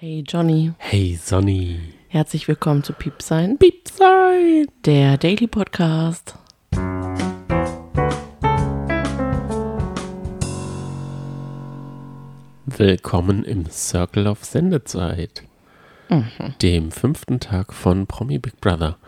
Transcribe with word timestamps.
Hey 0.00 0.22
Johnny, 0.26 0.72
Hey 0.78 1.16
Sonny. 1.20 1.80
herzlich 2.08 2.46
willkommen 2.48 2.82
zu 2.84 2.92
Piepsein, 2.92 3.58
Piepsein. 3.58 4.66
der 4.84 5.16
Daily 5.18 5.46
Podcast. 5.48 6.34
Willkommen 12.66 13.44
im 13.44 13.66
Circle 13.70 14.26
of 14.26 14.44
Sendezeit, 14.44 15.42
dem 16.62 16.90
fünften 16.92 17.40
Tag 17.40 17.72
von 17.72 18.06
Promi 18.06 18.38
Big 18.38 18.60
Brother. 18.60 18.98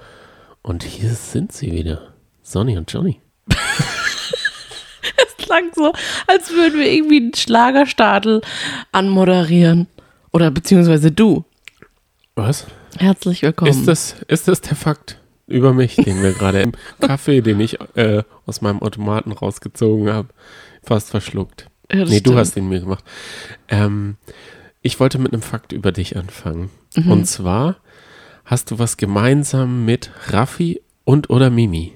Und 0.62 0.82
hier 0.82 1.10
sind 1.10 1.52
sie 1.52 1.70
wieder, 1.72 2.14
Sonny 2.42 2.76
und 2.78 2.90
Johnny. 2.92 3.20
Es 5.16 5.36
klang 5.36 5.70
so, 5.74 5.92
als 6.26 6.50
würden 6.50 6.78
wir 6.78 6.90
irgendwie 6.90 7.16
einen 7.18 7.34
Schlagerstadel 7.34 8.40
anmoderieren. 8.92 9.86
Oder 10.32 10.50
beziehungsweise 10.50 11.10
du. 11.10 11.44
Was? 12.34 12.66
Herzlich 12.98 13.42
willkommen. 13.42 13.70
Ist 13.70 13.86
das, 13.86 14.16
ist 14.28 14.48
das 14.48 14.60
der 14.60 14.76
Fakt 14.76 15.20
über 15.46 15.72
mich, 15.72 15.96
den 15.96 16.22
wir 16.22 16.32
gerade 16.32 16.62
im 16.62 16.72
Kaffee, 17.00 17.40
den 17.40 17.60
ich 17.60 17.78
äh, 17.96 18.22
aus 18.46 18.60
meinem 18.60 18.80
Automaten 18.82 19.32
rausgezogen 19.32 20.12
habe, 20.12 20.28
fast 20.82 21.10
verschluckt? 21.10 21.66
Ja, 21.90 22.04
nee, 22.04 22.04
du 22.04 22.16
stimmt. 22.16 22.36
hast 22.36 22.56
ihn 22.56 22.68
mir 22.68 22.80
gemacht. 22.80 23.04
Ähm, 23.68 24.16
ich 24.80 25.00
wollte 25.00 25.18
mit 25.18 25.32
einem 25.32 25.42
Fakt 25.42 25.72
über 25.72 25.92
dich 25.92 26.16
anfangen. 26.16 26.70
Mhm. 26.96 27.10
Und 27.10 27.24
zwar 27.26 27.76
hast 28.44 28.70
du 28.70 28.78
was 28.78 28.96
gemeinsam 28.96 29.84
mit 29.84 30.10
Raffi 30.28 30.82
und 31.04 31.30
oder 31.30 31.50
Mimi. 31.50 31.94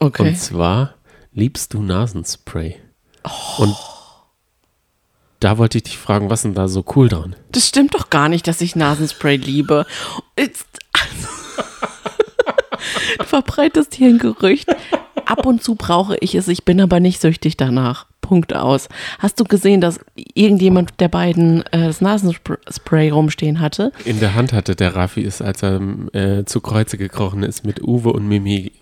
Okay. 0.00 0.28
Und 0.28 0.36
zwar 0.36 0.94
liebst 1.32 1.74
du 1.74 1.82
Nasenspray. 1.82 2.76
Oh. 3.24 3.62
Und 3.62 3.76
da 5.40 5.58
wollte 5.58 5.78
ich 5.78 5.84
dich 5.84 5.98
fragen, 5.98 6.30
was 6.30 6.42
denn 6.42 6.54
da 6.54 6.68
so 6.68 6.84
cool 6.96 7.08
dran? 7.08 7.36
Das 7.52 7.68
stimmt 7.68 7.94
doch 7.94 8.10
gar 8.10 8.28
nicht, 8.28 8.46
dass 8.46 8.60
ich 8.60 8.76
Nasenspray 8.76 9.36
liebe. 9.36 9.86
Du 13.18 13.24
verbreitest 13.24 13.94
hier 13.94 14.08
ein 14.08 14.18
Gerücht. 14.18 14.68
Ab 15.26 15.46
und 15.46 15.62
zu 15.62 15.74
brauche 15.74 16.16
ich 16.20 16.34
es, 16.34 16.48
ich 16.48 16.64
bin 16.64 16.80
aber 16.80 17.00
nicht 17.00 17.20
süchtig 17.20 17.56
danach. 17.56 18.06
Punkt 18.20 18.54
aus. 18.54 18.88
Hast 19.18 19.38
du 19.40 19.44
gesehen, 19.44 19.80
dass 19.80 20.00
irgendjemand 20.16 21.00
der 21.00 21.08
beiden 21.08 21.62
äh, 21.66 21.86
das 21.86 22.00
Nasenspray 22.00 23.10
rumstehen 23.10 23.60
hatte? 23.60 23.92
In 24.04 24.20
der 24.20 24.34
Hand 24.34 24.52
hatte 24.52 24.74
der 24.74 24.94
Raffi 24.96 25.24
es, 25.24 25.42
als 25.42 25.62
er 25.62 25.80
äh, 26.12 26.44
zu 26.44 26.60
Kreuze 26.60 26.96
gekrochen 26.98 27.42
ist 27.42 27.64
mit 27.64 27.82
Uwe 27.82 28.12
und 28.12 28.26
Mimi. 28.26 28.72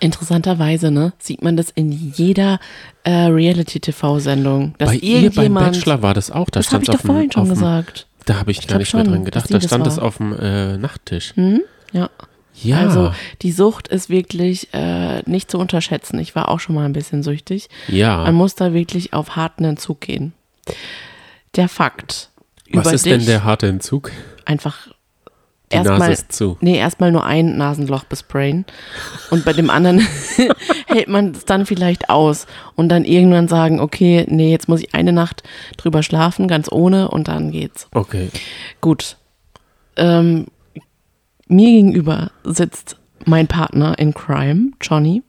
Interessanterweise, 0.00 0.90
ne, 0.90 1.12
sieht 1.18 1.42
man 1.42 1.56
das 1.56 1.70
in 1.70 1.92
jeder 1.92 2.58
äh, 3.04 3.10
Reality-TV-Sendung. 3.26 4.74
Bei 4.78 4.94
ihr 4.96 5.30
beim. 5.30 5.54
Bachelor 5.54 6.02
war 6.02 6.14
das 6.14 6.30
auch. 6.30 6.50
Da 6.50 6.60
das 6.60 6.72
habe 6.72 6.84
ich 6.84 6.90
doch 6.90 7.00
vorhin 7.00 7.30
schon 7.32 7.48
gesagt. 7.48 8.06
Da 8.26 8.36
habe 8.36 8.50
ich 8.52 8.60
Ich 8.60 8.66
gar 8.68 8.78
nicht 8.78 8.92
mehr 8.94 9.04
schon, 9.04 9.12
dran 9.12 9.24
dass 9.24 9.44
gedacht. 9.44 9.54
Da 9.64 9.66
stand 9.66 9.86
es 9.86 9.98
auf 9.98 10.18
dem 10.18 10.32
äh, 10.38 10.76
Nachttisch. 10.78 11.34
Ja. 11.92 12.10
Ja. 12.62 12.78
Also 12.78 13.12
die 13.40 13.50
Sucht 13.50 13.88
ist 13.88 14.08
wirklich 14.10 14.68
äh, 14.74 15.22
nicht 15.28 15.50
zu 15.50 15.58
unterschätzen. 15.58 16.18
Ich 16.18 16.34
war 16.34 16.48
auch 16.48 16.60
schon 16.60 16.74
mal 16.74 16.84
ein 16.84 16.92
bisschen 16.92 17.22
süchtig. 17.22 17.68
ja. 17.88 18.18
Man 18.18 18.34
muss 18.34 18.54
da 18.54 18.72
wirklich 18.74 19.12
auf 19.14 19.36
harten 19.36 19.64
Entzug 19.64 20.00
gehen. 20.02 20.32
Der 21.56 21.68
Fakt 21.68 22.30
Was 22.72 22.92
ist 22.92 23.06
dich 23.06 23.12
denn 23.14 23.26
der 23.26 23.44
harte 23.44 23.66
Entzug? 23.68 24.12
einfach 24.44 24.88
erstmal 25.72 26.16
nee 26.60 26.76
erstmal 26.76 27.12
nur 27.12 27.24
ein 27.24 27.56
Nasenloch 27.56 28.04
besprayen 28.04 28.64
und 29.30 29.44
bei 29.44 29.52
dem 29.52 29.70
anderen 29.70 30.00
hält 30.86 31.08
man 31.08 31.32
es 31.32 31.44
dann 31.44 31.66
vielleicht 31.66 32.10
aus 32.10 32.46
und 32.74 32.88
dann 32.88 33.04
irgendwann 33.04 33.48
sagen 33.48 33.80
okay 33.80 34.26
nee 34.28 34.50
jetzt 34.50 34.68
muss 34.68 34.80
ich 34.80 34.94
eine 34.94 35.12
Nacht 35.12 35.42
drüber 35.76 36.02
schlafen 36.02 36.48
ganz 36.48 36.70
ohne 36.70 37.08
und 37.08 37.28
dann 37.28 37.50
geht's. 37.50 37.88
Okay. 37.92 38.28
gut. 38.80 39.16
Ähm, 39.96 40.46
mir 41.48 41.70
gegenüber 41.70 42.30
sitzt 42.44 42.96
mein 43.24 43.46
Partner 43.46 43.98
in 43.98 44.14
Crime 44.14 44.70
Johnny. 44.80 45.22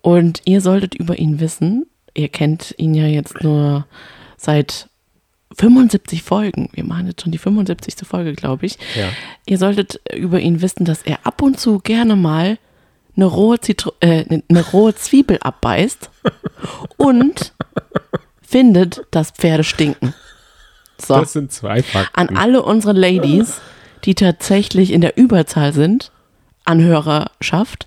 Und 0.00 0.40
ihr 0.46 0.62
solltet 0.62 0.94
über 0.94 1.18
ihn 1.18 1.38
wissen 1.38 1.84
ihr 2.18 2.28
kennt 2.28 2.74
ihn 2.78 2.94
ja 2.94 3.06
jetzt 3.06 3.42
nur 3.42 3.86
seit 4.36 4.87
75 5.56 6.22
Folgen. 6.22 6.68
Wir 6.72 6.84
machen 6.84 7.06
jetzt 7.06 7.22
schon 7.22 7.32
die 7.32 7.38
75. 7.38 7.94
Folge, 8.06 8.34
glaube 8.34 8.66
ich. 8.66 8.78
Ja. 8.96 9.08
Ihr 9.46 9.58
solltet 9.58 10.00
über 10.14 10.40
ihn 10.40 10.62
wissen, 10.62 10.84
dass 10.84 11.02
er 11.02 11.26
ab 11.26 11.42
und 11.42 11.58
zu 11.58 11.78
gerne 11.78 12.16
mal 12.16 12.58
eine 13.16 13.26
rohe, 13.26 13.58
Zitro 13.58 13.92
äh, 14.00 14.24
eine 14.48 14.66
rohe 14.70 14.94
Zwiebel 14.94 15.38
abbeißt 15.40 16.10
und 16.96 17.52
findet, 18.40 19.02
dass 19.10 19.32
Pferde 19.32 19.64
stinken. 19.64 20.14
So. 20.98 21.14
Das 21.14 21.32
sind 21.32 21.52
zwei 21.52 21.82
Fakten. 21.82 22.14
An 22.14 22.36
alle 22.36 22.62
unsere 22.62 22.92
Ladies, 22.92 23.60
die 24.04 24.14
tatsächlich 24.14 24.92
in 24.92 25.00
der 25.00 25.16
Überzahl 25.16 25.72
sind, 25.72 26.12
an 26.64 26.82
Hörerschaft, 26.82 27.86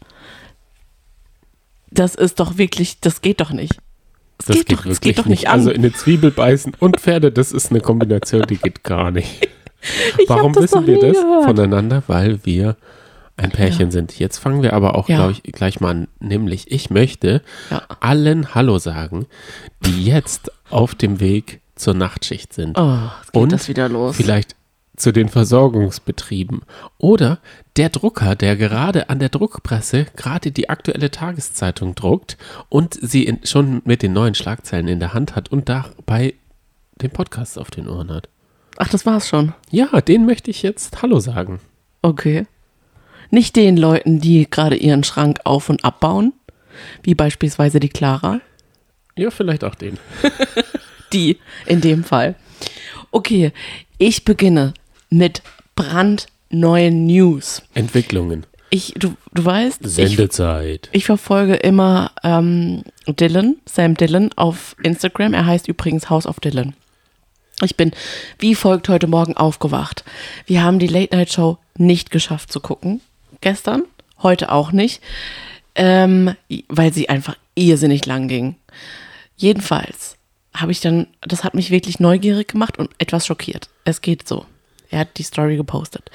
das 1.92 2.16
ist 2.16 2.40
doch 2.40 2.58
wirklich, 2.58 3.00
das 3.02 3.22
geht 3.22 3.42
doch 3.42 3.52
nicht. 3.52 3.78
Das, 4.48 4.48
das 4.48 4.56
geht, 4.58 4.68
geht 4.68 4.78
doch, 4.80 4.86
wirklich 4.86 5.00
geht 5.02 5.18
doch 5.20 5.26
nicht 5.26 5.48
an. 5.48 5.54
Also 5.60 5.72
in 5.72 5.78
eine 5.82 5.94
Zwiebel 5.94 6.32
beißen 6.32 6.74
und 6.80 7.00
Pferde, 7.00 7.32
das 7.32 7.52
ist 7.52 7.72
eine 7.72 7.82
Kombination, 7.82 8.44
die 8.50 8.58
geht 8.58 8.84
gar 8.84 9.12
nicht. 9.12 9.48
Ich 10.20 10.30
Warum 10.30 10.54
wissen 10.56 10.86
wir 10.86 11.00
das 11.00 11.14
gehört. 11.18 11.44
voneinander? 11.46 12.04
Weil 12.06 12.40
wir 12.46 12.78
ein 13.36 13.50
Pärchen 13.50 13.90
sind. 13.90 14.20
Jetzt 14.20 14.38
fangen 14.38 14.62
wir 14.62 14.74
aber 14.74 14.94
auch, 14.94 15.10
Ja. 15.10 15.28
ich, 15.32 15.42
gleich 15.42 15.80
mal 15.80 15.90
an. 15.90 16.08
Nämlich, 16.20 16.72
ich 16.72 16.92
möchte 16.92 17.42
Ja. 17.72 17.82
allen 18.00 18.54
Hallo 18.54 18.78
sagen, 18.78 19.26
die 19.84 20.06
jetzt 20.06 20.52
auf 20.70 20.94
dem 20.94 21.20
Weg 21.20 21.62
zur 21.74 21.96
Nachtschicht 21.96 22.54
sind. 22.54 22.78
Oh, 22.78 23.00
geht 23.34 23.42
Und 23.42 23.52
das 23.52 23.68
wieder 23.70 23.90
los. 23.90 24.16
Vielleicht 24.18 24.56
zu 24.96 25.12
den 25.12 25.30
Versorgungsbetrieben. 25.30 26.62
Oder 26.98 27.40
der 27.78 27.90
Drucker, 27.90 28.36
der 28.36 28.56
gerade 28.56 29.10
an 29.10 29.20
der 29.20 29.30
Druckpresse 29.30 30.06
gerade 30.16 30.52
die 30.52 30.70
aktuelle 30.70 31.12
Tageszeitung 31.12 31.96
druckt 31.96 32.38
und 32.70 32.98
sie 33.02 33.26
in, 33.26 33.46
schon 33.46 33.82
mit 33.86 34.02
den 34.02 34.14
neuen 34.14 34.36
Schlagzeilen 34.36 34.88
in 34.88 35.00
der 35.00 35.14
Hand 35.14 35.36
hat 35.36 35.50
und 35.50 35.70
dabei 35.70 36.36
den 37.02 37.12
Podcast 37.12 37.58
auf 37.58 37.72
den 37.72 37.88
Ohren 37.88 38.12
hat. 38.12 38.30
Ach, 38.78 38.90
das 38.90 39.06
war's 39.06 39.28
schon. 39.28 39.54
Ja, 39.70 40.02
den 40.02 40.26
möchte 40.26 40.52
ich 40.52 40.62
jetzt 40.62 41.02
Hallo 41.02 41.20
sagen. 41.20 41.60
Okay. 42.02 42.46
Nicht 43.30 43.56
den 43.56 43.78
Leuten, 43.78 44.20
die 44.20 44.50
gerade 44.50 44.76
ihren 44.76 45.04
Schrank 45.04 45.40
auf- 45.46 45.70
und 45.70 45.86
abbauen, 45.86 46.34
wie 47.04 47.16
beispielsweise 47.16 47.80
die 47.80 47.90
Clara. 47.90 48.42
Ja, 49.16 49.30
vielleicht 49.30 49.64
auch 49.64 49.76
den. 49.76 49.98
Die 51.14 51.40
in 51.66 51.82
dem 51.82 52.06
Fall. 52.06 52.36
Okay, 53.12 53.52
ich 53.98 54.24
beginne 54.24 54.74
mit 55.12 55.44
brandneuen 55.76 57.06
News. 57.06 57.62
Entwicklungen. 57.76 58.48
Ich, 58.72 58.94
du, 58.98 59.16
du 59.34 59.46
weißt, 59.46 59.86
ich, 59.86 59.92
Sendezeit. 59.92 60.90
ich 60.94 61.06
verfolge 61.06 61.56
immer 61.56 62.12
ähm, 62.24 62.84
Dylan, 63.06 63.58
Sam 63.66 63.96
Dylan 63.96 64.32
auf 64.38 64.76
Instagram. 64.82 65.34
Er 65.34 65.46
heißt 65.46 65.68
übrigens 65.68 66.10
House 66.10 66.26
of 66.26 66.40
Dylan. 66.40 66.74
Ich 67.64 67.76
bin 67.76 67.92
wie 68.40 68.56
folgt 68.56 68.90
heute 68.90 69.08
Morgen 69.08 69.36
aufgewacht. 69.36 70.04
Wir 70.46 70.64
haben 70.64 70.80
die 70.80 70.88
Late 70.88 71.16
Night 71.16 71.34
Show 71.34 71.58
nicht 71.78 72.10
geschafft 72.10 72.52
zu 72.52 72.62
gucken. 72.62 73.02
Gestern, 73.42 73.84
heute 74.24 74.52
auch 74.52 74.72
nicht, 74.72 75.02
ähm, 75.76 76.34
weil 76.70 76.94
sie 76.94 77.10
einfach 77.10 77.36
irrsinnig 77.56 78.06
lang 78.06 78.30
ging. 78.30 78.56
Jedenfalls 79.36 80.16
habe 80.56 80.72
ich 80.72 80.80
dann, 80.80 81.08
das 81.22 81.44
hat 81.44 81.56
mich 81.56 81.72
wirklich 81.72 82.00
neugierig 82.00 82.50
gemacht 82.50 82.80
und 82.80 82.90
etwas 83.00 83.28
schockiert. 83.28 83.70
Es 83.84 84.02
geht 84.02 84.28
so. 84.28 84.46
Er 84.92 85.00
hat 85.00 85.18
die 85.18 85.24
Story 85.24 85.56
gepostet. 85.56 86.12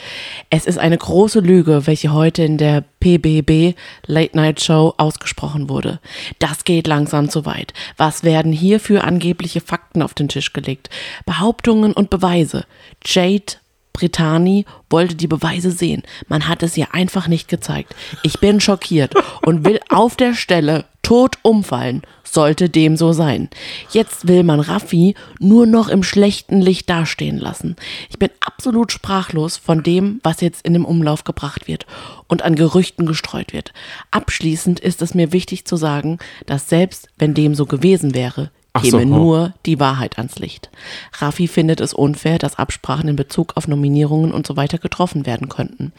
Es 0.50 0.66
ist 0.66 0.78
eine 0.78 0.98
große 0.98 1.40
Lüge, 1.40 1.86
welche 1.86 2.12
heute 2.12 2.44
in 2.44 2.58
der 2.58 2.84
PBB 3.00 3.74
Late 4.06 4.36
Night 4.36 4.62
Show 4.62 4.94
ausgesprochen 4.98 5.70
wurde. 5.70 5.98
Das 6.38 6.64
geht 6.64 6.86
langsam 6.86 7.30
zu 7.30 7.46
weit. 7.46 7.72
Was 7.96 8.22
werden 8.22 8.52
hier 8.52 8.78
für 8.78 9.02
angebliche 9.02 9.62
Fakten 9.62 10.02
auf 10.02 10.12
den 10.12 10.28
Tisch 10.28 10.52
gelegt? 10.52 10.90
Behauptungen 11.24 11.94
und 11.94 12.10
Beweise. 12.10 12.66
Jade 13.02 13.54
Brittani 13.94 14.66
wollte 14.90 15.14
die 15.14 15.26
Beweise 15.26 15.70
sehen. 15.70 16.02
Man 16.28 16.46
hat 16.46 16.62
es 16.62 16.76
ihr 16.76 16.92
einfach 16.92 17.28
nicht 17.28 17.48
gezeigt. 17.48 17.96
Ich 18.22 18.40
bin 18.40 18.60
schockiert 18.60 19.14
und 19.40 19.64
will 19.64 19.80
auf 19.88 20.16
der 20.16 20.34
Stelle 20.34 20.84
tot 21.06 21.38
umfallen. 21.42 22.02
Sollte 22.24 22.68
dem 22.68 22.96
so 22.96 23.12
sein. 23.12 23.48
Jetzt 23.92 24.26
will 24.26 24.42
man 24.42 24.58
Raffi 24.58 25.14
nur 25.38 25.64
noch 25.64 25.86
im 25.88 26.02
schlechten 26.02 26.60
Licht 26.60 26.90
dastehen 26.90 27.38
lassen. 27.38 27.76
Ich 28.10 28.18
bin 28.18 28.28
absolut 28.40 28.90
sprachlos 28.90 29.56
von 29.56 29.84
dem, 29.84 30.18
was 30.24 30.40
jetzt 30.40 30.66
in 30.66 30.72
dem 30.72 30.84
Umlauf 30.84 31.22
gebracht 31.22 31.68
wird 31.68 31.86
und 32.26 32.42
an 32.42 32.56
Gerüchten 32.56 33.06
gestreut 33.06 33.52
wird. 33.52 33.72
Abschließend 34.10 34.80
ist 34.80 35.00
es 35.00 35.14
mir 35.14 35.32
wichtig 35.32 35.64
zu 35.64 35.76
sagen, 35.76 36.18
dass 36.46 36.68
selbst 36.68 37.08
wenn 37.18 37.34
dem 37.34 37.54
so 37.54 37.66
gewesen 37.66 38.12
wäre, 38.12 38.50
käme 38.80 38.90
so, 38.90 38.98
oh. 38.98 39.04
nur 39.04 39.54
die 39.64 39.80
Wahrheit 39.80 40.18
ans 40.18 40.38
Licht. 40.38 40.70
Raffi 41.18 41.48
findet 41.48 41.80
es 41.80 41.94
unfair, 41.94 42.38
dass 42.38 42.58
Absprachen 42.58 43.08
in 43.08 43.16
Bezug 43.16 43.56
auf 43.56 43.68
Nominierungen 43.68 44.32
und 44.32 44.46
so 44.46 44.56
weiter 44.56 44.78
getroffen 44.78 45.26
werden 45.26 45.48
könnten. 45.48 45.92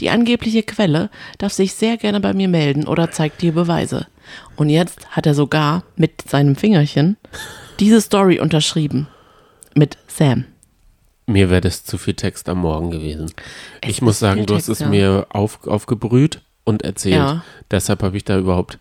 Die 0.00 0.10
angebliche 0.10 0.62
Quelle 0.62 1.10
darf 1.38 1.52
sich 1.52 1.74
sehr 1.74 1.96
gerne 1.96 2.20
bei 2.20 2.32
mir 2.32 2.48
melden 2.48 2.86
oder 2.86 3.10
zeigt 3.10 3.42
die 3.42 3.50
Beweise. 3.50 4.06
Und 4.56 4.70
jetzt 4.70 5.06
hat 5.10 5.26
er 5.26 5.34
sogar 5.34 5.84
mit 5.96 6.28
seinem 6.28 6.56
Fingerchen 6.56 7.16
diese 7.78 8.00
Story 8.00 8.40
unterschrieben. 8.40 9.08
Mit 9.74 9.98
Sam. 10.08 10.44
mir 11.26 11.50
wäre 11.50 11.60
das 11.60 11.84
zu 11.84 11.98
viel 11.98 12.14
Text 12.14 12.48
am 12.48 12.58
Morgen 12.58 12.90
gewesen. 12.90 13.30
Es 13.82 13.90
ich 13.90 14.02
muss 14.02 14.18
sagen, 14.18 14.46
du 14.46 14.54
hast 14.54 14.66
Text, 14.66 14.80
es 14.80 14.84
ja. 14.84 14.88
mir 14.88 15.26
auf, 15.28 15.66
aufgebrüht 15.66 16.40
und 16.64 16.82
erzählt. 16.82 17.16
Ja. 17.16 17.44
Deshalb 17.70 18.02
habe 18.02 18.16
ich 18.16 18.24
da 18.24 18.38
überhaupt. 18.38 18.78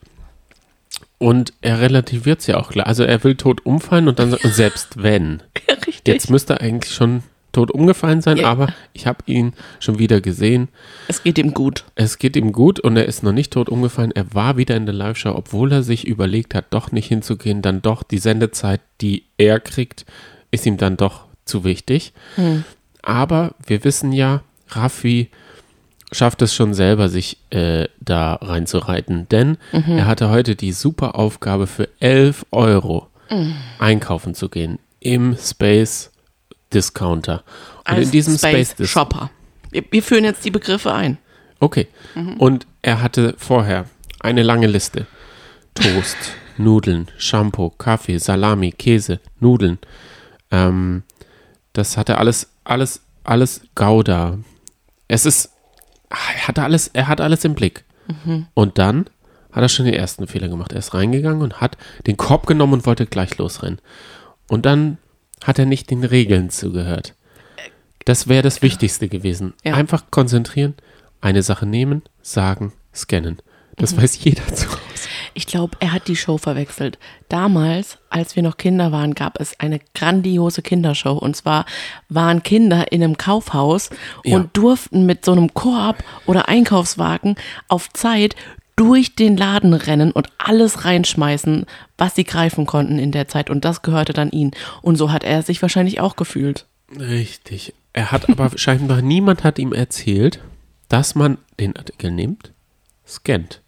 Und 1.17 1.53
er 1.62 1.79
relativiert 1.79 2.41
es 2.41 2.47
ja 2.47 2.57
auch 2.57 2.69
klar. 2.71 2.88
Also 2.88 3.03
er 3.03 3.23
will 3.23 3.35
tot 3.35 3.65
umfallen 3.65 4.07
und 4.07 4.19
dann 4.19 4.31
sagt, 4.31 4.44
selbst 4.44 4.97
wenn. 5.01 5.41
Ja, 5.67 5.75
richtig. 5.75 6.01
Jetzt 6.13 6.29
müsste 6.29 6.53
er 6.56 6.62
eigentlich 6.62 6.94
schon 6.94 7.23
tot 7.53 7.71
umgefallen 7.71 8.21
sein, 8.21 8.35
Ja. 8.35 8.50
aber 8.51 8.67
ich 8.91 9.07
habe 9.07 9.19
ihn 9.27 9.53
schon 9.79 9.97
wieder 9.97 10.19
gesehen. 10.19 10.67
es 11.07 11.23
geht 11.23 11.38
ihm 11.38 11.53
gut. 11.53 11.85
Es 11.95 12.17
geht 12.17 12.35
ihm 12.35 12.51
gut 12.51 12.81
und 12.81 12.97
er 12.97 13.06
ist 13.06 13.23
noch 13.23 13.31
nicht 13.31 13.53
tot 13.53 13.69
umgefallen. 13.69 14.12
Er 14.13 14.33
war 14.33 14.57
wieder 14.57 14.75
in 14.75 14.85
der 14.85 14.94
Live-Show, 14.95 15.31
obwohl 15.33 15.71
er 15.71 15.81
sich 15.81 16.06
überlegt 16.06 16.53
hat, 16.53 16.65
doch 16.71 16.91
nicht 16.91 17.07
hinzugehen. 17.07 17.61
Dann 17.61 17.81
doch 17.81 18.03
die 18.03 18.18
Sendezeit, 18.18 18.81
die 19.00 19.23
er 19.38 19.61
kriegt, 19.61 20.06
ist 20.51 20.65
ihm 20.65 20.75
dann 20.75 20.97
doch 20.97 21.27
zu 21.45 21.63
wichtig. 21.63 22.11
Aber 23.01 23.56
wir 23.65 23.83
wissen 23.85 24.11
ja, 24.11 24.41
Raffi 24.69 25.29
schafft 26.15 26.41
es 26.41 26.53
schon 26.56 26.73
selber, 26.73 27.09
sich 27.09 27.38
äh, 27.50 27.88
da 28.00 28.35
reinzureiten. 28.35 29.27
Denn 29.29 29.57
er 29.71 30.06
hatte 30.07 30.29
heute 30.29 30.56
die 30.56 30.71
super 30.71 31.15
Aufgabe 31.15 31.67
für 31.67 31.89
11 32.00 32.45
Euro 32.51 33.07
einkaufen 33.79 34.35
zu 34.35 34.50
gehen 34.50 34.79
im 35.00 35.35
Space 35.38 36.12
Discounter. 36.73 37.44
Und 37.79 37.88
Als 37.88 38.06
in 38.06 38.12
diesem 38.12 38.38
Space, 38.38 38.71
Space, 38.71 38.89
Shopper. 38.89 39.29
Wir, 39.71 39.83
wir 39.89 40.03
führen 40.03 40.23
jetzt 40.23 40.44
die 40.45 40.51
Begriffe 40.51 40.94
ein. 40.94 41.17
Okay. 41.59 41.88
Und 42.38 42.68
er 42.81 43.01
hatte 43.01 43.35
vorher 43.38 43.85
eine 44.19 44.44
lange 44.44 44.68
Liste. 44.68 45.07
Toast, 45.73 46.18
Nudeln, 46.57 47.07
Shampoo, 47.18 47.69
Kaffee, 47.69 48.18
Salami, 48.18 48.71
Käse, 48.71 49.19
Nudeln. 49.39 49.79
Ähm, 50.51 51.03
das 51.73 51.97
hatte 51.97 52.18
alles, 52.18 52.50
alles, 52.63 53.01
alles 53.23 53.61
Gouda. 53.75 54.38
Es 55.07 55.25
ist, 55.25 55.51
er 56.10 56.48
hatte 56.48 56.63
alles, 56.63 56.88
er 56.90 57.07
hat 57.07 57.22
alles 57.22 57.44
im 57.46 57.56
Blick. 57.56 57.84
Und 58.54 58.78
dann 58.78 59.06
hat 59.52 59.63
er 59.63 59.69
schon 59.69 59.86
den 59.86 59.96
ersten 59.96 60.28
Fehler 60.28 60.48
gemacht. 60.48 60.74
Er 60.74 60.80
ist 60.80 60.94
reingegangen 60.94 61.42
und 61.42 61.62
hat 61.62 61.78
den 62.07 62.18
Korb 62.18 62.46
genommen 62.46 62.74
und 62.74 62.86
wollte 62.86 63.06
gleich 63.06 63.38
losrennen. 63.38 63.80
Und 64.48 64.66
dann 64.66 64.98
hat 65.44 65.60
er 65.60 65.66
nicht 65.66 65.90
den 65.90 66.04
Regeln 66.04 66.50
zugehört. 66.50 67.16
Das 68.06 68.28
wäre 68.28 68.44
das 68.44 68.62
Wichtigste 68.62 69.07
gewesen. 69.07 69.54
Ja. 69.63 69.74
Einfach 69.74 70.12
konzentrieren, 70.12 70.75
eine 71.22 71.42
Sache 71.42 71.66
nehmen, 71.66 72.04
sagen, 72.22 72.74
scannen. 72.94 73.38
Das 73.78 73.98
weiß 73.98 74.24
jeder 74.24 74.46
zu. 74.54 74.68
Ich 75.37 75.45
glaube, 75.47 75.75
er 75.81 75.91
hat 75.91 76.07
die 76.07 76.15
Show 76.15 76.37
verwechselt. 76.37 76.97
Damals, 77.29 77.97
als 78.09 78.35
wir 78.37 78.41
noch 78.43 78.55
Kinder 78.57 78.91
waren, 78.93 79.13
gab 79.15 79.39
es 79.39 79.59
eine 79.59 79.79
grandiose 79.93 80.61
Kindershow. 80.61 81.11
Und 81.17 81.35
zwar 81.35 81.65
waren 82.09 82.41
Kinder 82.41 82.91
in 82.91 83.03
einem 83.03 83.17
Kaufhaus 83.17 83.89
Ja. 84.23 84.37
und 84.37 84.55
durften 84.55 85.05
mit 85.05 85.25
so 85.25 85.33
einem 85.33 85.53
Korb 85.53 86.03
oder 86.25 86.47
Einkaufswagen 86.47 87.35
auf 87.67 87.91
Zeit 87.91 88.35
durch 88.77 89.15
den 89.15 89.35
Laden 89.37 89.73
rennen 89.73 90.11
und 90.11 90.29
alles 90.37 90.85
reinschmeißen, 90.85 91.65
was 91.97 92.15
sie 92.15 92.23
greifen 92.23 92.65
konnten 92.65 92.97
in 92.97 93.11
der 93.11 93.27
Zeit. 93.27 93.49
Und 93.49 93.65
das 93.65 93.81
gehörte 93.81 94.13
dann 94.13 94.31
ihnen. 94.31 94.51
Und 94.81 94.95
so 94.95 95.11
hat 95.11 95.23
er 95.25 95.41
sich 95.43 95.61
wahrscheinlich 95.61 95.99
auch 95.99 96.15
gefühlt. 96.15 96.65
Richtig. 96.97 97.73
Er 97.93 98.11
hat 98.13 98.29
aber 98.29 98.51
scheinbar 98.57 99.01
niemand 99.01 99.43
hat 99.43 99.59
ihm 99.59 99.73
erzählt, 99.73 100.39
dass 100.87 101.13
man 101.15 101.37
den 101.59 101.75
Artikel 101.75 102.11
nimmt, 102.11 102.51
scannt. 103.05 103.61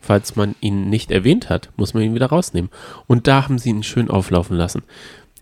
Falls 0.00 0.36
man 0.36 0.54
ihn 0.60 0.88
nicht 0.88 1.10
erwähnt 1.10 1.50
hat, 1.50 1.70
muss 1.76 1.94
man 1.94 2.02
ihn 2.02 2.14
wieder 2.14 2.26
rausnehmen. 2.26 2.70
Und 3.06 3.26
da 3.26 3.44
haben 3.44 3.58
sie 3.58 3.70
ihn 3.70 3.82
schön 3.82 4.10
auflaufen 4.10 4.56
lassen. 4.56 4.82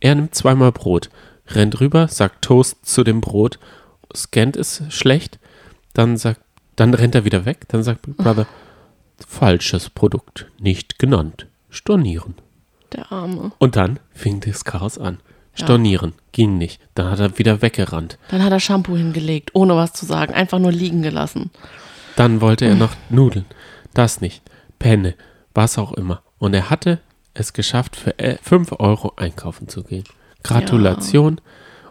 Er 0.01 0.15
nimmt 0.15 0.35
zweimal 0.35 0.73
Brot, 0.73 1.11
rennt 1.49 1.81
rüber, 1.81 2.09
sagt 2.09 2.43
Toast 2.43 2.85
zu 2.85 3.05
dem 3.05 3.21
Brot, 3.21 3.59
scannt 4.15 4.57
es 4.57 4.83
schlecht, 4.89 5.39
dann 5.95 6.17
sagt, 6.17 6.41
dann 6.77 6.95
rennt 6.95 7.15
er 7.15 7.25
wieder 7.25 7.45
weg, 7.45 7.67
dann 7.69 7.83
sagt 7.83 8.03
Big 8.03 8.17
Brother, 8.17 8.47
falsches 9.27 9.91
Produkt, 9.91 10.47
nicht 10.59 10.99
genannt, 10.99 11.47
stornieren. 11.71 12.35
Der 12.93 13.11
Arme. 13.13 13.53
Und 13.59 13.77
dann 13.77 13.99
fing 14.13 14.41
das 14.41 14.65
Chaos 14.65 14.99
an. 14.99 15.19
Stornieren, 15.55 16.13
ging 16.31 16.57
nicht. 16.57 16.81
Dann 16.95 17.11
hat 17.11 17.19
er 17.19 17.37
wieder 17.37 17.63
weggerannt. 17.63 18.17
Dann 18.31 18.45
hat 18.45 18.53
er 18.53 18.61
Shampoo 18.61 18.97
hingelegt, 18.97 19.51
ohne 19.55 19.75
was 19.75 19.93
zu 19.93 20.07
sagen. 20.07 20.33
Einfach 20.33 20.61
nur 20.61 20.71
liegen 20.71 21.03
gelassen. 21.03 21.51
Dann 22.15 22.41
wollte 22.41 22.65
er 22.65 22.77
noch 22.77 22.93
Nudeln. 23.11 23.45
Das 23.99 24.21
nicht. 24.21 24.45
Penne, 24.79 25.17
was 25.55 25.77
auch 25.77 25.93
immer. 25.93 26.23
Und 26.39 26.55
er 26.55 26.71
hatte 26.71 27.01
es 27.35 27.53
geschafft, 27.53 27.97
für 27.97 28.15
5 28.41 28.77
Euro 28.79 29.15
einkaufen 29.17 29.67
zu 29.67 29.83
gehen. 29.83 30.05
Gratulation. 30.45 31.41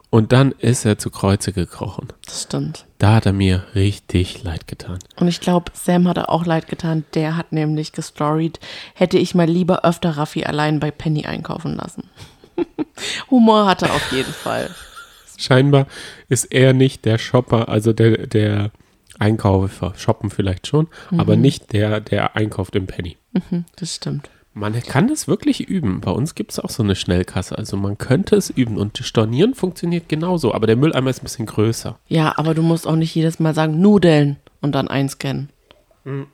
Und 0.09 0.31
dann 0.31 0.53
ist 0.53 0.85
er 0.85 0.97
zu 0.97 1.09
Kreuze 1.09 1.51
gekrochen. 1.51 2.07
Das 2.25 2.43
stimmt. 2.43 2.85
Da 2.97 3.15
hat 3.15 3.25
er 3.25 3.33
mir 3.33 3.65
richtig 3.75 4.41
leid 4.41 4.69
getan. 4.69 4.99
Und 5.19 5.27
ich 5.27 5.41
glaube, 5.41 5.73
Sam 5.73 6.07
hat 6.07 6.15
er 6.15 6.29
auch 6.29 6.45
leid 6.45 6.69
getan. 6.69 7.03
Der 7.13 7.35
hat 7.35 7.51
nämlich 7.51 7.91
gestoried, 7.91 8.61
hätte 8.93 9.17
ich 9.17 9.35
mal 9.35 9.49
lieber 9.49 9.83
öfter 9.83 10.11
Raffi 10.11 10.45
allein 10.45 10.79
bei 10.79 10.91
Penny 10.91 11.25
einkaufen 11.25 11.75
lassen. 11.75 12.09
Humor 13.29 13.65
hatte 13.65 13.87
er 13.87 13.93
auf 13.93 14.13
jeden 14.13 14.31
Fall. 14.31 14.73
Scheinbar 15.37 15.87
ist 16.29 16.45
er 16.45 16.71
nicht 16.71 17.03
der 17.03 17.17
Shopper, 17.17 17.67
also 17.67 17.91
der, 17.91 18.27
der 18.27 18.71
Einkäufer. 19.19 19.93
Shoppen 19.97 20.29
vielleicht 20.29 20.67
schon, 20.67 20.87
aber 21.17 21.35
nicht 21.35 21.73
der, 21.73 21.99
der 22.01 22.35
einkauft 22.35 22.75
im 22.75 22.87
Penny. 22.87 23.17
Hm, 23.49 23.65
Das 23.75 23.95
stimmt. 23.95 24.29
Man 24.53 24.73
kann 24.81 25.07
das 25.07 25.27
wirklich 25.27 25.61
üben. 25.69 26.01
Bei 26.01 26.09
uns 26.09 26.33
gibt 26.33 26.51
es 26.51 26.59
auch 26.59 26.71
so 26.71 26.81
eine 26.81 26.95
Schnellkasse. 26.95 27.55
Also 27.55 27.77
man 27.77 27.99
könnte 27.99 28.35
es 28.35 28.49
üben. 28.49 28.77
Und 28.77 28.97
Stornieren 28.97 29.53
funktioniert 29.53 30.09
genauso. 30.09 30.51
Aber 30.55 30.65
der 30.65 30.75
Mülleimer 30.75 31.11
ist 31.11 31.21
ein 31.21 31.25
bisschen 31.25 31.45
größer. 31.45 31.99
Ja, 32.07 32.33
aber 32.37 32.55
du 32.55 32.63
musst 32.63 32.87
auch 32.87 32.95
nicht 32.95 33.13
jedes 33.13 33.37
Mal 33.39 33.53
sagen 33.53 33.79
Nudeln 33.79 34.37
und 34.61 34.73
dann 34.73 34.87
einscannen. 34.87 35.49
Schon 36.03 36.25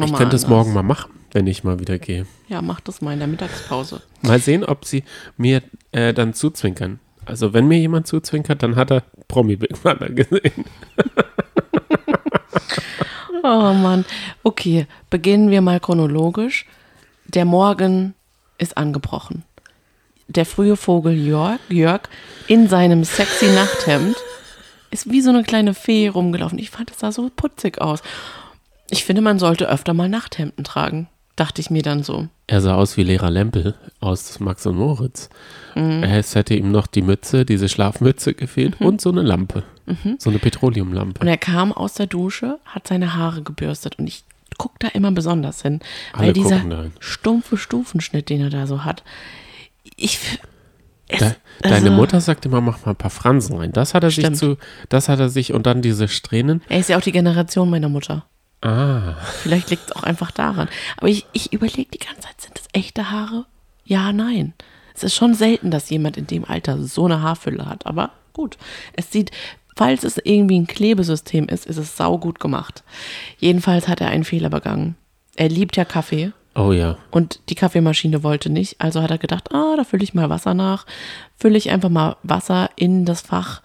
nochmal 0.00 0.06
ich 0.08 0.14
könnte 0.14 0.36
es 0.36 0.46
morgen 0.46 0.72
mal 0.72 0.84
machen, 0.84 1.10
wenn 1.32 1.48
ich 1.48 1.64
mal 1.64 1.80
wieder 1.80 1.98
gehe. 1.98 2.26
Ja, 2.48 2.62
mach 2.62 2.78
das 2.80 3.00
mal 3.00 3.12
in 3.12 3.18
der 3.18 3.26
Mittagspause. 3.26 4.02
Mal 4.20 4.38
sehen, 4.38 4.62
ob 4.64 4.84
sie 4.84 5.02
mir 5.36 5.62
äh, 5.90 6.14
dann 6.14 6.34
zuzwinkern. 6.34 7.00
Also 7.24 7.52
wenn 7.52 7.66
mir 7.66 7.78
jemand 7.78 8.06
zuzwinkert, 8.06 8.62
dann 8.62 8.76
hat 8.76 8.92
er 8.92 9.02
Promi 9.26 9.56
Big 9.56 9.82
Brother 9.82 10.08
gesehen. 10.10 10.64
Oh 13.42 13.72
Mann. 13.72 14.04
Okay, 14.42 14.86
beginnen 15.10 15.50
wir 15.50 15.60
mal 15.60 15.80
chronologisch. 15.80 16.66
Der 17.26 17.44
Morgen 17.44 18.14
ist 18.58 18.76
angebrochen. 18.76 19.42
Der 20.28 20.46
frühe 20.46 20.76
Vogel 20.76 21.14
Jörg, 21.14 21.58
Jörg 21.68 22.02
in 22.46 22.68
seinem 22.68 23.04
sexy 23.04 23.46
Nachthemd 23.46 24.16
ist 24.90 25.10
wie 25.10 25.20
so 25.20 25.30
eine 25.30 25.42
kleine 25.42 25.74
Fee 25.74 26.08
rumgelaufen. 26.08 26.58
Ich 26.58 26.70
fand, 26.70 26.90
es 26.90 27.00
sah 27.00 27.10
so 27.10 27.30
putzig 27.34 27.80
aus. 27.80 28.02
Ich 28.90 29.04
finde, 29.04 29.22
man 29.22 29.38
sollte 29.38 29.68
öfter 29.68 29.94
mal 29.94 30.08
Nachthemden 30.08 30.64
tragen. 30.64 31.08
Dachte 31.34 31.62
ich 31.62 31.70
mir 31.70 31.82
dann 31.82 32.02
so. 32.02 32.28
Er 32.46 32.60
sah 32.60 32.74
aus 32.76 32.98
wie 32.98 33.02
Lehrer 33.02 33.30
Lempel 33.30 33.74
aus 34.00 34.38
Max 34.38 34.66
und 34.66 34.76
Moritz. 34.76 35.30
Es 35.74 36.34
hätte 36.34 36.54
ihm 36.54 36.70
noch 36.70 36.86
die 36.86 37.00
Mütze, 37.00 37.46
diese 37.46 37.70
Schlafmütze 37.70 38.34
gefehlt 38.34 38.80
und 38.80 39.00
so 39.00 39.10
eine 39.10 39.22
Lampe. 39.22 39.64
So 40.18 40.30
eine 40.30 40.36
Und 40.36 40.42
Petroleumlampe. 40.42 41.26
er 41.26 41.36
kam 41.36 41.72
aus 41.72 41.94
der 41.94 42.06
Dusche, 42.06 42.58
hat 42.64 42.86
seine 42.88 43.14
Haare 43.14 43.42
gebürstet 43.42 43.98
und 43.98 44.06
ich 44.06 44.24
gucke 44.58 44.76
da 44.78 44.88
immer 44.88 45.10
besonders 45.10 45.62
hin, 45.62 45.80
Alle 46.12 46.26
weil 46.28 46.32
dieser 46.32 46.60
da 46.60 46.84
stumpfe 47.00 47.56
Stufenschnitt, 47.56 48.28
den 48.28 48.40
er 48.42 48.50
da 48.50 48.66
so 48.66 48.84
hat, 48.84 49.02
ich 49.96 50.18
es, 51.08 51.18
De 51.18 51.32
deine 51.62 51.74
also, 51.76 51.90
Mutter 51.92 52.20
sagt 52.20 52.46
immer, 52.46 52.60
mach 52.60 52.84
mal 52.86 52.92
ein 52.92 52.96
paar 52.96 53.10
Fransen 53.10 53.56
rein. 53.56 53.72
Das 53.72 53.92
hat 53.92 54.02
er 54.02 54.10
sich 54.10 54.24
Stimmt. 54.24 54.36
zu, 54.38 54.56
das 54.88 55.08
hat 55.08 55.18
er 55.20 55.28
sich 55.28 55.52
und 55.52 55.66
dann 55.66 55.82
diese 55.82 56.08
Strähnen. 56.08 56.62
Er 56.68 56.78
ist 56.78 56.88
ja 56.88 56.96
auch 56.96 57.02
die 57.02 57.12
Generation 57.12 57.68
meiner 57.68 57.88
Mutter. 57.88 58.24
Ah, 58.62 59.16
Vielleicht 59.42 59.70
liegt 59.70 59.86
es 59.90 59.96
auch 59.96 60.04
einfach 60.04 60.30
daran. 60.30 60.68
Aber 60.96 61.08
ich, 61.08 61.26
ich 61.32 61.52
überlege 61.52 61.90
die 61.90 61.98
ganze 61.98 62.22
Zeit, 62.22 62.40
sind 62.40 62.56
das 62.56 62.68
echte 62.72 63.10
Haare? 63.10 63.44
Ja, 63.84 64.12
nein. 64.12 64.54
Es 64.94 65.02
ist 65.02 65.14
schon 65.16 65.34
selten, 65.34 65.70
dass 65.70 65.90
jemand 65.90 66.16
in 66.16 66.26
dem 66.28 66.44
Alter 66.44 66.82
so 66.82 67.04
eine 67.06 67.20
Haarfülle 67.20 67.66
hat. 67.68 67.84
Aber 67.86 68.10
gut, 68.32 68.56
es 68.94 69.10
sieht, 69.10 69.32
falls 69.76 70.04
es 70.04 70.18
irgendwie 70.22 70.58
ein 70.60 70.66
Klebesystem 70.66 71.46
ist, 71.48 71.66
ist 71.66 71.76
es 71.78 71.96
saugut 71.96 72.40
gemacht. 72.40 72.82
Jedenfalls 73.38 73.88
hat 73.88 74.00
er 74.00 74.08
einen 74.08 74.24
Fehler 74.24 74.50
begangen. 74.50 74.96
Er 75.36 75.48
liebt 75.48 75.76
ja 75.76 75.84
Kaffee. 75.84 76.32
oh 76.54 76.72
ja. 76.72 76.98
Und 77.10 77.40
die 77.48 77.54
Kaffeemaschine 77.54 78.22
wollte 78.22 78.50
nicht, 78.50 78.76
also 78.80 79.00
hat 79.02 79.10
er 79.10 79.18
gedacht, 79.18 79.52
ah, 79.54 79.74
da 79.76 79.84
fülle 79.84 80.04
ich 80.04 80.12
mal 80.14 80.28
Wasser 80.30 80.54
nach. 80.54 80.84
Fülle 81.36 81.56
ich 81.58 81.70
einfach 81.70 81.88
mal 81.88 82.16
Wasser 82.22 82.68
in 82.76 83.04
das 83.06 83.22
Fach, 83.22 83.62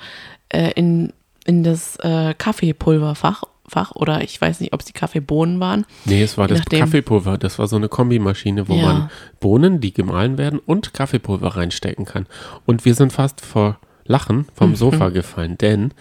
äh, 0.50 0.72
in, 0.76 1.12
in 1.46 1.64
das 1.64 1.98
äh, 1.98 2.34
Kaffeepulverfach. 2.38 3.44
Fach, 3.70 3.92
oder 3.96 4.24
ich 4.24 4.40
weiß 4.40 4.62
nicht, 4.62 4.72
ob 4.72 4.80
es 4.80 4.86
die 4.86 4.94
Kaffeebohnen 4.94 5.60
waren. 5.60 5.86
Nee, 6.06 6.24
es 6.24 6.38
war 6.38 6.46
Je 6.46 6.52
das 6.54 6.60
nachdem. 6.60 6.80
Kaffeepulver. 6.80 7.38
Das 7.38 7.60
war 7.60 7.68
so 7.68 7.76
eine 7.76 7.90
Kombimaschine, 7.90 8.70
wo 8.70 8.74
Ja. 8.76 8.82
man 8.86 9.12
Bohnen, 9.42 9.82
die 9.82 9.92
gemahlen 9.94 10.38
werden, 10.38 10.60
und 10.66 10.94
Kaffeepulver 10.94 11.50
reinstecken 11.58 12.06
kann. 12.06 12.28
Und 12.66 12.86
wir 12.86 12.96
sind 12.96 13.12
fast 13.12 13.42
vor 13.42 13.78
Lachen 14.08 14.46
vom 14.54 14.72
Mhm. 14.72 14.76
Sofa 14.76 15.10
gefallen, 15.10 15.58
denn 15.58 15.92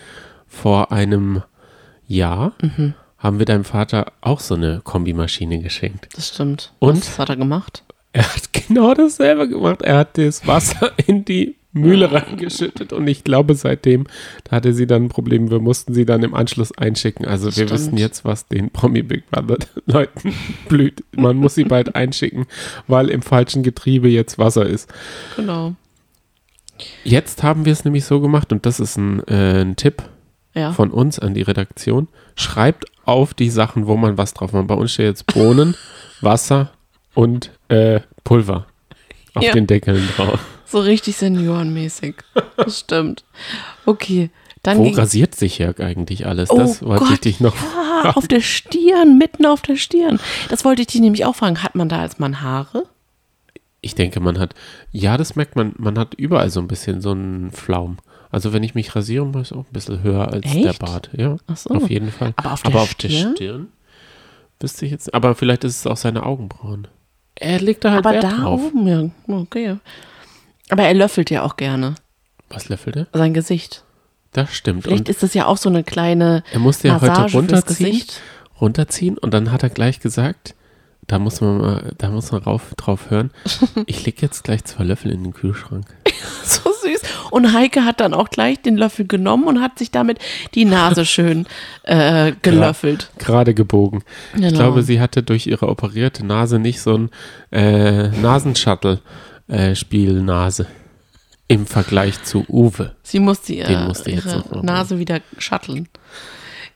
vor 0.46 0.92
einem 0.92 1.42
Jahr 2.06 2.52
Mhm. 2.62 2.94
haben 3.18 3.38
wir 3.38 3.46
deinem 3.46 3.64
Vater 3.64 4.12
auch 4.20 4.40
so 4.40 4.54
eine 4.54 4.80
Kombimaschine 4.84 5.60
geschenkt. 5.60 6.08
Das 6.16 6.28
stimmt. 6.28 6.72
Und? 6.78 6.98
Was 6.98 7.18
hat 7.18 7.28
er 7.30 7.36
gemacht? 7.36 7.82
Er 8.12 8.22
hat 8.34 8.52
genau 8.52 8.94
dasselbe 8.94 9.48
gemacht. 9.48 9.82
Er 9.82 9.98
hat 9.98 10.16
das 10.18 10.46
Wasser 10.46 10.92
in 11.06 11.24
die 11.24 11.56
Mühle 11.72 12.10
reingeschüttet 12.10 12.94
und 12.94 13.06
ich 13.06 13.22
glaube 13.22 13.54
seitdem, 13.54 14.06
da 14.44 14.56
hatte 14.56 14.72
sie 14.72 14.86
dann 14.86 15.04
ein 15.04 15.08
Problem, 15.10 15.50
wir 15.50 15.60
mussten 15.60 15.92
sie 15.92 16.06
dann 16.06 16.22
im 16.22 16.32
Anschluss 16.32 16.72
einschicken. 16.72 17.26
Also 17.26 17.54
wir 17.54 17.68
wissen 17.68 17.98
jetzt, 17.98 18.24
was 18.24 18.48
den 18.48 18.70
Promi 18.70 19.02
Big 19.02 19.30
Brother 19.30 19.58
Leuten 19.84 20.32
blüht. 20.70 21.04
Man 21.14 21.36
muss 21.36 21.54
sie 21.54 21.64
bald 21.64 21.94
einschicken, 21.94 22.46
weil 22.86 23.10
im 23.10 23.20
falschen 23.20 23.62
Getriebe 23.62 24.08
jetzt 24.08 24.38
Wasser 24.38 24.64
ist. 24.64 24.90
Genau. 25.36 25.74
Jetzt 27.04 27.42
haben 27.42 27.64
wir 27.64 27.72
es 27.72 27.84
nämlich 27.84 28.04
so 28.04 28.20
gemacht 28.20 28.52
und 28.52 28.66
das 28.66 28.80
ist 28.80 28.96
ein, 28.96 29.26
äh, 29.28 29.62
ein 29.62 29.76
Tipp 29.76 30.02
Ja. 30.54 30.72
von 30.72 30.90
uns 30.90 31.18
an 31.18 31.34
die 31.34 31.42
Redaktion. 31.42 32.08
Schreibt 32.34 32.84
auf 33.04 33.34
die 33.34 33.50
Sachen, 33.50 33.86
wo 33.86 33.96
man 33.96 34.18
was 34.18 34.34
drauf 34.34 34.52
macht. 34.52 34.66
Bei 34.66 34.74
uns 34.74 34.92
steht 34.92 35.06
jetzt 35.06 35.26
Bohnen, 35.26 35.74
Wasser 36.20 36.72
und 37.14 37.50
äh, 37.68 38.00
Pulver 38.24 38.66
auf 39.34 39.42
Ja. 39.42 39.52
den 39.52 39.66
Deckeln 39.66 40.06
drauf. 40.16 40.40
So 40.64 40.80
richtig 40.80 41.16
seniorenmäßig. 41.16 42.16
Das 42.56 42.80
stimmt. 42.80 43.24
Okay. 43.84 44.30
Dann 44.64 44.78
Wo 44.78 44.88
rasiert 44.88 45.36
sich 45.36 45.58
Jörg 45.58 45.78
eigentlich 45.78 46.26
alles? 46.26 46.50
Oh 46.50 46.58
das 46.58 46.82
wollte 46.82 47.04
ich 47.04 47.10
Gott, 47.10 47.24
dich 47.24 47.38
noch. 47.40 47.54
ja, 48.02 48.10
auf 48.16 48.26
der 48.26 48.40
Stirn, 48.40 49.16
mitten 49.16 49.46
auf 49.46 49.62
der 49.62 49.76
Stirn. 49.76 50.18
Das 50.48 50.64
wollte 50.64 50.82
ich 50.82 50.88
dich 50.88 51.00
nämlich 51.00 51.24
auch 51.24 51.36
fragen. 51.36 51.62
Hat 51.62 51.76
man 51.76 51.88
da 51.88 52.00
als 52.00 52.18
Mann 52.18 52.42
Haare? 52.42 52.82
Ich 53.86 53.94
denke, 53.94 54.18
man 54.18 54.38
hat, 54.40 54.54
ja, 54.90 55.16
das 55.16 55.36
merkt 55.36 55.54
man, 55.54 55.72
man 55.78 55.96
hat 55.96 56.14
überall 56.14 56.50
so 56.50 56.58
ein 56.60 56.66
bisschen 56.66 57.00
so 57.00 57.12
einen 57.12 57.52
Flaum. 57.52 57.98
Also 58.32 58.52
wenn 58.52 58.64
ich 58.64 58.74
mich 58.74 58.94
rasiere, 58.96 59.24
mache 59.24 59.42
ich 59.42 59.52
auch 59.52 59.64
ein 59.64 59.72
bisschen 59.72 60.02
höher 60.02 60.32
als 60.32 60.50
der 60.52 60.70
Echt? 60.70 60.80
Bart. 60.80 61.08
Ja, 61.16 61.36
Ach 61.46 61.56
so. 61.56 61.70
auf 61.70 61.88
jeden 61.88 62.10
Fall. 62.10 62.34
Aber 62.36 62.80
auf 62.82 62.94
der 62.94 63.08
Stirn? 63.08 63.36
Stirn 63.36 63.66
wüsste 64.60 64.84
ich 64.86 64.90
jetzt. 64.90 65.14
Aber 65.14 65.36
vielleicht 65.36 65.62
ist 65.62 65.78
es 65.78 65.86
auch 65.86 65.96
seine 65.96 66.24
Augenbrauen. 66.24 66.88
Er 67.36 67.60
legt 67.60 67.84
da 67.84 67.92
halt 67.92 68.04
Aber 68.04 68.14
Wert 68.14 68.24
da 68.24 68.30
drauf. 68.36 68.60
oben, 68.60 68.88
ja. 68.88 69.08
Okay. 69.28 69.76
Aber 70.68 70.82
er 70.82 70.94
löffelt 70.94 71.30
ja 71.30 71.42
auch 71.44 71.56
gerne 71.56 71.94
Was 72.48 72.68
löffelt 72.68 72.96
er? 72.96 73.06
sein 73.12 73.34
Gesicht. 73.34 73.84
Das 74.32 74.52
stimmt. 74.52 74.82
Vielleicht 74.82 75.02
Und 75.02 75.08
ist 75.08 75.22
das 75.22 75.32
ja 75.32 75.46
auch 75.46 75.58
so 75.58 75.68
eine 75.68 75.84
kleine 75.84 76.42
er 76.52 76.58
musste 76.58 76.88
ja 76.88 76.94
Massage 76.94 77.22
heute 77.34 77.36
runterziehen. 77.36 78.02
Runterziehen 78.60 79.16
und 79.18 79.32
dann 79.32 79.52
hat 79.52 79.62
er 79.62 79.70
gleich 79.70 80.00
gesagt, 80.00 80.55
da 81.06 81.18
muss 81.18 81.40
man 81.40 81.58
mal, 81.58 81.92
da 81.98 82.08
muss 82.10 82.32
man 82.32 82.42
rauf, 82.42 82.74
drauf 82.76 83.10
hören, 83.10 83.30
ich 83.86 84.04
leg 84.06 84.20
jetzt 84.22 84.44
gleich 84.44 84.64
zwei 84.64 84.84
Löffel 84.84 85.10
in 85.12 85.22
den 85.24 85.32
Kühlschrank. 85.32 85.86
So 86.44 86.70
süß. 86.72 87.02
Und 87.30 87.52
Heike 87.52 87.84
hat 87.84 88.00
dann 88.00 88.14
auch 88.14 88.30
gleich 88.30 88.62
den 88.62 88.76
Löffel 88.78 89.06
genommen 89.06 89.44
und 89.44 89.60
hat 89.60 89.78
sich 89.78 89.90
damit 89.90 90.18
die 90.54 90.64
Nase 90.64 91.04
schön 91.06 91.46
äh, 91.82 92.32
gelöffelt. 92.40 93.10
Gerade 93.18 93.52
gebogen. 93.52 94.02
Ich 94.34 94.40
Genau. 94.40 94.56
glaube, 94.56 94.82
sie 94.82 94.98
hatte 95.00 95.22
durch 95.22 95.46
ihre 95.46 95.68
operierte 95.68 96.24
Nase 96.24 96.58
nicht 96.58 96.80
so 96.80 96.96
ein 96.96 97.10
äh, 97.50 98.08
Nasenshuttle-Spielnase 99.48 100.66
im 101.48 101.66
Vergleich 101.66 102.22
zu 102.24 102.44
Uwe. 102.48 102.92
Sie 103.02 103.20
musste, 103.20 103.52
ihr, 103.52 103.78
musste 103.80 104.10
ihre 104.10 104.42
Nase 104.62 104.98
wieder 104.98 105.20
shutteln. 105.38 105.88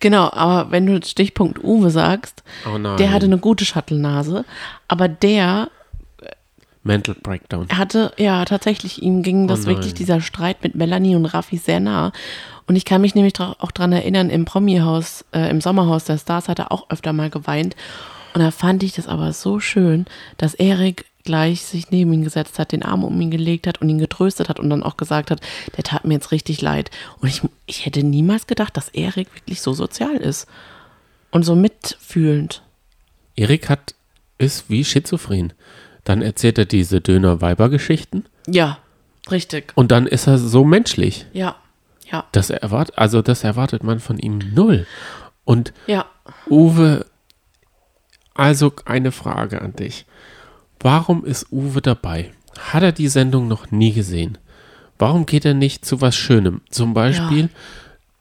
Genau, 0.00 0.30
aber 0.32 0.70
wenn 0.70 0.86
du 0.86 1.00
Stichpunkt 1.06 1.62
Uwe 1.62 1.90
sagst, 1.90 2.42
Oh 2.66 2.78
der 2.78 3.12
hatte 3.12 3.26
eine 3.26 3.38
gute 3.38 3.64
Shuttle-Nase, 3.64 4.44
aber 4.88 5.08
der 5.08 5.70
Mental 6.82 7.14
Breakdown. 7.22 7.68
hatte, 7.68 8.12
ja, 8.16 8.44
tatsächlich, 8.46 9.02
ihm 9.02 9.22
ging 9.22 9.46
das 9.46 9.64
Oh 9.64 9.66
wirklich, 9.66 9.92
dieser 9.92 10.22
Streit 10.22 10.62
mit 10.62 10.74
Melanie 10.74 11.14
und 11.14 11.26
Raffi 11.26 11.58
sehr 11.58 11.80
nah. 11.80 12.12
Und 12.66 12.76
ich 12.76 12.86
kann 12.86 13.02
mich 13.02 13.14
nämlich 13.14 13.34
auch 13.38 13.70
dran 13.72 13.92
erinnern, 13.92 14.30
im 14.30 14.46
Promi-Haus, 14.46 15.24
äh, 15.32 15.50
im 15.50 15.60
Sommerhaus 15.60 16.04
der 16.04 16.16
Stars 16.16 16.48
hat 16.48 16.58
er 16.58 16.72
auch 16.72 16.88
öfter 16.88 17.12
mal 17.12 17.28
geweint. 17.28 17.76
Und 18.32 18.40
da 18.40 18.50
fand 18.50 18.82
ich 18.82 18.94
das 18.94 19.08
aber 19.08 19.32
so 19.32 19.60
schön, 19.60 20.06
dass 20.38 20.54
Erik 20.54 21.04
gleich 21.24 21.62
sich 21.62 21.90
neben 21.90 22.12
ihn 22.12 22.24
gesetzt 22.24 22.58
hat, 22.58 22.72
den 22.72 22.82
Arm 22.82 23.04
um 23.04 23.20
ihn 23.20 23.30
gelegt 23.30 23.66
hat 23.66 23.80
und 23.80 23.88
ihn 23.88 23.98
getröstet 23.98 24.48
hat 24.48 24.58
und 24.60 24.70
dann 24.70 24.82
auch 24.82 24.96
gesagt 24.96 25.30
hat, 25.30 25.40
der 25.76 25.84
tat 25.84 26.04
mir 26.04 26.14
jetzt 26.14 26.32
richtig 26.32 26.60
leid. 26.62 26.90
Und 27.20 27.28
ich, 27.28 27.42
ich 27.66 27.86
hätte 27.86 28.02
niemals 28.02 28.46
gedacht, 28.46 28.76
dass 28.76 28.88
Erik 28.88 29.34
wirklich 29.34 29.60
so 29.60 29.72
sozial 29.72 30.16
ist 30.16 30.46
und 31.30 31.42
so 31.44 31.54
mitfühlend. 31.54 32.62
Erik 33.36 33.68
hat, 33.68 33.94
ist 34.38 34.70
wie 34.70 34.84
schizophren. 34.84 35.52
Dann 36.04 36.22
erzählt 36.22 36.58
er 36.58 36.64
diese 36.64 37.00
Döner-Weiber-Geschichten 37.00 38.24
Ja, 38.46 38.78
richtig. 39.30 39.72
und 39.76 39.90
dann 39.92 40.06
ist 40.06 40.26
er 40.26 40.38
so 40.38 40.64
menschlich. 40.64 41.26
Ja, 41.32 41.56
ja, 42.10 42.24
Das 42.32 42.50
erwartet, 42.50 42.98
also 42.98 43.22
das 43.22 43.44
erwartet 43.44 43.84
man 43.84 44.00
von 44.00 44.18
ihm 44.18 44.38
null. 44.54 44.86
Und 45.44 45.72
ja. 45.86 46.06
Uwe, 46.48 47.06
also 48.34 48.72
eine 48.84 49.12
Frage 49.12 49.60
an 49.62 49.76
dich. 49.76 50.06
Warum 50.80 51.24
ist 51.24 51.46
Uwe 51.52 51.80
dabei? 51.82 52.32
Hat 52.58 52.82
er 52.82 52.92
die 52.92 53.08
Sendung 53.08 53.48
noch 53.48 53.70
nie 53.70 53.92
gesehen? 53.92 54.38
Warum 54.98 55.26
geht 55.26 55.44
er 55.44 55.54
nicht 55.54 55.84
zu 55.84 56.00
was 56.00 56.14
Schönem? 56.16 56.60
Zum 56.70 56.94
Beispiel 56.94 57.48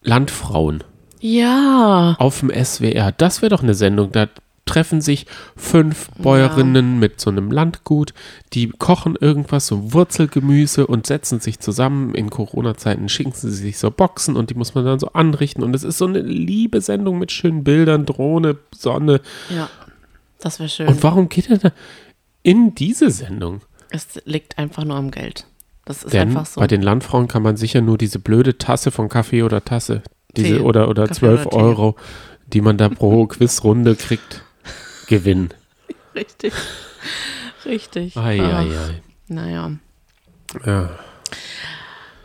Landfrauen 0.02 0.84
Ja. 1.20 2.16
auf 2.20 2.40
dem 2.40 2.50
SWR. 2.52 3.12
Das 3.12 3.42
wäre 3.42 3.50
doch 3.50 3.64
eine 3.64 3.74
Sendung. 3.74 4.12
Da 4.12 4.28
treffen 4.66 5.02
sich 5.02 5.26
fünf 5.58 6.10
Bäuerinnen 6.20 7.00
mit 7.00 7.20
so 7.20 7.32
einem 7.32 7.50
Landgut, 7.52 8.14
die 8.54 8.68
kochen 8.70 9.16
irgendwas, 9.20 9.66
so 9.66 9.94
Wurzelgemüse 9.94 10.86
und 10.86 11.08
setzen 11.08 11.40
sich 11.40 11.60
zusammen. 11.60 12.14
In 12.14 12.30
Corona-Zeiten 12.30 13.10
schicken 13.10 13.32
sie 13.34 13.50
sich 13.52 13.78
so 13.80 13.90
Boxen 13.90 14.36
und 14.36 14.52
die 14.52 14.54
muss 14.54 14.76
man 14.76 14.86
dann 14.86 15.00
so 15.00 15.08
anrichten. 15.14 15.64
Und 15.64 15.76
es 15.76 15.84
ist 15.84 15.98
so 15.98 16.06
eine 16.06 16.22
liebe 16.22 16.82
Sendung 16.82 17.18
mit 17.20 17.32
schönen 17.32 17.64
Bildern, 17.64 18.06
Drohne, 18.06 18.58
Sonne. 18.76 19.22
Ja, 19.50 19.70
das 20.40 20.60
wäre 20.60 20.70
schön. 20.70 20.88
Und 20.88 21.02
warum 21.04 21.30
geht 21.30 21.50
er 21.50 21.58
da 21.58 21.72
in 22.44 22.76
diese 22.76 23.10
Sendung? 23.12 23.62
es 23.92 24.22
liegt 24.26 24.58
einfach 24.60 24.84
nur 24.84 24.98
am 24.98 25.10
Geld. 25.10 25.48
Das 25.86 26.04
ist 26.04 26.14
Denn 26.14 26.30
einfach 26.30 26.46
so. 26.46 26.62
bei 26.62 26.68
den 26.68 26.84
Landfrauen 26.84 27.28
kann 27.28 27.42
man 27.42 27.58
sicher 27.58 27.82
nur 27.82 27.98
diese 27.98 28.20
blöde 28.20 28.60
Tasse 28.60 28.92
von 28.92 29.10
Kaffee 29.10 29.42
oder 29.42 29.66
Tasse, 29.66 30.04
diese 30.38 30.58
Tee. 30.58 30.60
oder, 30.60 30.88
oder 30.90 31.08
Kaffee 31.08 31.20
12 31.22 31.46
oder. 31.48 31.56
Euro, 31.58 31.96
die 32.48 32.62
man 32.62 32.78
da 32.78 32.90
pro 32.90 33.26
Quizrunde 33.28 33.96
kriegt, 33.96 34.44
gewinnen. 35.08 35.50
Richtig. 36.14 36.54
Richtig. 37.66 38.16
Ei, 38.16 38.40
Ah, 38.40 38.60
ei, 38.62 38.66
ei. 38.78 39.02
Naja. 39.28 39.72
Ja. 40.66 40.90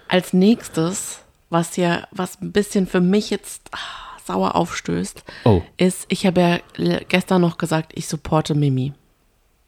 Als 0.09 0.33
nächstes, 0.35 1.21
was 1.51 1.77
ja, 1.77 2.07
was 2.11 2.41
ein 2.43 2.53
bisschen 2.53 2.87
für 2.87 3.01
mich 3.01 3.31
jetzt 3.31 3.71
ah, 3.73 3.79
sauer 4.27 4.55
aufstößt, 4.55 5.25
Oh, 5.45 5.63
ist, 5.79 6.05
ich 6.09 6.27
habe 6.27 6.41
ja 6.41 7.01
gestern 7.09 7.41
noch 7.41 7.57
gesagt, 7.59 7.93
ich 7.95 8.07
supporte 8.07 8.55
Mimi. 8.55 8.93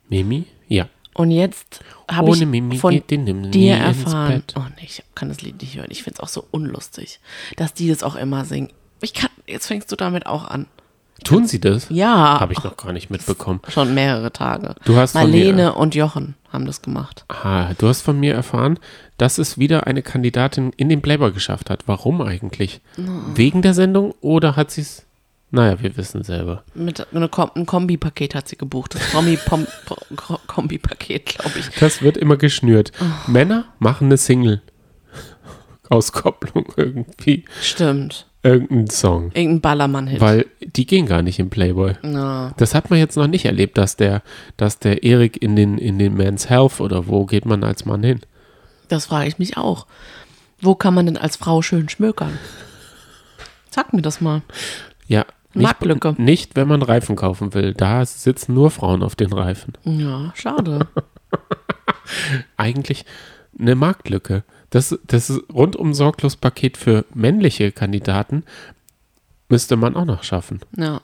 Mimi? 0.08 0.46
Ja. 0.68 0.88
Und 1.14 1.30
jetzt 1.30 1.80
habe 2.10 2.30
ich 2.30 2.44
Mimi 2.44 2.76
von 2.76 3.02
dir 3.06 3.74
erfahren. 3.74 4.42
Oh 4.54 4.60
nee, 4.76 4.84
ich 4.84 5.02
kann 5.14 5.28
das 5.28 5.40
Lied 5.40 5.60
nicht 5.62 5.76
hören. 5.76 5.88
Ich 5.90 6.02
finde 6.02 6.18
es 6.18 6.20
auch 6.20 6.28
so 6.28 6.46
unlustig, 6.50 7.20
dass 7.56 7.72
die 7.72 7.88
das 7.88 8.02
auch 8.02 8.16
immer 8.16 8.44
singen. 8.44 8.68
Ich 9.00 9.14
kann, 9.14 9.30
jetzt 9.46 9.66
fängst 9.66 9.90
du 9.90 9.96
damit 9.96 10.26
auch 10.26 10.46
an. 10.46 10.66
Tun 11.24 11.46
sie 11.46 11.58
das? 11.58 11.86
Ja. 11.88 12.38
Habe 12.40 12.52
ich 12.52 12.62
noch 12.62 12.76
gar 12.76 12.92
nicht 12.92 13.10
mitbekommen. 13.10 13.60
Schon 13.68 13.94
mehrere 13.94 14.30
Tage. 14.32 14.74
Du 14.84 14.96
hast 14.96 15.12
von 15.12 15.22
Marlene 15.22 15.54
mir- 15.54 15.76
und 15.76 15.94
Jochen 15.94 16.34
haben 16.52 16.66
das 16.66 16.82
gemacht. 16.82 17.24
Ah, 17.28 17.72
du 17.78 17.88
hast 17.88 18.02
von 18.02 18.20
mir 18.20 18.34
erfahren, 18.34 18.78
dass 19.16 19.38
es 19.38 19.58
wieder 19.58 19.86
eine 19.86 20.02
Kandidatin 20.02 20.72
in 20.76 20.88
den 20.88 21.00
Playboy 21.00 21.32
geschafft 21.32 21.70
hat. 21.70 21.84
Warum 21.86 22.20
eigentlich? 22.20 22.80
Wegen 23.34 23.62
der 23.62 23.74
Sendung 23.74 24.14
oder 24.20 24.56
hat 24.56 24.70
sie 24.70 24.82
es? 24.82 25.06
Naja, 25.50 25.80
wir 25.80 25.96
wissen 25.96 26.22
selber. 26.24 26.64
Mit 26.74 27.06
eine 27.14 27.28
Kom 27.28 27.50
ein 27.54 27.66
Kombipaket 27.66 28.34
hat 28.34 28.48
sie 28.48 28.56
gebucht. 28.56 28.94
Das 28.94 29.10
Promi-Kombi-Paket, 29.10 31.26
glaube 31.26 31.58
ich. 31.58 31.68
Das 31.78 32.02
wird 32.02 32.16
immer 32.16 32.36
geschnürt. 32.36 32.92
Männer 33.26 33.64
machen 33.78 34.06
eine 34.06 34.16
Single. 34.16 34.60
Auskopplung 35.88 36.72
irgendwie. 36.76 37.44
Stimmt. 37.62 38.26
Irgendein 38.42 38.90
Song. 38.90 39.30
Irgendein 39.34 39.60
Ballermann-Hit. 39.60 40.20
Weil 40.20 40.46
die 40.60 40.86
gehen 40.86 41.06
gar 41.06 41.22
nicht 41.22 41.38
im 41.38 41.50
Playboy. 41.50 41.94
Na, 42.02 42.52
Das 42.56 42.74
hat 42.74 42.90
man 42.90 42.98
jetzt 42.98 43.16
noch 43.16 43.26
nicht 43.26 43.44
erlebt, 43.44 43.78
dass 43.78 43.96
der, 43.96 44.22
dass 44.56 44.78
der 44.78 45.02
Erik 45.04 45.42
in 45.42 45.56
den, 45.56 45.78
in 45.78 45.98
den 45.98 46.14
Men's 46.14 46.48
Health 46.50 46.80
oder 46.80 47.06
wo 47.08 47.24
geht 47.24 47.46
man 47.46 47.64
als 47.64 47.84
Mann 47.84 48.02
hin? 48.02 48.20
das 48.88 49.06
frage 49.06 49.26
ich 49.28 49.38
mich 49.40 49.56
auch. 49.56 49.86
Wo 50.60 50.76
kann 50.76 50.94
man 50.94 51.06
denn 51.06 51.16
als 51.16 51.34
Frau 51.36 51.60
schön 51.60 51.88
schmökern? 51.88 52.38
Sag 53.70 53.92
mir 53.92 54.00
das 54.02 54.20
mal. 54.20 54.42
Ja. 55.06 55.24
Nicht, 55.54 55.62
Marktlücke. 55.62 56.14
nicht, 56.18 56.54
wenn 56.54 56.68
man 56.68 56.82
Reifen 56.82 57.16
kaufen 57.16 57.54
will. 57.54 57.72
Da 57.72 58.04
sitzen 58.04 58.52
nur 58.52 58.70
Frauen 58.70 59.02
auf 59.02 59.16
den 59.16 59.32
Reifen. 59.32 59.72
Ja, 59.84 60.30
schade. 60.34 60.86
Eigentlich 62.58 63.06
eine 63.58 63.74
Marktlücke. 63.74 64.44
Das, 64.68 64.98
das 65.06 65.32
rundum 65.52 65.94
sorglos 65.94 66.36
Paket 66.36 66.76
für 66.76 67.06
männliche 67.14 67.72
Kandidaten 67.72 68.44
müsste 69.48 69.76
man 69.76 69.96
auch 69.96 70.04
noch 70.04 70.24
schaffen. 70.24 70.60
Ja. 70.76 71.00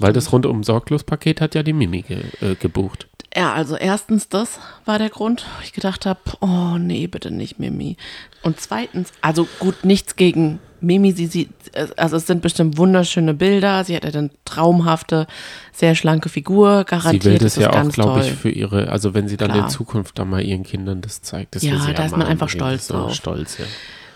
Weil 0.00 0.12
das 0.12 0.32
rundum 0.32 0.62
sorglos 0.62 1.02
Paket 1.02 1.40
hat 1.40 1.54
ja 1.54 1.64
die 1.64 1.72
Mimi 1.72 2.02
ge, 2.02 2.22
äh, 2.40 2.54
gebucht. 2.54 3.08
Ja, 3.34 3.52
also 3.52 3.76
erstens, 3.76 4.28
das 4.28 4.60
war 4.84 4.98
der 4.98 5.10
Grund, 5.10 5.46
wo 5.56 5.62
ich 5.62 5.72
gedacht 5.72 6.06
habe, 6.06 6.20
oh 6.40 6.78
nee, 6.78 7.06
bitte 7.06 7.30
nicht 7.30 7.58
Mimi. 7.58 7.96
Und 8.42 8.60
zweitens, 8.60 9.12
also 9.20 9.46
gut, 9.58 9.84
nichts 9.84 10.16
gegen 10.16 10.58
Mimi, 10.80 11.12
sie 11.12 11.26
sieht, 11.26 11.50
also 11.96 12.16
es 12.16 12.26
sind 12.26 12.42
bestimmt 12.42 12.76
wunderschöne 12.76 13.34
Bilder. 13.34 13.84
Sie 13.84 13.96
hat 13.96 14.04
ja 14.04 14.10
eine 14.10 14.30
traumhafte, 14.44 15.26
sehr 15.72 15.94
schlanke 15.94 16.28
Figur. 16.28 16.84
Garantiert 16.84 17.22
Sie 17.22 17.30
will 17.30 17.38
das 17.38 17.56
ist 17.56 17.62
ja 17.62 17.70
auch, 17.70 17.74
ganz 17.74 17.94
glaube 17.94 18.20
ich, 18.20 18.32
für 18.32 18.50
ihre, 18.50 18.88
also 18.88 19.14
wenn 19.14 19.28
sie 19.28 19.36
dann 19.36 19.52
Klar. 19.52 19.64
in 19.64 19.70
Zukunft 19.70 20.18
dann 20.18 20.30
mal 20.30 20.42
ihren 20.42 20.62
Kindern 20.62 21.00
das 21.00 21.22
zeigt, 21.22 21.54
das 21.54 21.62
Ja, 21.62 21.76
da 21.92 22.04
ist 22.04 22.16
man 22.16 22.26
einfach 22.26 22.48
stolz 22.48 22.88
So 22.88 22.94
drauf. 22.94 23.14
Stolz, 23.14 23.58
ja. 23.58 23.64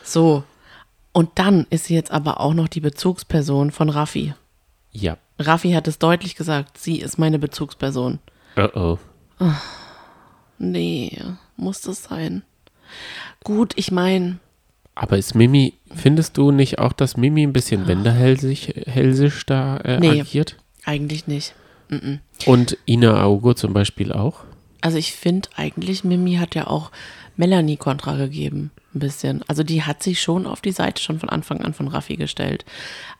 So. 0.03 0.45
Und 1.13 1.31
dann 1.37 1.67
ist 1.71 1.87
sie 1.87 1.95
jetzt 1.95 2.11
aber 2.11 2.41
auch 2.41 2.55
noch 2.55 2.69
die 2.69 2.81
Bezugsperson 2.81 3.71
von 3.71 3.89
Raffi. 3.89 4.35
Ja. 4.93 5.17
Raffi 5.39 5.73
hat 5.73 5.89
es 5.89 5.99
deutlich 5.99 6.37
gesagt, 6.37 6.79
sie 6.79 6.99
ist 7.01 7.19
meine 7.19 7.39
Bezugsperson. 7.39 8.19
Oh 8.57 8.69
oh. 8.75 8.99
Nee, 10.59 11.19
muss 11.57 11.81
das 11.81 12.05
sein? 12.05 12.43
Gut, 13.43 13.73
ich 13.77 13.91
meine, 13.91 14.39
Aber 15.03 15.17
ist 15.17 15.35
Mimi, 15.35 15.73
findest 15.95 16.37
du 16.37 16.51
nicht 16.51 16.79
auch, 16.79 16.93
dass 16.93 17.17
Mimi 17.17 17.43
ein 17.43 17.55
bisschen 17.55 17.87
wenderhälsig 17.87 18.75
hälsisch 18.87 19.47
da 19.47 19.79
äh, 19.79 19.99
Nee. 19.99 20.21
agiert? 20.21 20.57
eigentlich 20.85 21.27
nicht. 21.27 21.55
Und 22.45 22.77
Ina 22.87 23.23
Augo 23.23 23.55
zum 23.55 23.73
Beispiel 23.73 24.13
auch? 24.13 24.41
Also 24.83 24.99
ich 24.99 25.13
finde 25.13 25.49
eigentlich, 25.57 26.05
Mimi 26.05 26.35
hat 26.35 26.55
ja 26.55 26.67
auch 26.67 26.91
Melanie 27.37 27.79
Kontra 27.79 28.17
gegeben, 28.17 28.73
ein 28.95 28.99
bisschen. 28.99 29.43
Also 29.49 29.63
die 29.63 29.85
hat 29.85 30.03
sich 30.03 30.21
schon 30.21 30.47
auf 30.47 30.61
die 30.61 30.73
Seite 30.73 31.03
schon 31.03 31.19
von 31.19 31.31
Anfang 31.31 31.63
an 31.63 31.73
von 31.73 31.89
Raffi 31.89 32.17
gestellt. 32.17 32.67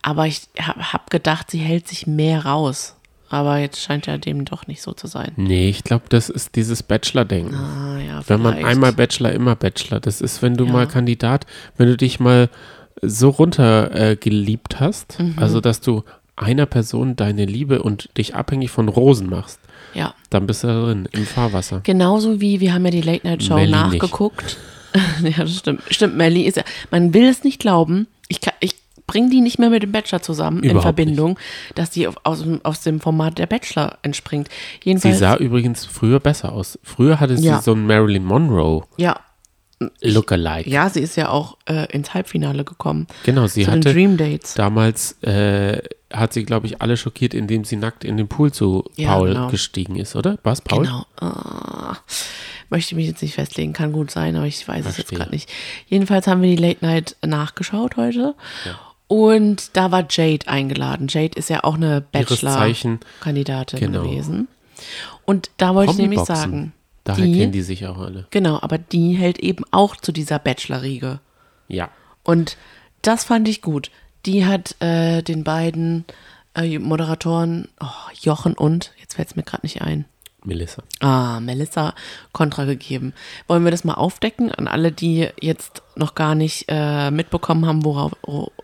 Aber 0.03 0.27
ich 0.27 0.43
habe 0.61 0.93
hab 0.93 1.09
gedacht, 1.09 1.51
sie 1.51 1.59
hält 1.61 1.89
sich 1.89 2.07
mehr 2.07 2.45
raus. 2.45 2.95
Aber 3.31 3.59
jetzt 3.59 3.81
scheint 3.81 4.07
ja 4.07 4.19
dem 4.19 4.45
doch 4.45 4.67
nicht 4.67 4.83
so 4.83 4.93
zu 4.93 5.07
sein. 5.07 5.33
Nee, 5.37 5.69
ich 5.71 5.85
glaube, 5.85 6.05
das 6.09 6.29
ist 6.29 6.57
dieses 6.57 6.83
Bachelor-Denken. 6.83 7.55
Ah 7.55 7.99
ja, 8.01 8.23
Wenn 8.27 8.43
man 8.43 8.55
einmal 8.65 8.93
Bachelor, 8.93 9.33
immer 9.33 9.55
Bachelor. 9.57 10.01
Das 10.01 10.21
ist, 10.21 10.43
wenn 10.43 10.57
du 10.57 10.65
Ja. 10.67 10.73
mal 10.73 10.87
Kandidat, 10.89 11.47
wenn 11.77 11.87
du 11.87 11.97
dich 11.97 12.19
mal 12.21 12.49
so 13.03 13.29
runter 13.31 13.95
äh, 13.95 14.17
geliebt 14.17 14.81
hast, 14.81 15.19
Mhm. 15.21 15.35
also 15.37 15.61
dass 15.61 15.81
du 15.81 16.03
einer 16.37 16.67
Person 16.67 17.17
deine 17.17 17.45
Liebe 17.45 17.83
und 17.83 18.09
dich 18.19 18.35
abhängig 18.35 18.71
von 18.71 18.89
Rosen 18.89 19.29
machst, 19.31 19.61
Ja, 19.95 20.15
dann 20.31 20.47
bist 20.47 20.65
du 20.65 20.67
da 20.69 20.83
drin, 20.87 21.09
im 21.13 21.25
Fahrwasser. 21.25 21.81
genauso 21.85 22.41
wie 22.41 22.61
wir 22.61 22.75
haben 22.75 22.85
ja 22.85 22.91
die 22.91 23.01
Late 23.01 23.27
Night 23.27 23.43
Show 23.45 23.55
Melly 23.55 23.71
nachgeguckt. 23.71 24.57
ja, 25.23 25.31
das 25.45 25.57
stimmt. 25.57 25.83
Stimmt, 25.91 26.17
Melly 26.17 26.43
ist 26.43 26.57
ja, 26.57 26.65
man 26.91 27.15
will 27.15 27.29
es 27.29 27.45
nicht 27.45 27.61
glauben. 27.61 28.07
Ich, 28.29 28.41
kann- 28.41 28.55
ich 28.61 28.75
bringe 29.11 29.31
die 29.31 29.41
nicht 29.41 29.59
mehr 29.59 29.71
mit 29.71 29.83
dem 29.83 29.93
Bachelor 29.93 30.23
zusammen 30.23 30.59
in 30.63 30.71
Überhaupt 30.71 30.83
Verbindung, 30.97 31.39
dass 31.75 31.91
die 31.91 32.07
auf, 32.09 32.17
aus, 32.25 32.43
dem- 32.43 32.61
aus 32.65 32.81
dem 32.83 33.01
Format 33.01 33.39
der 33.39 33.47
Bachelor 33.47 33.99
entspringt. 34.03 34.49
Sie 34.49 34.89
Jedenfalls, 34.91 35.19
sah 35.19 35.37
übrigens 35.37 35.85
früher 35.87 36.21
besser 36.21 36.53
aus. 36.53 36.79
Früher 36.83 37.21
hatte 37.21 37.37
sie 37.37 37.47
Ja. 37.47 37.61
so 37.63 37.73
ein 37.73 37.87
Marilyn 37.87 38.25
Monroe 38.25 38.83
ja, 38.97 39.19
Lookalike. 40.03 40.69
ja, 40.69 40.89
sie 40.91 41.01
ist 41.01 41.17
ja 41.17 41.31
auch 41.31 41.57
äh, 41.67 41.87
ins 41.93 42.13
Halbfinale 42.13 42.65
gekommen. 42.65 43.07
Genau, 43.25 43.47
sie 43.47 43.65
zu 43.65 43.71
hatte 43.71 43.93
Dream 43.93 44.17
Dates. 44.17 44.55
damals, 44.55 45.13
äh, 45.23 45.81
hat 46.13 46.33
sie, 46.33 46.45
glaube 46.45 46.67
ich, 46.67 46.83
alle 46.83 46.97
schockiert, 46.97 47.35
indem 47.35 47.65
sie 47.65 47.77
nackt 47.77 48.05
in 48.05 48.17
den 48.17 48.27
Pool 48.29 48.53
zu 48.53 48.85
Ja, 48.97 49.15
Paul 49.15 49.29
genau. 49.29 49.49
gestiegen 49.49 49.97
ist, 49.97 50.17
oder? 50.17 50.39
Was, 50.43 50.61
Paul? 50.61 50.85
Genau. 50.85 51.07
Ah, 51.21 51.97
möchte 52.69 52.95
mich 52.97 53.07
jetzt 53.07 53.23
nicht 53.23 53.35
festlegen, 53.35 53.73
kann 53.73 53.93
gut 53.93 54.11
sein, 54.11 54.35
aber 54.37 54.47
ich 54.47 54.67
weiß 54.67 54.81
es 54.81 54.85
jetzt 54.87 54.95
Verstehe. 54.97 55.19
gerade 55.19 55.31
nicht. 55.31 55.49
Jedenfalls 55.87 56.27
haben 56.27 56.43
wir 56.43 56.55
die 56.55 56.61
Late 56.61 56.85
Night 56.85 57.17
nachgeschaut 57.25 57.97
heute. 57.97 58.35
Und 59.11 59.77
da 59.77 59.91
war 59.91 60.07
Jade 60.09 60.47
eingeladen. 60.47 61.09
Jade 61.11 61.37
ist 61.37 61.51
ja 61.51 61.65
auch 61.65 61.75
eine 61.75 62.01
Bachelor-Kandidatin 62.01 63.81
genau. 63.81 64.05
gewesen. 64.05 64.47
Und 65.25 65.51
da 65.57 65.75
wollte 65.75 65.91
ich 65.91 65.99
nämlich 65.99 66.21
sagen, 66.21 66.73
Daher 67.03 67.25
die, 67.25 67.37
kennen 67.37 67.51
die 67.51 67.63
sich 67.63 67.89
auch 67.89 67.99
alle. 67.99 68.29
genau, 68.31 68.61
aber 68.63 68.79
die 68.79 69.15
hält 69.15 69.41
eben 69.41 69.65
auch 69.73 69.97
zu 69.97 70.13
dieser 70.13 70.39
Bachelor-Riege. 70.39 71.19
Ja. 71.67 71.91
Und 72.23 72.57
das 73.03 73.25
fand 73.25 73.49
ich 73.49 73.63
gut. 73.63 73.91
Die 74.27 74.47
hat 74.47 74.81
äh, 74.81 75.23
den 75.23 75.43
beiden 75.43 76.05
äh, 76.55 76.79
Moderatoren, 76.79 77.67
oh, 77.81 77.87
Jochen 78.21 78.55
und, 78.55 78.93
jetzt 79.01 79.15
fällt 79.15 79.27
es 79.27 79.35
mir 79.35 79.43
gerade 79.43 79.67
nicht 79.67 79.83
ein, 79.83 80.05
Melissa. 80.45 80.83
Ah, 81.01 81.41
Melissa 81.41 81.95
Kontra 82.33 82.65
gegeben. 82.65 83.13
Wollen 83.47 83.65
wir 83.65 83.71
das 83.71 83.85
mal 83.85 83.95
aufdecken 83.95 84.53
an 84.53 84.69
alle, 84.69 84.93
die 84.93 85.29
jetzt 85.41 85.83
noch 85.97 86.15
gar 86.15 86.35
nicht 86.35 86.65
äh, 86.69 87.11
mitbekommen 87.11 87.67
haben, 87.67 87.85
worauf, 87.85 88.13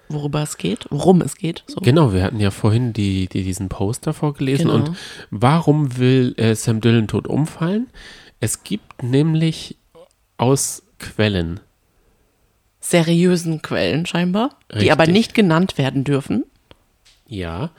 worüber 0.09 0.42
es 0.42 0.56
geht, 0.59 0.87
worum 0.90 1.21
es 1.21 1.37
geht? 1.37 1.64
So. 1.66 1.80
Genau, 1.80 2.12
wir 2.12 2.23
hatten 2.23 2.40
ja 2.40 2.50
vorhin 2.50 2.92
die, 2.92 3.28
die, 3.28 3.42
diesen 3.42 3.68
Poster 3.68 4.14
vorgelesen. 4.14 4.68
Genau. 4.68 4.77
Und 4.77 4.96
warum 5.31 5.98
will 5.98 6.35
äh, 6.38 6.55
Sam 6.55 6.81
Dillon 6.81 7.09
tot 7.09 7.27
umfallen? 7.27 7.88
Es 8.40 8.64
gibt 8.64 9.03
nämlich 9.03 9.77
aus 10.38 10.83
Quellen, 10.98 11.61
Seriösen 12.81 13.62
Quellen 13.62 14.07
scheinbar, 14.07 14.50
die 14.70 14.74
Richtig. 14.74 14.92
aber 14.92 15.07
nicht 15.09 15.35
genannt 15.35 15.77
werden 15.77 16.05
dürfen. 16.05 16.44
ja, 17.27 17.70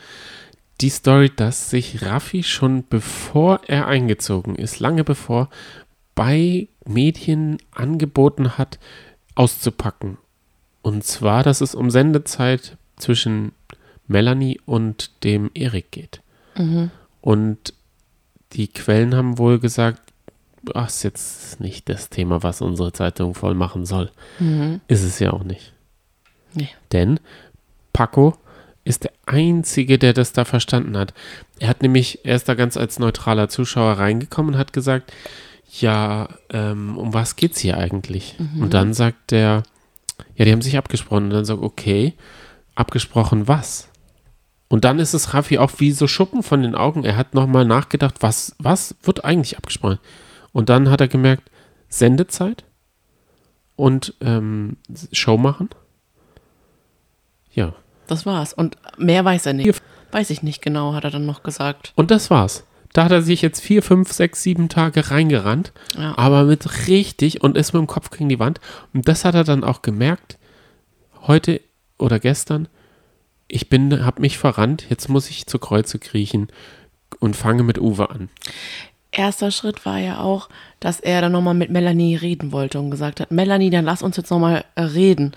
die 0.82 0.90
Story, 0.90 1.32
dass 1.36 1.70
sich 1.70 2.04
Raffi 2.04 2.44
schon 2.44 2.88
bevor 2.88 3.62
er 3.68 3.88
eingezogen 3.88 4.56
ist, 4.56 4.80
lange 4.80 5.04
bevor, 5.04 5.50
bei 6.16 6.68
Medien 6.86 7.58
angeboten 7.72 8.58
hat, 8.58 8.80
auszupacken. 9.36 10.18
Und 10.82 11.04
zwar, 11.04 11.44
dass 11.44 11.62
es 11.62 11.76
um 11.76 11.90
Sendezeit 11.90 12.78
zwischen 12.96 13.52
Melanie 14.08 14.60
und 14.66 15.24
dem 15.24 15.52
Erik 15.54 15.92
geht. 15.92 16.22
Und 17.22 17.74
die 18.54 18.68
Quellen 18.68 19.13
haben 19.16 19.38
wohl 19.38 19.60
gesagt, 19.60 20.02
ach, 20.74 20.88
ist 20.88 21.04
jetzt 21.04 21.60
nicht 21.60 21.90
das 21.90 22.10
Thema, 22.10 22.42
was 22.42 22.62
unsere 22.62 22.94
Zeitung 22.94 23.36
voll 23.36 23.54
machen 23.54 23.86
soll. 23.86 24.12
Ist 24.88 25.04
es 25.04 25.20
ja 25.20 25.34
auch 25.34 25.44
nicht. 25.44 25.74
Nee. 26.54 26.70
Denn 26.92 27.20
Paco 27.94 28.38
ist 28.88 29.04
der 29.04 29.12
Einzige, 29.26 29.97
der 29.97 30.13
das 30.13 30.34
da 30.34 30.45
verstanden 30.45 30.97
hat. 30.97 31.13
Er 31.60 31.67
hat 31.67 31.82
nämlich, 31.82 32.19
er 32.23 32.36
ist 32.36 32.47
da 32.47 32.54
ganz 32.54 32.78
als 32.78 33.00
neutraler 33.00 33.50
Zuschauer 33.50 33.93
reingekommen 33.93 34.54
und 34.54 34.60
hat 34.60 34.73
gesagt, 34.73 35.12
ja, 35.80 36.30
ähm, 36.50 36.97
um 36.97 37.13
was 37.13 37.36
geht's 37.36 37.60
hier 37.60 37.78
eigentlich? 37.78 38.36
Und 38.62 38.73
dann 38.73 38.93
sagt 38.93 39.32
der, 39.32 39.63
ja, 40.36 40.45
die 40.45 40.52
haben 40.52 40.62
sich 40.62 40.78
abgesprochen. 40.78 41.26
Und 41.26 41.30
dann 41.32 41.45
sagt, 41.45 41.62
okay, 41.62 42.13
abgesprochen 42.76 43.47
was? 43.47 43.89
Und 44.69 44.86
dann 44.86 45.00
ist 45.00 45.13
es 45.13 45.34
Raffi 45.34 45.58
auch 45.58 45.71
wie 45.78 45.91
so 45.91 46.08
Schuppen 46.08 46.43
von 46.43 46.62
den 46.62 46.76
Augen. 46.76 47.04
Er 47.04 47.17
hat 47.17 47.34
nochmal 47.34 47.65
nachgedacht, 47.65 48.15
was, 48.21 48.56
was 48.60 48.95
wird 49.04 49.26
eigentlich 49.26 49.58
abgesprochen? 49.58 50.00
Und 50.52 50.69
dann 50.69 50.89
hat 50.89 51.02
er 51.02 51.08
gemerkt, 51.08 51.50
Sendezeit 51.89 52.63
und 53.76 54.13
ähm, 54.21 54.78
Show 55.12 55.38
machen. 55.38 55.69
Ja, 57.54 57.73
Das 58.08 58.26
war's. 58.26 58.54
Und 58.54 58.78
mehr 58.98 59.24
weiß 59.26 59.46
er 59.46 59.54
nicht. 59.54 59.82
Weiß 60.12 60.30
ich 60.30 60.41
nicht 60.41 60.62
genau, 60.62 60.93
hat 60.93 61.04
er 61.04 61.12
dann 61.12 61.26
noch 61.26 61.43
gesagt. 61.43 61.91
und 61.96 62.12
das 62.12 62.30
war's. 62.30 62.63
Da 62.93 63.04
hat 63.04 63.12
er 63.12 63.22
sich 63.22 63.41
jetzt 63.41 63.60
vier, 63.62 63.84
fünf, 63.84 64.12
sechs, 64.13 64.41
sieben 64.41 64.70
Tage 64.70 65.12
reingerannt, 65.12 65.74
Ja. 65.98 66.17
aber 66.17 66.46
mit 66.46 66.88
richtig 66.88 67.43
und 67.43 67.58
ist 67.58 67.74
mit 67.74 67.82
dem 67.82 67.88
Kopf 67.88 68.10
gegen 68.10 68.30
die 68.30 68.39
Wand. 68.39 68.60
Und 68.93 69.08
das 69.08 69.26
hat 69.26 69.36
er 69.36 69.43
dann 69.43 69.63
auch 69.65 69.82
gemerkt, 69.82 70.38
heute 71.28 71.60
oder 72.00 72.20
gestern, 72.20 72.67
ich 73.50 73.70
bin, 73.70 74.06
hab 74.06 74.20
mich 74.20 74.38
verrannt, 74.38 74.86
jetzt 74.89 75.10
muss 75.10 75.30
ich 75.30 75.46
zu 75.46 75.60
Kreuze 75.60 76.00
kriechen 76.00 76.48
und 77.20 77.36
fange 77.36 77.63
mit 77.63 77.78
Uwe 77.78 78.10
an. 78.10 78.30
Erster 79.12 79.52
Schritt 79.52 79.86
war 79.86 80.00
ja 80.00 80.20
auch, 80.20 80.50
dass 80.80 81.00
er 81.00 81.22
dann 81.22 81.34
nochmal 81.34 81.54
mit 81.54 81.70
Melanie 81.70 82.15
reden 82.15 82.52
wollte 82.52 82.80
und 82.80 82.89
gesagt 82.91 83.20
hat, 83.20 83.32
Melanie, 83.32 83.70
dann 83.70 83.86
lass 83.86 84.02
uns 84.02 84.17
jetzt 84.17 84.32
nochmal 84.32 84.63
äh, 84.76 84.82
reden. 84.82 85.34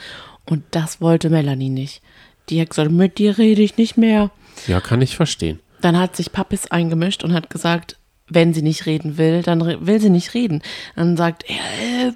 Und 0.49 0.65
das 0.71 1.01
wollte 1.01 1.31
Melanie 1.31 1.71
nicht. 1.71 2.03
Die 2.51 2.61
hat 2.61 2.71
gesagt, 2.71 2.91
mit 2.91 3.19
dir 3.19 3.39
rede 3.39 3.63
ich 3.63 3.77
nicht 3.77 3.97
mehr. 3.97 4.31
Ja, 4.67 4.81
kann 4.81 5.01
ich 5.03 5.17
verstehen. 5.17 5.61
Dann 5.81 5.99
hat 5.99 6.17
sich 6.17 6.33
Pappis 6.33 6.71
eingemischt 6.71 7.25
und 7.25 7.33
hat 7.33 7.49
gesagt, 7.51 7.97
wenn 8.29 8.53
sie 8.55 8.63
nicht 8.63 8.87
reden 8.87 9.17
will, 9.19 9.43
dann 9.43 9.63
re- 9.63 9.79
will 9.87 10.01
sie 10.01 10.11
nicht 10.11 10.35
reden. 10.35 10.63
Dann 10.95 11.17
sagt 11.17 11.45
er, 11.49 12.09
äh, 12.09 12.13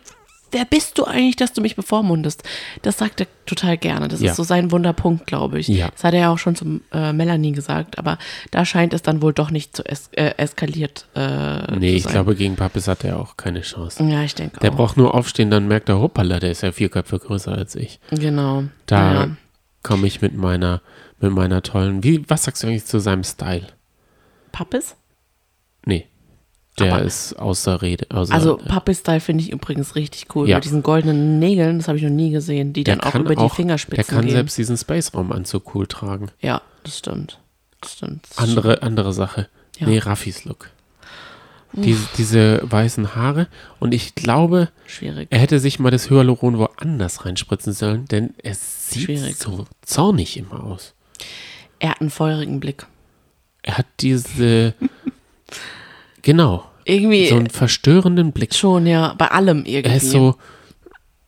wer 0.53 0.65
bist 0.65 0.99
du 0.99 1.05
eigentlich, 1.05 1.35
dass 1.37 1.53
du 1.55 1.61
mich 1.63 1.75
bevormundest? 1.75 2.43
Das 2.83 2.99
sagt 2.99 3.21
er 3.21 3.27
total 3.47 3.77
gerne. 3.79 4.07
Das 4.07 4.21
Ja. 4.21 4.31
ist 4.31 4.37
so 4.37 4.43
sein 4.45 4.71
Wunderpunkt, 4.71 5.27
glaube 5.27 5.59
ich. 5.59 5.67
Ja. 5.67 5.89
Das 5.91 6.05
hat 6.05 6.15
er 6.15 6.21
ja 6.21 6.31
auch 6.31 6.39
schon 6.39 6.55
zum 6.55 6.83
äh, 6.93 7.13
Melanie 7.13 7.51
gesagt, 7.53 7.99
aber 7.99 8.19
da 8.53 8.65
scheint 8.65 8.93
es 8.95 9.03
dann 9.03 9.23
wohl 9.23 9.33
doch 9.33 9.51
nicht 9.51 9.75
zu 9.75 9.83
es 9.85 10.09
äh, 10.13 10.35
eskaliert 10.37 11.07
äh, 11.17 11.77
Nee, 11.77 11.93
zu 11.93 11.97
ich 11.97 12.13
glaube, 12.13 12.37
gegen 12.37 12.55
Pappes 12.57 12.87
hat 12.87 13.03
er 13.03 13.19
auch 13.19 13.37
keine 13.37 13.63
Chance. 13.63 14.05
Ja, 14.05 14.23
ich 14.23 14.35
denke 14.37 14.61
Der 14.61 14.71
auch. 14.73 14.77
braucht 14.77 14.97
nur 14.97 15.15
aufstehen, 15.15 15.51
dann 15.51 15.67
merkt 15.67 15.89
er, 15.89 15.99
hoppala, 16.01 16.39
der 16.39 16.51
ist 16.53 16.63
ja 16.63 16.71
vier 16.71 16.91
Köpfe 16.91 17.19
größer 17.19 17.53
als 17.53 17.75
ich. 17.75 17.99
Genau. 18.11 18.65
Da 18.87 19.15
Ja. 19.15 19.29
Komme 19.85 20.09
ich 20.09 20.21
mit 20.21 20.35
meiner, 20.37 20.83
mit 21.21 21.31
meiner 21.31 21.63
tollen, 21.63 22.03
wie, 22.03 22.29
was 22.29 22.43
sagst 22.45 22.65
du 22.65 22.67
eigentlich 22.67 22.87
zu 22.87 22.99
seinem 22.99 23.23
Style? 23.23 23.69
Pappis? 24.51 24.97
Nee, 25.87 26.07
der 26.81 26.95
Aber- 26.95 27.03
ist 27.05 27.35
außer 27.35 27.83
Rede. 27.83 28.07
Außer, 28.11 28.35
Also 28.35 28.57
Pappis-Style 28.57 29.21
finde 29.21 29.45
ich 29.45 29.51
übrigens 29.53 29.95
richtig 29.95 30.35
cool. 30.35 30.49
Ja. 30.49 30.57
Mit 30.57 30.65
diesen 30.65 30.83
goldenen 30.83 31.39
Nägeln, 31.39 31.79
das 31.79 31.87
habe 31.87 31.99
ich 31.99 32.03
noch 32.05 32.11
nie 32.11 32.31
gesehen, 32.31 32.73
die 32.73 32.83
der 32.83 32.97
dann 32.97 33.09
auch 33.09 33.15
über 33.15 33.35
die 33.37 33.41
auch, 33.41 33.55
Fingerspitzen 33.55 33.97
Der 33.97 34.05
kann 34.05 34.25
gehen. 34.27 34.35
selbst 34.35 34.59
diesen 34.59 34.77
Space-Raum-Anzug 34.77 35.75
cool 35.75 35.87
tragen. 35.87 36.31
Ja, 36.41 36.63
das 36.83 36.99
stimmt. 36.99 37.39
Das 37.81 37.93
stimmt. 37.93 38.27
Das 38.29 38.39
Andere, 38.39 38.83
andere 38.83 39.13
Sache. 39.13 39.49
Ja. 39.79 39.87
Nee, 39.87 39.99
Raffis 39.99 40.45
Look. 40.45 40.71
Diese, 41.77 42.09
diese 42.17 42.61
weißen 42.65 43.15
Haare. 43.15 43.49
Und 43.81 43.93
ich 43.95 44.15
glaube, 44.15 44.71
Schwierig. 44.87 45.29
er 45.31 45.39
hätte 45.39 45.59
sich 45.61 45.79
mal 45.79 45.91
das 45.91 46.11
Hyaluron 46.11 46.59
woanders 46.59 47.25
reinspritzen 47.25 47.73
sollen, 47.73 48.07
denn 48.07 48.35
es 48.43 48.91
sieht 48.91 49.05
Schwierig. 49.05 49.37
so 49.37 49.65
zornig 49.83 50.37
immer 50.37 50.63
aus. 50.65 50.95
Er 51.79 51.91
hat 51.91 52.01
einen 52.01 52.11
feurigen 52.11 52.61
Blick. 52.61 52.87
Er 53.63 53.79
hat 53.79 53.87
diese, 54.01 54.75
genau, 56.23 56.65
Irgendwie 56.85 57.29
so 57.29 57.37
einen 57.37 57.51
verstörenden 57.51 58.33
Blick. 58.33 58.55
schon, 58.55 58.87
ja, 58.87 59.15
bei 59.19 59.29
allem 59.29 59.65
irgendwie. 59.65 59.91
Er 59.91 59.97
ist 59.97 60.11
so, 60.11 60.37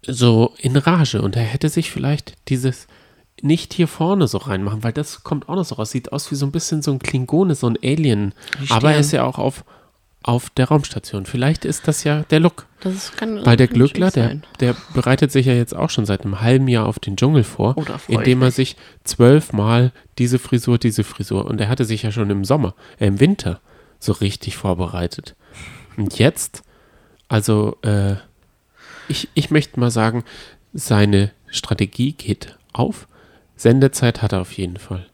so 0.06 0.54
in 0.58 0.76
Rage 0.76 1.20
und 1.22 1.36
er 1.36 1.42
hätte 1.42 1.68
sich 1.68 1.90
vielleicht 1.90 2.34
dieses 2.48 2.86
nicht 3.42 3.74
hier 3.74 3.88
vorne 3.88 4.28
so 4.28 4.38
reinmachen, 4.38 4.82
weil 4.82 4.92
das 4.94 5.22
kommt 5.22 5.48
auch 5.48 5.56
noch 5.56 5.64
so 5.64 5.74
raus. 5.74 5.90
Sieht 5.90 6.12
aus 6.12 6.30
wie 6.30 6.36
so 6.36 6.46
ein 6.46 6.52
bisschen 6.52 6.80
so 6.80 6.92
ein 6.92 6.98
Klingone, 6.98 7.54
so 7.54 7.66
ein 7.66 7.76
Alien. 7.82 8.32
Aber 8.70 8.92
er 8.92 9.00
ist 9.00 9.12
ja 9.12 9.24
auch 9.24 9.38
auf, 9.38 9.64
auf 10.26 10.50
der 10.50 10.66
Raumstation. 10.68 11.24
Vielleicht 11.24 11.64
ist 11.64 11.86
das 11.86 12.02
ja 12.02 12.24
der 12.30 12.40
Look. 12.40 12.66
das 12.80 13.12
kann 13.12 13.46
Weil 13.46 13.56
der 13.56 13.68
Glückler, 13.68 14.10
der, 14.10 14.40
der 14.58 14.76
bereitet 14.92 15.30
sich 15.30 15.46
ja 15.46 15.54
jetzt 15.54 15.74
auch 15.74 15.88
schon 15.88 16.04
seit 16.04 16.22
einem 16.22 16.40
halben 16.40 16.66
Jahr 16.66 16.86
auf 16.86 16.98
den 16.98 17.16
Dschungel 17.16 17.44
vor, 17.44 17.76
Oh, 17.78 17.84
indem 18.08 18.42
er 18.42 18.50
sich 18.50 18.76
zwölfmal 19.04 19.92
diese 20.18 20.40
Frisur, 20.40 20.78
diese 20.78 21.04
Frisur 21.04 21.46
und 21.46 21.60
er 21.60 21.68
hatte 21.68 21.84
sich 21.84 22.02
ja 22.02 22.10
schon 22.10 22.28
im 22.30 22.44
Sommer, 22.44 22.74
äh, 22.98 23.06
im 23.06 23.20
Winter 23.20 23.60
so 24.00 24.12
richtig 24.12 24.56
vorbereitet. 24.56 25.36
Und 25.96 26.18
jetzt, 26.18 26.64
also 27.28 27.76
äh, 27.82 28.16
ich, 29.08 29.28
ich 29.34 29.52
möchte 29.52 29.78
mal 29.78 29.92
sagen, 29.92 30.24
seine 30.72 31.30
Strategie 31.46 32.12
geht 32.12 32.58
auf. 32.72 33.06
Sendezeit 33.54 34.22
hat 34.22 34.32
er 34.32 34.40
auf 34.40 34.52
jeden 34.52 34.76
Fall. 34.76 35.06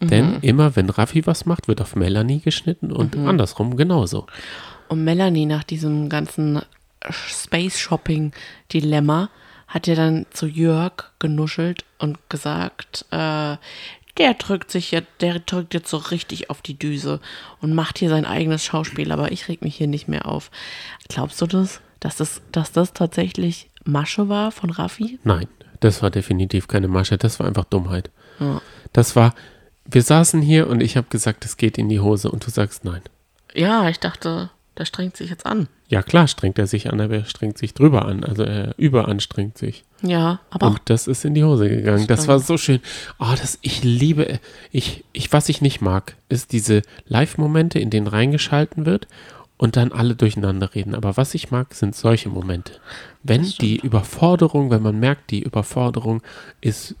Denn 0.00 0.38
immer, 0.40 0.76
wenn 0.76 0.88
Raffi 0.88 1.26
was 1.26 1.44
macht, 1.44 1.68
wird 1.68 1.80
auf 1.80 1.94
Melanie 1.94 2.40
geschnitten 2.40 2.90
und 2.90 3.16
andersrum 3.16 3.76
genauso. 3.76 4.26
Und 4.88 5.04
Melanie 5.04 5.46
nach 5.46 5.62
diesem 5.62 6.08
ganzen 6.08 6.62
Space-Shopping-Dilemma 7.08 9.30
hat 9.68 9.86
ja 9.86 9.94
dann 9.94 10.26
zu 10.30 10.46
Jörg 10.46 11.12
genuschelt 11.18 11.84
und 11.98 12.18
gesagt, 12.28 13.06
äh, 13.10 13.56
der 14.18 14.34
drückt 14.34 14.70
sich 14.70 14.90
jetzt, 14.90 15.08
der 15.20 15.38
drückt 15.38 15.74
jetzt 15.74 15.88
so 15.88 15.96
richtig 15.96 16.50
auf 16.50 16.60
die 16.60 16.78
Düse 16.78 17.20
und 17.60 17.74
macht 17.74 17.98
hier 17.98 18.08
sein 18.08 18.24
eigenes 18.24 18.64
Schauspiel, 18.64 19.12
aber 19.12 19.32
ich 19.32 19.48
reg 19.48 19.62
mich 19.62 19.76
hier 19.76 19.86
nicht 19.86 20.08
mehr 20.08 20.26
auf. 20.26 20.50
Glaubst 21.08 21.40
du 21.40 21.46
das, 21.46 21.80
dass 22.00 22.16
das, 22.16 22.42
dass 22.52 22.72
das 22.72 22.92
tatsächlich 22.92 23.70
Masche 23.84 24.28
war 24.28 24.50
von 24.50 24.70
Raffi? 24.70 25.18
Nein, 25.24 25.46
das 25.78 26.02
war 26.02 26.10
definitiv 26.10 26.68
keine 26.68 26.88
Masche, 26.88 27.16
das 27.16 27.38
war 27.38 27.46
einfach 27.46 27.64
Dummheit. 27.64 28.10
Ja. 28.40 28.60
Das 28.92 29.14
war, 29.14 29.34
wir 29.90 30.02
saßen 30.02 30.42
hier 30.42 30.68
und 30.68 30.82
ich 30.82 30.96
habe 30.96 31.06
gesagt, 31.10 31.44
es 31.44 31.56
geht 31.56 31.78
in 31.78 31.88
die 31.88 32.00
Hose 32.00 32.30
und 32.30 32.46
du 32.46 32.50
sagst 32.50 32.84
nein. 32.84 33.02
Ja, 33.54 33.88
ich 33.88 33.98
dachte, 33.98 34.50
der 34.78 34.84
strengt 34.84 35.16
sich 35.16 35.30
jetzt 35.30 35.46
an. 35.46 35.68
Ja 35.88 36.02
klar 36.02 36.28
strengt 36.28 36.58
er 36.58 36.66
sich 36.66 36.90
an, 36.92 37.00
aber 37.00 37.16
er 37.16 37.24
strengt 37.24 37.58
sich 37.58 37.74
drüber 37.74 38.04
an, 38.06 38.22
also 38.22 38.44
er 38.44 38.74
überanstrengt 38.78 39.58
sich. 39.58 39.84
Ja, 40.02 40.40
aber 40.50 40.68
auch 40.68 40.70
Und 40.72 40.80
das 40.84 41.08
ist 41.08 41.24
in 41.24 41.34
die 41.34 41.44
Hose 41.44 41.68
gegangen. 41.68 42.06
Das 42.06 42.20
Stimmt. 42.20 42.28
war 42.28 42.38
so 42.38 42.56
schön. 42.56 42.80
Oh, 43.18 43.34
das, 43.38 43.58
ich 43.62 43.82
liebe, 43.82 44.38
ich, 44.70 45.04
ich, 45.12 45.32
was 45.32 45.48
ich 45.48 45.60
nicht 45.60 45.80
mag, 45.80 46.14
ist 46.28 46.52
diese 46.52 46.82
Live-Momente, 47.06 47.78
in 47.78 47.90
denen 47.90 48.06
reingeschalten 48.06 48.86
wird 48.86 49.08
und 49.58 49.76
dann 49.76 49.92
alle 49.92 50.14
durcheinander 50.14 50.74
reden. 50.74 50.94
Aber 50.94 51.16
was 51.16 51.34
ich 51.34 51.50
mag, 51.50 51.74
sind 51.74 51.96
solche 51.96 52.28
Momente. 52.28 52.74
Wenn 53.22 53.42
Das 53.42 53.56
die 53.56 53.76
Überforderung, 53.78 54.70
wenn 54.70 54.82
man 54.82 54.98
merkt, 54.98 55.30
die 55.32 55.42
Überforderung 55.42 56.22
ist 56.60 56.94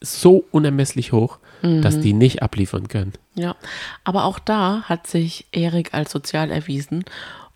so 0.00 0.44
unermesslich 0.50 1.12
hoch, 1.12 1.38
dass 1.62 1.96
Mhm. 1.96 2.00
die 2.02 2.12
nicht 2.12 2.42
abliefern 2.42 2.88
können. 2.88 3.12
Ja, 3.34 3.56
aber 4.04 4.24
auch 4.24 4.38
da 4.38 4.82
hat 4.82 5.06
sich 5.06 5.46
Erik 5.52 5.94
als 5.94 6.10
sozial 6.10 6.50
erwiesen 6.50 7.04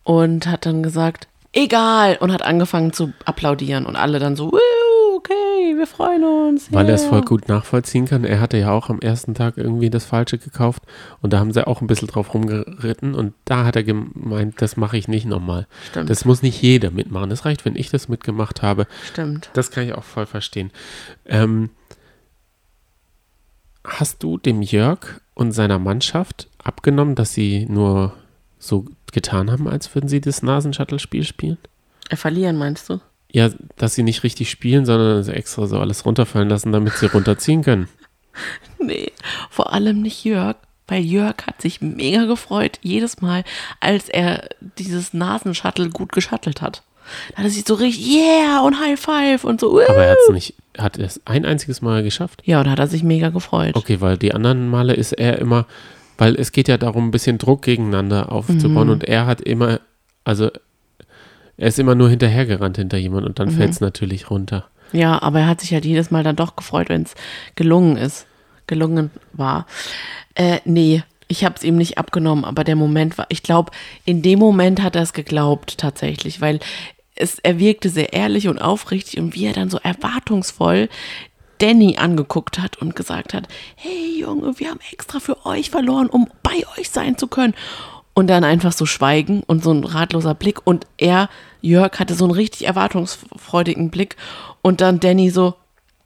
und 0.03 0.47
hat 0.47 0.67
dann 0.67 0.83
gesagt, 0.83 1.29
egal, 1.53 2.17
und 2.21 2.33
hat 2.33 2.43
angefangen 2.43 2.93
zu 2.93 3.13
applaudieren 3.25 3.87
und 3.87 3.97
alle 3.97 4.19
dann 4.19 4.37
so, 4.37 4.51
"Wuhu, 4.53 5.17
okay, 5.17 5.75
wir 5.77 5.87
freuen 5.87 6.25
uns. 6.25 6.73
Weil 6.73 6.89
er 6.89 6.95
es 6.97 7.03
yeah." 7.03 7.11
voll 7.11 7.23
gut 7.23 7.49
nachvollziehen 7.49 8.07
kann. 8.07 8.25
Er 8.25 8.41
hatte 8.41 8.59
ja 8.59 8.73
auch 8.73 8.91
am 8.91 9.01
ersten 9.01 9.35
Tag 9.35 9.57
irgendwie 9.57 9.89
das 9.91 10.05
Falsche 10.05 10.37
gekauft 10.39 10.83
und 11.23 11.33
da 11.33 11.39
haben 11.39 11.53
sie 11.53 11.67
auch 11.67 11.81
ein 11.81 11.87
bisschen 11.87 12.09
drauf 12.09 12.35
rumgeritten 12.35 13.15
und 13.15 13.35
da 13.45 13.65
hat 13.65 13.77
er 13.77 13.85
gemeint, 13.85 14.61
das 14.61 14.77
mache 14.77 14.97
ich 14.99 15.09
nicht 15.09 15.27
nochmal. 15.27 15.67
Stimmt. 15.91 16.11
Das 16.11 16.25
muss 16.25 16.43
nicht 16.43 16.61
jeder 16.61 16.91
mitmachen. 16.91 17.31
Das 17.31 17.45
reicht, 17.45 17.65
wenn 17.65 17.77
ich 17.77 17.89
das 17.91 18.09
mitgemacht 18.09 18.63
habe. 18.63 18.87
Stimmt. 19.11 19.51
Das 19.55 19.71
kann 19.71 19.85
ich 19.87 19.95
auch 19.95 20.05
voll 20.05 20.27
verstehen. 20.27 20.71
Ähm, 21.27 21.71
hast 23.85 24.23
du 24.23 24.39
dem 24.39 24.63
Jörg 24.63 25.21
und 25.35 25.53
seiner 25.53 25.79
Mannschaft 25.79 26.49
abgenommen, 26.63 27.15
dass 27.15 27.35
sie 27.35 27.67
nur 27.67 28.15
so 28.59 28.87
getan 29.13 29.51
haben, 29.51 29.69
als 29.69 29.95
würden 29.95 30.09
sie 30.09 30.21
das 30.21 30.43
Nasenshuttle-Spiel 30.43 31.25
spielen? 31.25 31.59
Äh, 32.09 32.17
verlieren, 32.17 32.57
meinst 32.57 32.89
du? 32.89 33.01
Ja, 33.31 33.51
dass 33.77 33.95
sie 33.95 34.03
nicht 34.03 34.23
richtig 34.23 34.51
spielen, 34.51 34.87
sondern 34.87 35.27
extra 35.29 35.67
so 35.67 35.79
alles 35.79 36.07
runterfallen 36.07 36.49
lassen, 36.49 36.73
damit 36.73 36.95
sie 36.95 37.07
runterziehen 37.07 37.63
können. 37.63 37.89
Nee, 38.81 39.13
vor 39.49 39.73
allem 39.73 40.03
nicht 40.03 40.25
Jörg, 40.25 40.57
weil 40.89 41.05
Jörg 41.05 41.47
hat 41.47 41.63
sich 41.63 41.81
mega 41.81 42.25
gefreut, 42.25 42.81
jedes 42.83 43.23
Mal, 43.23 43.45
als 43.79 44.09
er 44.09 44.49
dieses 44.61 45.15
Nasenshuttle 45.15 45.89
gut 45.89 46.11
geschattelt 46.11 46.61
hat. 46.61 46.83
Da 47.33 47.39
hat 47.39 47.45
er 47.45 47.51
sich 47.51 47.65
so 47.67 47.75
richtig, 47.75 48.07
yeah, 48.07 48.61
und 48.61 48.81
High 48.81 48.99
Five 48.99 49.45
und 49.45 49.61
so. 49.61 49.73
"Wuhu." 49.73 49.83
Aber 49.89 50.05
er 50.05 50.13
hat 50.13 50.19
es 50.29 50.33
nicht, 50.35 50.55
hat 50.79 50.99
es 50.99 51.21
ein 51.27 51.45
einziges 51.45 51.83
Mal 51.83 52.03
geschafft. 52.03 52.43
ja, 52.45 52.61
und 52.61 52.71
hat 52.71 52.79
er 52.79 52.87
sich 52.87 53.03
mega 53.03 53.29
gefreut. 53.31 53.75
Okay, 53.77 54.01
weil 54.01 54.17
die 54.17 54.35
anderen 54.35 54.69
Male 54.69 54.95
ist 54.95 55.13
er 55.13 55.39
immer, 55.39 55.67
weil 56.19 56.35
es 56.37 56.53
geht 56.53 56.69
ja 56.69 56.77
darum, 56.79 57.09
ein 57.09 57.11
bisschen 57.11 57.39
Druck 57.39 57.63
gegeneinander 57.63 58.31
aufzubauen 58.33 58.89
und 58.89 59.05
er 59.05 59.27
hat 59.27 59.41
immer, 59.41 59.81
also 60.25 60.51
er 61.57 61.69
ist 61.69 61.79
immer 61.79 61.95
nur 61.95 62.09
hinterhergerannt 62.11 62.77
hinter 62.77 62.97
jemand 62.99 63.27
und 63.27 63.39
dann 63.39 63.51
fällt 63.51 63.71
es 63.71 63.81
natürlich 63.81 64.31
runter. 64.31 64.65
Ja, 64.93 65.21
aber 65.23 65.41
er 65.41 65.47
hat 65.49 65.61
sich 65.61 65.73
halt 65.73 65.85
jedes 65.85 66.11
Mal 66.11 66.23
dann 66.23 66.37
doch 66.37 66.55
gefreut, 66.57 66.89
wenn 66.89 67.03
es 67.03 67.15
gelungen 67.57 67.97
ist, 67.97 68.27
gelungen 68.67 69.11
war. 69.33 69.67
Äh, 70.37 70.59
nee, 70.65 71.03
ich 71.27 71.45
habe 71.45 71.55
es 71.57 71.65
ihm 71.65 71.77
nicht 71.77 71.99
abgenommen, 71.99 72.45
aber 72.45 72.65
der 72.65 72.77
Moment 72.77 73.19
war, 73.19 73.27
ich 73.29 73.43
glaube, 73.43 73.73
in 74.05 74.23
dem 74.23 74.39
Moment 74.39 74.83
hat 74.83 74.95
er 74.95 75.03
es 75.03 75.13
geglaubt 75.13 75.79
tatsächlich, 75.79 76.41
weil 76.41 76.61
es, 77.15 77.39
er 77.39 77.59
wirkte 77.59 77.89
sehr 77.89 78.13
ehrlich 78.13 78.49
und 78.49 78.59
aufrichtig 78.59 79.21
und 79.21 79.35
wie 79.35 79.47
er 79.47 79.53
dann 79.53 79.71
so 79.71 79.79
erwartungsvoll 79.79 80.89
Danny 81.59 81.97
angeguckt 81.97 82.59
hat 82.59 82.79
und 82.79 82.97
gesagt 82.97 83.35
hat, 83.35 83.49
hey 83.77 84.21
Junge, 84.21 84.59
wir 84.59 84.71
haben 84.71 84.81
extra 84.93 85.21
für 85.21 85.47
euch 85.47 85.71
verloren, 85.71 86.09
um 86.09 86.29
bei 86.43 86.65
euch 86.79 86.91
sein 86.91 87.17
zu 87.17 87.29
können. 87.29 87.55
Und 88.17 88.29
dann 88.29 88.45
einfach 88.45 88.73
so 88.73 88.87
schweigen 88.87 89.43
und 89.45 89.65
so 89.65 89.73
ein 89.73 89.83
ratloser 89.83 90.35
Blick. 90.35 90.65
Und 90.65 90.87
er, 90.99 91.29
Jörg, 91.63 91.99
hatte 91.99 92.15
so 92.15 92.25
einen 92.25 92.35
richtig 92.35 92.67
erwartungsfreudigen 92.67 93.91
Blick. 93.91 94.17
Und 94.63 94.81
dann 94.81 95.01
Danny 95.01 95.31
so, 95.31 95.55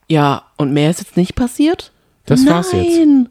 ja, 0.09 0.45
und 0.57 0.73
mehr 0.73 0.91
ist 0.91 1.01
jetzt 1.01 1.19
nicht 1.19 1.35
passiert? 1.35 1.93
Das 2.25 2.47
war's 2.47 2.73
jetzt. 2.73 2.99
Nein. 2.99 3.29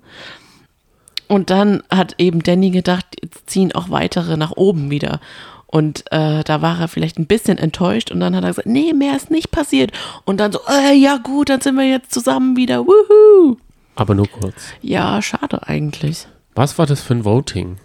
Und 1.27 1.49
dann 1.49 1.81
hat 1.89 2.15
eben 2.19 2.43
Danny 2.43 2.69
gedacht, 2.69 3.05
jetzt 3.21 3.49
ziehen 3.49 3.73
auch 3.73 3.89
weitere 3.89 4.37
nach 4.37 4.51
oben 4.51 4.91
wieder. 4.91 5.19
Und 5.67 6.05
äh, 6.11 6.43
da 6.43 6.61
war 6.61 6.79
er 6.79 6.87
vielleicht 6.87 7.19
ein 7.19 7.27
bisschen 7.27 7.57
enttäuscht 7.57 8.09
und 8.11 8.19
dann 8.21 8.35
hat 8.35 8.43
er 8.43 8.49
gesagt, 8.49 8.67
nee, 8.67 8.93
mehr 8.93 9.15
ist 9.15 9.29
nicht 9.29 9.51
passiert. 9.51 9.91
Und 10.25 10.39
dann 10.39 10.53
so, 10.53 10.59
äh, 10.69 10.93
ja 10.95 11.17
gut, 11.17 11.49
dann 11.49 11.61
sind 11.61 11.75
wir 11.75 11.87
jetzt 11.87 12.13
zusammen 12.13 12.55
wieder. 12.55 12.85
Wuhu. 12.87 13.57
Aber 13.95 14.15
nur 14.15 14.27
kurz. 14.27 14.55
Ja, 14.81 15.21
schade 15.21 15.67
eigentlich. 15.67 16.27
Was 16.55 16.77
war 16.77 16.85
das 16.85 17.01
für 17.01 17.15
ein 17.15 17.25
Voting? 17.25 17.77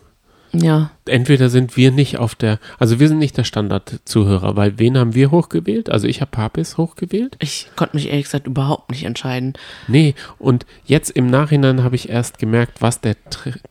Ja, 0.55 0.91
Entweder 1.07 1.49
sind 1.49 1.77
wir 1.79 1.91
nicht 1.91 2.19
auf 2.19 2.35
der, 2.35 2.59
also 2.79 3.01
wir 3.01 3.09
sind 3.09 3.19
nicht 3.19 3.37
der 3.39 3.45
Standardzuhörer, 3.45 4.55
weil 4.55 4.79
wen 4.79 4.99
haben 4.99 5.15
wir 5.15 5.31
hochgewählt? 5.31 5.89
Also 5.89 6.07
ich 6.07 6.21
habe 6.21 6.31
Papis 6.31 6.77
hochgewählt. 6.77 7.37
ich 7.41 7.71
konnte 7.75 7.97
mich 7.97 8.09
ehrlich 8.09 8.27
gesagt 8.27 8.47
überhaupt 8.47 8.91
nicht 8.91 9.05
entscheiden. 9.05 9.55
Nee, 9.89 10.15
und 10.39 10.67
jetzt 10.85 11.11
im 11.11 11.27
Nachhinein 11.29 11.83
habe 11.83 11.97
ich 11.97 12.11
erst 12.11 12.39
gemerkt, 12.39 12.83
was 12.83 13.01
der, 13.01 13.17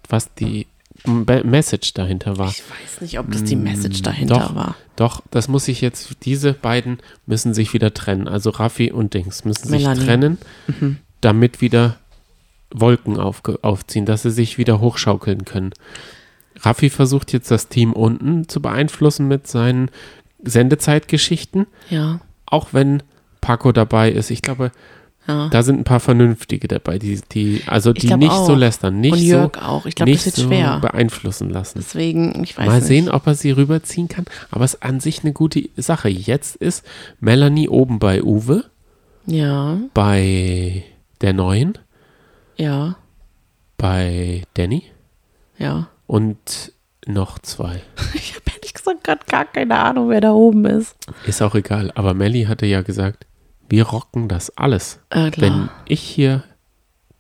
was 0.10 0.34
die 0.34 0.66
Message 1.06 1.94
dahinter 1.94 2.38
war. 2.38 2.50
Ich 2.50 2.62
weiß 2.70 3.02
nicht, 3.02 3.20
ob 3.20 3.32
das 3.32 3.44
die 3.44 3.56
Message 3.56 4.02
dahinter 4.02 4.36
Mm, 4.36 4.40
Doch, 4.40 4.56
war. 4.56 4.76
doch, 4.96 5.22
das 5.32 5.48
muss 5.48 5.68
ich 5.68 5.82
jetzt, 5.82 6.18
diese 6.24 6.54
beiden 6.54 7.00
müssen 7.26 7.54
sich 7.54 7.74
wieder 7.74 7.94
trennen. 7.94 8.28
Also 8.28 8.52
Raffi 8.52 8.92
und 8.92 9.14
Dings 9.14 9.44
müssen 9.46 9.68
sich 9.68 9.82
Melanie. 9.84 10.06
trennen, 10.06 10.38
damit 11.22 11.62
wieder 11.62 11.98
Wolken 12.74 13.18
aufge 13.20 13.60
aufziehen, 13.64 14.06
dass 14.06 14.22
sie 14.22 14.32
sich 14.32 14.58
wieder 14.58 14.80
hochschaukeln 14.80 15.44
können. 15.46 15.72
Raffi 16.62 16.90
versucht 16.90 17.34
jetzt 17.34 17.50
das 17.50 17.68
Team 17.70 17.94
unten 17.94 18.48
zu 18.48 18.62
beeinflussen 18.62 19.28
mit 19.28 19.48
seinen 19.48 19.90
Sendezeitgeschichten, 20.44 21.66
Ja, 21.90 22.20
auch 22.46 22.70
wenn 22.74 23.02
Paco 23.42 23.72
dabei 23.72 24.12
ist. 24.12 24.30
Ich 24.30 24.42
glaube, 24.42 24.72
ja. 25.28 25.50
da 25.50 25.64
sind 25.64 25.80
ein 25.80 25.84
paar 25.84 26.00
Vernünftige 26.00 26.68
dabei, 26.68 26.98
die, 27.00 27.22
die 27.32 27.62
also 27.68 27.94
die 27.94 28.14
nicht 28.16 28.32
auch. 28.32 28.48
so 28.48 28.56
lästern, 28.56 29.00
nicht 29.00 29.12
Und 29.14 29.20
so, 29.20 29.26
Jörg 29.26 29.58
auch. 29.62 29.86
Ich 29.86 29.96
glaube, 29.96 30.12
das 30.12 30.26
wird 30.26 30.36
so 30.36 30.48
schwer. 30.48 30.80
beeinflussen 30.80 31.50
lassen. 31.50 31.80
Deswegen, 31.80 32.44
ich 32.44 32.58
weiß 32.58 32.66
Mal 32.66 32.76
nicht. 32.78 32.88
sehen, 32.88 33.10
ob 33.10 33.28
er 33.28 33.36
sie 33.36 33.52
rüberziehen 33.52 34.08
kann. 34.08 34.26
Aber 34.50 34.66
es 34.66 34.74
ist 34.76 34.84
an 34.84 35.00
sich 35.00 35.24
eine 35.24 35.34
gute 35.34 35.70
Sache. 35.78 36.10
Jetzt 36.10 36.56
ist 36.56 36.86
Melanie 37.20 37.70
oben 37.70 38.00
bei 38.00 38.24
Uwe, 38.24 38.66
Ja, 39.28 39.78
bei 39.94 40.84
der 41.22 41.34
Neuen, 41.34 41.78
ja, 42.58 42.96
bei 43.78 44.44
Danny 44.56 44.84
ja. 45.58 45.88
und 46.08 46.74
Noch 47.08 47.40
zwei. 47.40 47.82
Ich 48.14 48.34
habe 48.36 48.44
ehrlich 48.56 48.74
gesagt 48.74 49.04
gerade 49.04 49.22
gar 49.28 49.46
keine 49.46 49.78
Ahnung, 49.80 50.10
wer 50.10 50.22
da 50.22 50.32
oben 50.34 50.66
ist. 50.66 50.96
Ist 51.26 51.42
auch 51.42 51.56
egal. 51.56 51.92
Aber 51.96 52.14
Melly 52.14 52.44
hatte 52.44 52.66
ja 52.66 52.82
gesagt, 52.82 53.26
wir 53.72 53.86
rocken 53.88 54.28
das 54.28 54.56
alles. 54.58 55.00
Äh. 55.10 55.32
Wenn 55.38 55.70
ich 55.86 56.02
hier 56.02 56.44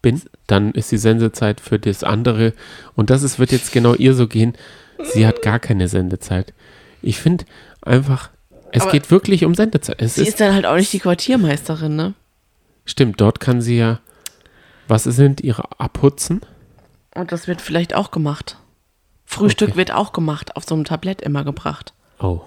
bin, 0.02 0.22
dann 0.48 0.72
ist 0.74 0.92
die 0.92 0.98
Sendezeit 0.98 1.62
für 1.62 1.80
das 1.80 2.04
andere. 2.04 2.54
Und 2.96 3.10
das 3.10 3.24
ist, 3.24 3.40
wird 3.40 3.52
jetzt 3.52 3.72
genau 3.72 3.94
ihr 3.94 4.14
so 4.14 4.28
gehen. 4.28 4.54
Sie 5.14 5.26
hat 5.26 5.42
gar 5.42 5.60
keine 5.60 5.88
Sendezeit. 5.88 6.54
Ich 7.02 7.20
finde 7.20 7.46
einfach, 7.82 8.30
es 8.72 8.84
Aber 8.84 8.92
geht 8.92 9.10
wirklich 9.12 9.46
um 9.46 9.56
Sendezeit. 9.56 10.02
Es 10.02 10.16
Sie 10.16 10.22
ist, 10.24 10.28
ist 10.30 10.40
dann 10.42 10.54
halt 10.54 10.66
auch 10.66 10.76
nicht 10.76 10.92
die 10.94 11.00
Quartiermeisterin, 11.00 11.96
ne? 11.96 12.14
stimmt, 12.86 13.22
dort 13.22 13.40
kann 13.40 13.62
sie 13.62 13.78
ja, 13.78 14.00
was 14.88 15.04
sind 15.06 15.40
ihre 15.42 15.80
Abputzen? 15.80 16.42
Und 17.16 17.32
das 17.32 17.48
wird 17.48 17.62
vielleicht 17.62 17.94
auch 17.96 18.12
gemacht. 18.12 18.58
Frühstück 19.26 19.70
Okay. 19.70 19.78
wird 19.78 19.92
auch 19.94 20.12
gemacht, 20.12 20.56
auf 20.58 20.66
so 20.66 20.76
einem 20.76 20.84
Tablett 20.84 21.22
immer 21.22 21.46
gebracht. 21.46 21.94
Oh, 22.20 22.42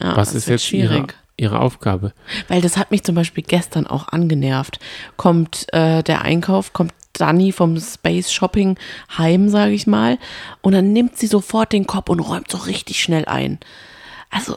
Ja, 0.00 0.16
was 0.16 0.28
das 0.28 0.36
ist 0.36 0.48
jetzt 0.48 0.72
ihre, 0.72 1.06
ihre 1.42 1.60
Aufgabe? 1.60 2.12
Weil 2.48 2.62
das 2.62 2.76
hat 2.76 2.90
mich 2.90 3.02
zum 3.02 3.14
Beispiel 3.14 3.44
gestern 3.44 3.86
auch 3.86 4.08
angenervt. 4.08 4.78
Kommt 5.16 5.66
äh, 5.72 6.02
der 6.02 6.22
Einkauf, 6.22 6.72
kommt 6.72 6.94
Dani 7.12 7.52
vom 7.52 7.78
Space 7.78 8.32
Shopping 8.32 8.78
heim, 9.18 9.48
sage 9.48 9.72
ich 9.72 9.86
mal, 9.86 10.18
und 10.62 10.72
dann 10.72 10.92
nimmt 10.92 11.18
sie 11.18 11.26
sofort 11.26 11.72
den 11.72 11.86
Kopf 11.86 12.08
und 12.08 12.20
räumt 12.20 12.50
so 12.50 12.58
richtig 12.58 13.02
schnell 13.02 13.26
ein. 13.26 13.58
Also, 14.30 14.56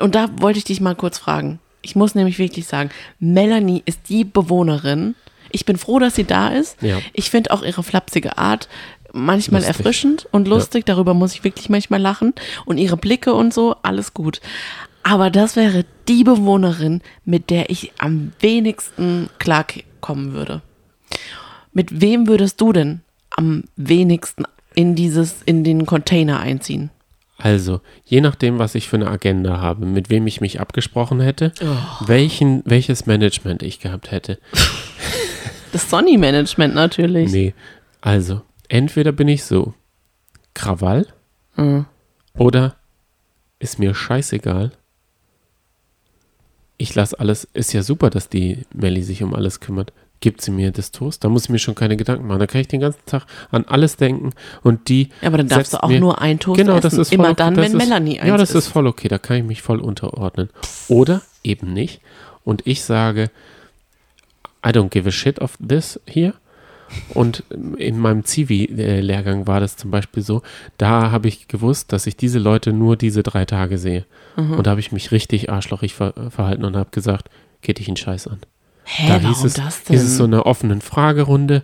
und 0.00 0.14
da 0.14 0.28
wollte 0.40 0.58
ich 0.58 0.64
dich 0.64 0.80
mal 0.80 0.94
kurz 0.94 1.18
fragen. 1.18 1.58
Ich 1.82 1.94
muss 1.94 2.14
nämlich 2.14 2.38
wirklich 2.38 2.66
sagen, 2.66 2.88
Melanie 3.18 3.82
ist 3.84 4.08
die 4.08 4.24
Bewohnerin. 4.24 5.14
Ich 5.50 5.66
bin 5.66 5.76
froh, 5.76 5.98
dass 5.98 6.14
sie 6.14 6.24
da 6.24 6.48
ist. 6.48 6.80
Ja. 6.80 6.98
Ich 7.12 7.30
finde 7.30 7.50
auch 7.50 7.62
ihre 7.62 7.82
flapsige 7.82 8.38
Art 8.38 8.68
manchmal 9.12 9.60
Lustig. 9.60 9.76
erfrischend 9.76 10.28
und 10.32 10.48
lustig. 10.48 10.86
Darüber 10.86 11.14
muss 11.14 11.34
ich 11.34 11.44
wirklich 11.44 11.68
manchmal 11.68 12.00
lachen. 12.00 12.32
Und 12.64 12.78
ihre 12.78 12.96
Blicke 12.96 13.34
und 13.34 13.54
so, 13.54 13.76
alles 13.82 14.14
gut. 14.14 14.40
Aber 15.04 15.30
das 15.30 15.54
wäre 15.54 15.84
die 16.08 16.24
Bewohnerin, 16.24 17.00
mit 17.24 17.50
der 17.50 17.70
ich 17.70 17.92
am 17.98 18.32
wenigsten 18.40 19.28
klarkommen 19.38 20.32
würde. 20.32 20.62
Mit 21.72 22.00
wem 22.00 22.26
würdest 22.26 22.60
du 22.60 22.72
denn 22.72 23.02
am 23.30 23.64
wenigsten 23.76 24.44
in 24.74 24.94
dieses, 24.96 25.42
in 25.42 25.62
den 25.62 25.86
Container 25.86 26.40
einziehen? 26.40 26.90
Also, 27.36 27.80
je 28.04 28.20
nachdem, 28.20 28.58
was 28.58 28.74
ich 28.76 28.88
für 28.88 28.96
eine 28.96 29.08
Agenda 29.10 29.60
habe, 29.60 29.86
mit 29.86 30.08
wem 30.08 30.26
ich 30.26 30.40
mich 30.40 30.60
abgesprochen 30.60 31.20
hätte, 31.20 31.52
Oh. 31.62 32.06
welchen, 32.06 32.62
welches 32.64 33.06
Management 33.06 33.62
ich 33.62 33.78
gehabt 33.80 34.10
hätte. 34.10 34.38
Das 35.72 35.90
Sonny-Management 35.90 36.72
natürlich. 36.72 37.32
Nee, 37.32 37.52
also, 38.00 38.42
entweder 38.68 39.10
bin 39.10 39.26
ich 39.26 39.42
so, 39.42 39.74
Krawall, 40.54 41.08
Mhm. 41.56 41.86
oder 42.38 42.76
ist 43.58 43.80
mir 43.80 43.92
scheißegal. 43.92 44.70
Ich 46.76 46.94
lasse 46.94 47.18
alles, 47.20 47.46
ist 47.54 47.72
ja 47.72 47.82
super, 47.82 48.10
dass 48.10 48.28
die 48.28 48.58
Melli 48.74 49.02
sich 49.02 49.22
um 49.22 49.34
alles 49.34 49.60
kümmert. 49.60 49.92
Gibt 50.20 50.40
sie 50.40 50.50
mir 50.50 50.70
das 50.70 50.90
Toast? 50.90 51.22
Da 51.22 51.28
muss 51.28 51.44
ich 51.44 51.50
mir 51.50 51.58
schon 51.58 51.74
keine 51.74 51.96
Gedanken 51.96 52.26
machen. 52.26 52.38
Da 52.40 52.46
kann 52.46 52.60
ich 52.62 52.68
den 52.68 52.80
ganzen 52.80 53.04
Tag 53.04 53.26
an 53.50 53.64
alles 53.68 53.96
denken 53.96 54.30
und 54.62 54.88
die. 54.88 55.10
Ja, 55.20 55.28
aber 55.28 55.36
dann 55.38 55.48
darfst 55.48 55.74
du 55.74 55.82
auch 55.82 55.88
mir- 55.88 56.00
nur 56.00 56.20
ein 56.20 56.38
Toast 56.38 56.58
Genau, 56.58 56.72
essen. 56.72 56.82
das 56.82 56.94
ist 56.94 57.12
Immer 57.12 57.24
okay. 57.26 57.34
dann, 57.36 57.54
das 57.54 57.64
wenn 57.64 57.72
ist, 57.72 57.78
Melanie 57.86 58.20
eins 58.20 58.28
Ja, 58.28 58.36
das 58.36 58.50
ist 58.50 58.56
isst. 58.66 58.68
voll 58.68 58.86
okay. 58.86 59.08
Da 59.08 59.18
kann 59.18 59.36
ich 59.36 59.44
mich 59.44 59.60
voll 59.62 59.80
unterordnen. 59.80 60.48
Oder 60.88 61.20
eben 61.42 61.72
nicht. 61.72 62.00
Und 62.42 62.66
ich 62.66 62.82
sage, 62.82 63.30
I 64.66 64.70
don't 64.70 64.88
give 64.88 65.06
a 65.08 65.12
shit 65.12 65.40
of 65.40 65.58
this 65.66 66.00
here. 66.06 66.34
Und 67.12 67.44
in 67.76 67.98
meinem 67.98 68.24
Zivi-Lehrgang 68.24 69.46
war 69.46 69.60
das 69.60 69.76
zum 69.76 69.90
Beispiel 69.90 70.22
so, 70.22 70.42
da 70.78 71.10
habe 71.10 71.28
ich 71.28 71.48
gewusst, 71.48 71.92
dass 71.92 72.06
ich 72.06 72.16
diese 72.16 72.38
Leute 72.38 72.72
nur 72.72 72.96
diese 72.96 73.22
drei 73.22 73.44
Tage 73.44 73.78
sehe. 73.78 74.04
Mhm. 74.36 74.54
Und 74.54 74.66
da 74.66 74.72
habe 74.72 74.80
ich 74.80 74.92
mich 74.92 75.12
richtig 75.12 75.50
arschlochig 75.50 75.94
ver 75.94 76.14
verhalten 76.30 76.64
und 76.64 76.76
habe 76.76 76.90
gesagt, 76.90 77.30
geht 77.62 77.78
dich 77.78 77.88
einen 77.88 77.96
Scheiß 77.96 78.28
an. 78.28 78.38
Hä, 78.84 79.08
da 79.08 79.22
warum 79.22 79.46
es, 79.46 79.54
das 79.54 79.84
denn? 79.84 79.96
hieß 79.96 80.04
es 80.04 80.16
so 80.16 80.24
eine 80.24 80.46
offenen 80.46 80.80
Fragerunde. 80.80 81.62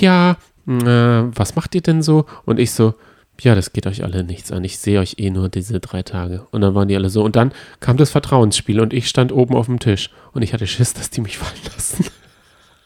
Ja, 0.00 0.36
äh, 0.66 0.72
was 0.72 1.56
macht 1.56 1.74
ihr 1.74 1.80
denn 1.80 2.02
so? 2.02 2.26
Und 2.44 2.58
ich 2.58 2.72
so, 2.72 2.94
ja, 3.40 3.54
das 3.54 3.72
geht 3.72 3.86
euch 3.86 4.02
alle 4.02 4.24
nichts 4.24 4.52
an. 4.52 4.64
Ich 4.64 4.78
sehe 4.78 5.00
euch 5.00 5.16
eh 5.18 5.30
nur 5.30 5.48
diese 5.48 5.80
drei 5.80 6.02
Tage. 6.02 6.46
Und 6.50 6.62
dann 6.62 6.74
waren 6.74 6.88
die 6.88 6.96
alle 6.96 7.10
so. 7.10 7.22
Und 7.22 7.36
dann 7.36 7.52
kam 7.80 7.96
das 7.96 8.10
Vertrauensspiel 8.10 8.80
und 8.80 8.92
ich 8.92 9.08
stand 9.08 9.32
oben 9.32 9.54
auf 9.54 9.66
dem 9.66 9.78
Tisch. 9.78 10.10
Und 10.32 10.42
ich 10.42 10.52
hatte 10.52 10.66
Schiss, 10.66 10.94
dass 10.94 11.10
die 11.10 11.20
mich 11.20 11.38
fallen 11.38 11.60
lassen. 11.74 12.06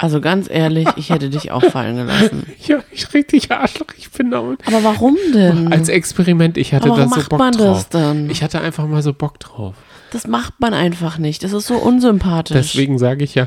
Also 0.00 0.22
ganz 0.22 0.48
ehrlich, 0.48 0.88
ich 0.96 1.10
hätte 1.10 1.28
dich 1.28 1.50
auch 1.50 1.62
fallen 1.62 1.96
gelassen. 1.96 2.46
ja, 2.66 2.78
ich 2.90 3.12
richtig 3.12 3.52
Arschloch. 3.52 3.88
Ich 3.98 4.10
bin 4.10 4.30
da 4.30 4.38
Aber 4.38 4.82
warum 4.82 5.18
denn? 5.34 5.70
als 5.70 5.90
Experiment, 5.90 6.56
ich 6.56 6.72
hatte 6.72 6.88
da 6.88 6.96
warum 6.96 7.10
so 7.10 7.16
macht 7.16 7.28
Bock 7.28 7.38
man 7.38 7.52
drauf. 7.52 7.76
das 7.76 7.88
dann? 7.90 8.30
Ich 8.30 8.42
hatte 8.42 8.62
einfach 8.62 8.86
mal 8.86 9.02
so 9.02 9.12
Bock 9.12 9.38
drauf. 9.38 9.74
Das 10.10 10.26
macht 10.26 10.54
man 10.58 10.72
einfach 10.72 11.18
nicht. 11.18 11.44
Das 11.44 11.52
ist 11.52 11.66
so 11.66 11.74
unsympathisch. 11.74 12.56
Deswegen 12.56 12.98
sage 12.98 13.24
ich 13.24 13.34
ja, 13.34 13.44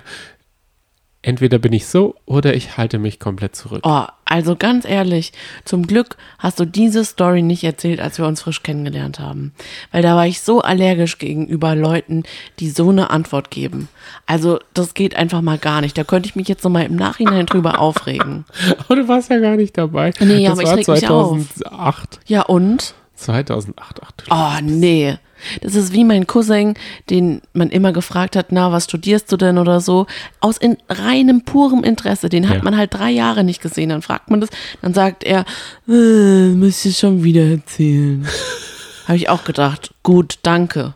entweder 1.24 1.58
bin 1.58 1.74
ich 1.74 1.88
so 1.88 2.13
oder 2.28 2.54
ich 2.54 2.78
halte 2.78 3.00
mich 3.00 3.20
komplett 3.20 3.56
zurück. 3.56 3.82
Oh, 3.84 4.04
also 4.34 4.56
ganz 4.56 4.84
ehrlich, 4.84 5.32
zum 5.63 5.86
Glück 5.86 6.17
hast 6.39 6.60
du 6.60 6.65
diese 6.65 7.06
Story 7.06 7.43
nicht 7.43 7.63
erzählt, 7.63 8.00
als 8.00 8.17
wir 8.17 8.26
uns 8.26 8.41
frisch 8.41 8.63
kennengelernt 8.63 9.19
haben. 9.19 9.54
Weil 9.91 10.02
da 10.02 10.15
war 10.15 10.26
ich 10.26 10.41
so 10.41 10.62
allergisch 10.62 11.19
gegenüber 11.19 11.76
Leuten, 11.76 12.24
die 12.58 12.72
so 12.72 12.89
eine 12.89 13.12
Antwort 13.12 13.52
geben. 13.52 13.89
Also 14.26 14.58
das 14.74 14.96
geht 14.96 15.15
einfach 15.15 15.43
mal 15.43 15.60
gar 15.60 15.82
nicht. 15.82 15.96
Da 15.96 16.04
könnte 16.04 16.28
ich 16.28 16.36
mich 16.36 16.48
jetzt 16.48 16.63
nochmal 16.63 16.86
im 16.86 16.96
Nachhinein 16.96 17.46
drüber 17.46 17.80
aufregen. 17.80 18.46
Aber 18.80 18.96
du 18.96 19.08
warst 19.08 19.30
ja 19.30 19.38
gar 19.38 19.56
nicht 19.56 19.78
dabei. 19.78 20.13
Nee, 20.19 20.46
das 20.48 20.54
aber 20.54 20.62
ich 20.63 20.67
war 20.67 20.78
reg 20.78 20.88
mich 20.88 21.10
auf. 21.12 21.38
2008. 21.60 22.19
Ja 22.26 22.41
und? 22.41 22.96
2008, 23.13 24.02
ach 24.02 24.12
Oh 24.32 24.63
nee. 24.63 25.15
Das 25.62 25.76
ist 25.76 25.94
wie 25.94 26.04
mein 26.04 26.28
Cousin, 26.28 26.74
den 27.10 27.42
man 27.54 27.70
immer 27.70 27.92
gefragt 27.94 28.36
hat, 28.36 28.52
na, 28.52 28.72
was 28.72 28.86
studierst 28.86 29.32
du 29.32 29.38
denn 29.38 29.58
oder 29.58 29.80
so. 29.82 30.08
Aus 30.40 30.58
in 30.58 30.78
reinem, 30.90 31.44
purem 31.44 31.84
Interesse. 31.84 32.30
Den 32.30 32.50
hat 32.50 32.58
Ja. 32.58 32.64
man 32.64 32.78
halt 32.78 32.94
drei 32.94 33.12
Jahre 33.12 33.44
nicht 33.44 33.62
gesehen. 33.62 33.90
Dann 33.90 34.02
fragt 34.02 34.30
man 34.30 34.42
das, 34.42 34.50
dann 34.82 34.94
sagt 34.94 35.24
er, 35.24 35.46
äh, 35.88 36.50
müsst 36.50 36.86
ihr 36.86 36.94
schon 36.94 37.24
wieder 37.24 37.44
erzählen. 37.44 38.28
Habe 39.08 39.18
ich 39.18 39.30
auch 39.30 39.44
gedacht, 39.44 39.94
gut, 40.04 40.40
danke. 40.44 40.94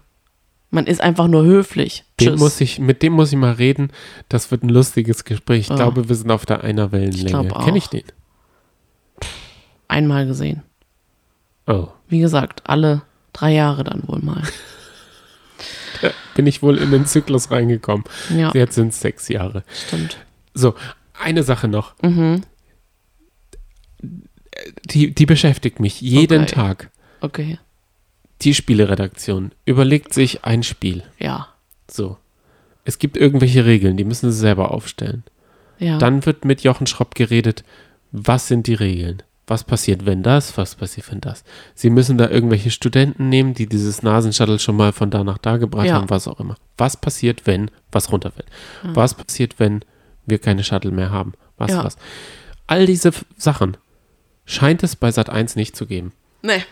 Man 0.69 0.85
ist 0.85 0.99
einfach 1.01 1.27
nur 1.27 1.43
höflich. 1.45 2.03
Den 2.19 2.29
Tschüss. 2.31 2.39
muss 2.39 2.61
ich, 2.61 2.79
mit 2.79 3.01
dem 3.01 3.13
muss 3.13 3.31
ich 3.31 3.37
mal 3.37 3.53
reden. 3.53 3.89
Das 4.27 4.51
wird 4.51 4.63
ein 4.63 4.69
lustiges 4.69 5.23
Gespräch. 5.23 5.61
Ich 5.61 5.69
Ja. 5.69 5.75
glaube, 5.75 6.09
wir 6.09 6.15
sind 6.15 6.29
auf 6.31 6.45
der 6.45 6.63
einer 6.63 6.91
Wellenlänge. 6.91 7.47
Kenne 7.63 7.77
ich 7.77 7.87
den? 7.87 8.03
Einmal 9.87 10.25
gesehen. 10.27 10.63
Oh. 11.67 11.87
Wie 12.09 12.19
gesagt, 12.19 12.61
alle 12.65 13.01
drei 13.33 13.53
Jahre 13.53 13.83
dann 13.83 14.07
wohl 14.07 14.19
mal. 14.19 14.43
Bin 16.35 16.45
ich 16.47 16.61
wohl 16.61 16.77
in 16.77 16.91
den 16.91 17.05
Zyklus 17.07 17.49
reingekommen. 17.49 18.03
Ja, 18.35 18.51
Jetzt 18.53 18.75
sind 18.75 18.89
es 18.89 18.99
sechs 18.99 19.27
Jahre. 19.29 19.63
stimmt. 19.87 20.17
So, 20.53 20.75
eine 21.19 21.41
Sache 21.43 21.67
noch. 21.67 21.95
Mhm. 22.03 22.41
Die, 24.85 25.13
die 25.13 25.25
beschäftigt 25.25 25.79
mich 25.79 26.01
jeden 26.01 26.43
Okay. 26.43 26.53
Tag. 26.53 26.89
Okay, 27.21 27.57
Die 28.43 28.53
Spieleredaktion 28.53 29.51
überlegt 29.65 30.13
sich 30.13 30.45
ein 30.45 30.63
Spiel. 30.63 31.03
ja. 31.19 31.49
So. 31.89 32.17
Es 32.83 32.99
gibt 32.99 33.17
irgendwelche 33.17 33.65
Regeln, 33.65 33.97
die 33.97 34.03
müssen 34.05 34.31
sie 34.31 34.37
selber 34.37 34.71
aufstellen. 34.71 35.23
Ja. 35.79 35.97
Dann 35.97 36.25
wird 36.25 36.45
mit 36.45 36.61
Jochen 36.61 36.87
Schropp 36.87 37.15
geredet, 37.15 37.63
was 38.13 38.47
sind 38.47 38.65
die 38.67 38.73
Regeln? 38.75 39.23
Was 39.49 39.63
passiert, 39.63 40.05
wenn 40.05 40.23
das? 40.23 40.57
Was 40.57 40.75
passiert, 40.75 41.09
wenn 41.09 41.21
das? 41.21 41.43
Sie 41.73 41.89
müssen 41.89 42.17
da 42.17 42.29
irgendwelche 42.29 42.69
Studenten 42.69 43.29
nehmen, 43.29 43.53
die 43.53 43.65
dieses 43.67 44.03
Nasenshuttle 44.03 44.59
schon 44.59 44.75
mal 44.75 44.91
von 44.91 45.09
da 45.09 45.23
nach 45.23 45.37
da 45.37 45.55
gebracht 45.57 45.85
Ja. 45.87 45.95
haben, 45.95 46.09
was 46.09 46.27
auch 46.27 46.39
immer. 46.41 46.57
Was 46.77 46.97
passiert, 46.97 47.47
wenn 47.47 47.71
was 47.91 48.11
runterfällt? 48.11 48.47
Was 48.83 49.13
passiert, 49.13 49.57
wenn 49.59 49.85
wir 50.25 50.39
keine 50.39 50.65
Shuttle 50.65 50.91
mehr 50.91 51.11
haben? 51.11 51.33
Was, 51.57 51.71
Ja. 51.71 51.83
was? 51.85 51.95
All 52.67 52.85
diese 52.85 53.11
Sachen 53.37 53.77
scheint 54.45 54.83
es 54.83 54.97
bei 54.97 55.09
Sat 55.11 55.29
1 55.29 55.55
nicht 55.55 55.75
zu 55.75 55.85
geben. 55.87 56.11
nee. 56.41 56.63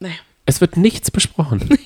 Nee. 0.00 0.14
Es 0.46 0.60
wird 0.60 0.76
nichts 0.76 1.10
besprochen. 1.12 1.68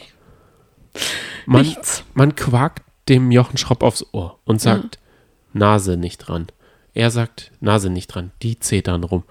Man, 1.46 1.62
Nichts. 1.66 2.02
man 2.14 2.34
quakt 2.34 2.82
dem 3.08 3.30
Jochen 3.30 3.58
Schropp 3.58 3.82
aufs 3.82 4.04
Ohr 4.12 4.38
und 4.44 4.60
sagt, 4.60 4.98
Nase 5.52 5.96
nicht 5.96 6.18
dran. 6.18 6.46
Er 6.94 7.10
sagt, 7.10 7.52
Nase 7.60 7.90
nicht 7.90 8.08
dran. 8.08 8.32
Die 8.42 8.58
zetern 8.58 9.04
rum. 9.04 9.22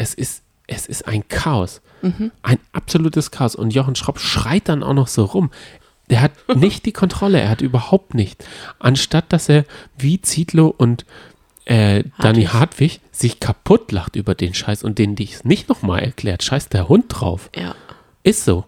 Es 0.00 0.14
ist, 0.14 0.42
es 0.66 0.86
ist 0.86 1.06
ein 1.06 1.28
Chaos. 1.28 1.82
Ein 2.42 2.58
absolutes 2.72 3.30
Chaos. 3.30 3.54
Und 3.54 3.74
Jochen 3.74 3.94
Schropp 3.96 4.18
schreit 4.18 4.70
dann 4.70 4.82
auch 4.82 4.94
noch 4.94 5.08
so 5.08 5.24
rum. 5.26 5.50
Der 6.08 6.22
hat 6.22 6.32
nicht 6.56 6.86
die 6.86 6.92
Kontrolle. 6.92 7.38
Er 7.38 7.50
hat 7.50 7.60
überhaupt 7.60 8.14
nicht. 8.14 8.42
Anstatt, 8.78 9.26
dass 9.30 9.50
er 9.50 9.66
wie 9.98 10.22
Zietlow 10.22 10.68
und 10.74 11.04
äh, 11.66 12.04
Danny 12.18 12.44
Hartwig 12.44 13.00
sich 13.12 13.40
kaputt 13.40 13.92
lacht 13.92 14.16
über 14.16 14.34
den 14.34 14.54
Scheiß 14.54 14.82
und 14.84 14.98
denen 14.98 15.16
dies 15.16 15.44
nicht 15.44 15.68
nochmal 15.68 16.00
erklärt, 16.00 16.42
scheißt 16.42 16.72
der 16.72 16.88
Hund 16.88 17.04
drauf. 17.08 17.50
Ja. 17.54 17.74
Ist 18.22 18.46
so. 18.46 18.64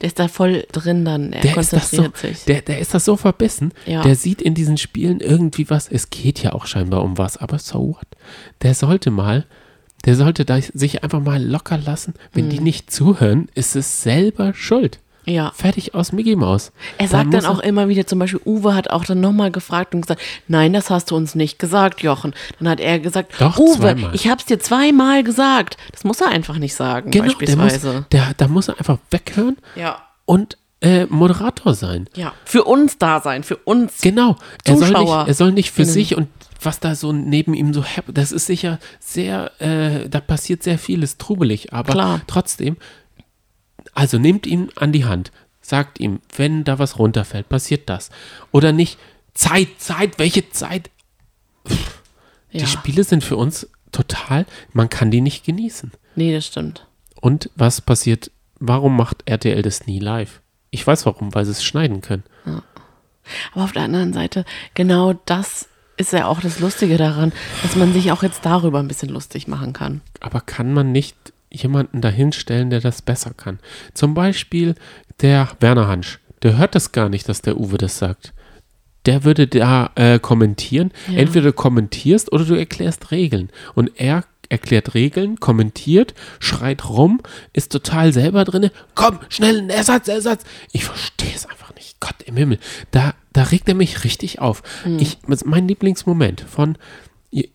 Der 0.00 0.06
ist 0.06 0.20
da 0.20 0.28
voll 0.28 0.64
drin 0.70 1.04
dann. 1.04 1.32
Er 1.32 1.40
Der 1.42 1.56
ist, 1.56 1.72
das 1.72 1.90
so, 1.90 1.96
konzentriert 1.96 2.36
sich. 2.36 2.44
der, 2.44 2.60
der 2.62 2.78
ist 2.78 2.94
das 2.94 3.04
so 3.04 3.16
verbissen. 3.16 3.72
Ja. 3.84 4.02
Der 4.02 4.14
sieht 4.14 4.40
in 4.40 4.54
diesen 4.54 4.76
Spielen 4.78 5.18
irgendwie 5.18 5.68
was. 5.70 5.88
Es 5.88 6.10
geht 6.10 6.40
ja 6.40 6.52
auch 6.52 6.66
scheinbar 6.66 7.02
um 7.02 7.18
was, 7.18 7.36
aber 7.36 7.58
so 7.58 7.96
what? 7.96 8.06
Der 8.62 8.74
sollte 8.74 9.10
mal 9.10 9.44
Der 10.04 10.14
sollte 10.14 10.46
sich 10.74 11.02
einfach 11.02 11.20
mal 11.20 11.42
locker 11.42 11.78
lassen. 11.78 12.14
Wenn 12.32 12.46
Mhm. 12.46 12.50
die 12.50 12.60
nicht 12.60 12.90
zuhören, 12.92 13.48
ist 13.54 13.76
es 13.76 14.02
selber 14.02 14.54
schuld. 14.54 15.00
Ja. 15.26 15.52
Fertig 15.54 15.94
aus 15.94 16.12
Mickey 16.12 16.36
Maus. 16.36 16.72
Er 16.96 17.06
sagt 17.08 17.34
dann 17.34 17.42
muss 17.42 17.44
auch 17.44 17.58
immer 17.58 17.88
wieder, 17.88 18.06
zum 18.06 18.18
Beispiel 18.18 18.40
Uwe 18.46 18.74
hat 18.74 18.88
auch 18.88 19.04
dann 19.04 19.20
nochmal 19.20 19.50
gefragt 19.50 19.94
und 19.94 20.00
gesagt, 20.00 20.22
nein, 20.46 20.72
das 20.72 20.88
hast 20.88 21.10
du 21.10 21.16
uns 21.16 21.34
nicht 21.34 21.58
gesagt, 21.58 22.02
Jochen. 22.02 22.32
Dann 22.58 22.68
hat 22.68 22.80
er 22.80 22.98
gesagt, 22.98 23.32
Doch, 23.38 23.58
Uwe, 23.58 23.76
zweimal. 23.76 24.14
ich 24.14 24.26
hab's 24.28 24.46
dir 24.46 24.58
zweimal 24.58 25.22
gesagt. 25.24 25.76
Das 25.92 26.04
muss 26.04 26.22
er 26.22 26.28
einfach 26.28 26.56
nicht 26.56 26.74
sagen, 26.74 27.10
Genau, 27.10 27.24
der 27.26 27.32
muss, 27.34 27.38
beispielsweise. 27.56 28.06
der, 28.10 28.32
da 28.38 28.48
muss 28.48 28.68
er 28.68 28.78
einfach 28.78 28.96
weghören 29.10 29.58
ja. 29.76 29.98
und 30.24 30.56
äh, 30.80 31.04
Moderator 31.06 31.74
sein. 31.74 32.08
Ja. 32.14 32.32
Für 32.46 32.64
uns 32.64 32.96
da 32.96 33.20
sein, 33.20 33.42
für 33.42 33.56
uns. 33.56 33.98
Genau. 34.00 34.36
Er 34.64 34.76
soll, 34.78 34.86
Zuschauer. 34.88 35.18
nicht, 35.18 35.28
er 35.28 35.34
soll 35.34 35.52
nicht 35.52 35.70
für 35.72 35.82
Innen. 35.82 35.92
sich 35.92 36.16
und 36.16 36.28
was 36.60 36.80
da 36.80 36.94
so 36.94 37.12
neben 37.12 37.54
ihm 37.54 37.72
so 37.72 37.84
hap- 37.84 38.12
das 38.12 38.32
ist 38.32 38.46
sicher 38.46 38.78
sehr, 39.00 39.52
äh, 39.60 40.08
da 40.08 40.20
passiert 40.20 40.62
sehr 40.62 40.78
vieles 40.78 41.16
trubelig, 41.18 41.72
aber 41.72 41.92
Klar. 41.92 42.20
trotzdem, 42.26 42.76
also 43.94 44.18
nehmt 44.18 44.46
ihn 44.46 44.70
an 44.76 44.92
die 44.92 45.04
Hand, 45.04 45.30
sagt 45.60 46.00
ihm, 46.00 46.20
wenn 46.36 46.64
da 46.64 46.78
was 46.78 46.98
runterfällt, 46.98 47.48
passiert 47.48 47.88
das. 47.88 48.10
Oder 48.52 48.72
nicht, 48.72 48.98
Zeit, 49.34 49.68
Zeit, 49.78 50.18
welche 50.18 50.50
Zeit? 50.50 50.90
Die 52.52 52.58
Ja. 52.58 52.66
Spiele 52.66 53.04
sind 53.04 53.22
für 53.24 53.36
uns 53.36 53.68
total, 53.92 54.46
man 54.72 54.88
kann 54.88 55.10
die 55.10 55.20
nicht 55.20 55.44
genießen. 55.44 55.92
Nee, 56.16 56.32
das 56.34 56.46
stimmt. 56.46 56.86
Und 57.20 57.50
was 57.54 57.80
passiert, 57.80 58.30
warum 58.58 58.96
macht 58.96 59.22
RTL 59.28 59.62
das 59.62 59.86
nie 59.86 59.98
live? 59.98 60.40
Ich 60.70 60.86
weiß 60.86 61.06
warum, 61.06 61.34
weil 61.34 61.44
sie 61.44 61.52
es 61.52 61.64
schneiden 61.64 62.00
können. 62.00 62.24
Aber 63.52 63.64
auf 63.64 63.72
der 63.72 63.82
anderen 63.82 64.12
Seite, 64.12 64.44
genau 64.74 65.12
das 65.26 65.68
ist 65.98 66.12
ja 66.12 66.26
auch 66.26 66.40
das 66.40 66.60
Lustige 66.60 66.96
daran, 66.96 67.32
dass 67.62 67.76
man 67.76 67.92
sich 67.92 68.10
auch 68.12 68.22
jetzt 68.22 68.44
darüber 68.44 68.78
ein 68.78 68.88
bisschen 68.88 69.10
lustig 69.10 69.48
machen 69.48 69.72
kann. 69.72 70.00
Aber 70.20 70.40
kann 70.40 70.72
man 70.72 70.92
nicht 70.92 71.16
jemanden 71.50 72.00
dahinstellen, 72.00 72.70
der 72.70 72.80
das 72.80 73.02
besser 73.02 73.32
kann? 73.36 73.58
Zum 73.94 74.14
Beispiel 74.14 74.74
der 75.20 75.48
Werner 75.60 75.88
Hansch. 75.88 76.20
Der 76.42 76.56
hört 76.56 76.74
das 76.74 76.92
gar 76.92 77.08
nicht, 77.08 77.28
dass 77.28 77.42
der 77.42 77.58
Uwe 77.58 77.78
das 77.78 77.98
sagt. 77.98 78.32
Der 79.06 79.24
würde 79.24 79.46
da 79.46 79.90
äh, 79.96 80.18
kommentieren. 80.18 80.92
Ja. 81.08 81.18
Entweder 81.18 81.46
du 81.46 81.52
kommentierst 81.52 82.32
oder 82.32 82.44
du 82.44 82.54
erklärst 82.54 83.10
Regeln. 83.10 83.50
Und 83.74 83.90
er 83.96 84.24
erklärt 84.48 84.94
Regeln, 84.94 85.40
kommentiert, 85.40 86.14
schreit 86.40 86.88
rum, 86.88 87.20
ist 87.52 87.72
total 87.72 88.12
selber 88.12 88.44
drinne. 88.44 88.72
Komm, 88.94 89.18
schnell, 89.28 89.58
ein 89.58 89.70
Ersatz, 89.70 90.08
Ersatz. 90.08 90.44
Ich 90.72 90.84
verstehe 90.84 91.34
es 91.34 91.46
einfach 91.46 91.74
nicht. 91.74 92.00
Gott 92.00 92.22
im 92.24 92.36
Himmel. 92.36 92.58
Da, 92.90 93.14
da 93.32 93.42
regt 93.44 93.68
er 93.68 93.74
mich 93.74 94.04
richtig 94.04 94.40
auf. 94.40 94.62
Ich, 94.98 95.18
mein 95.44 95.68
Lieblingsmoment 95.68 96.40
von 96.40 96.78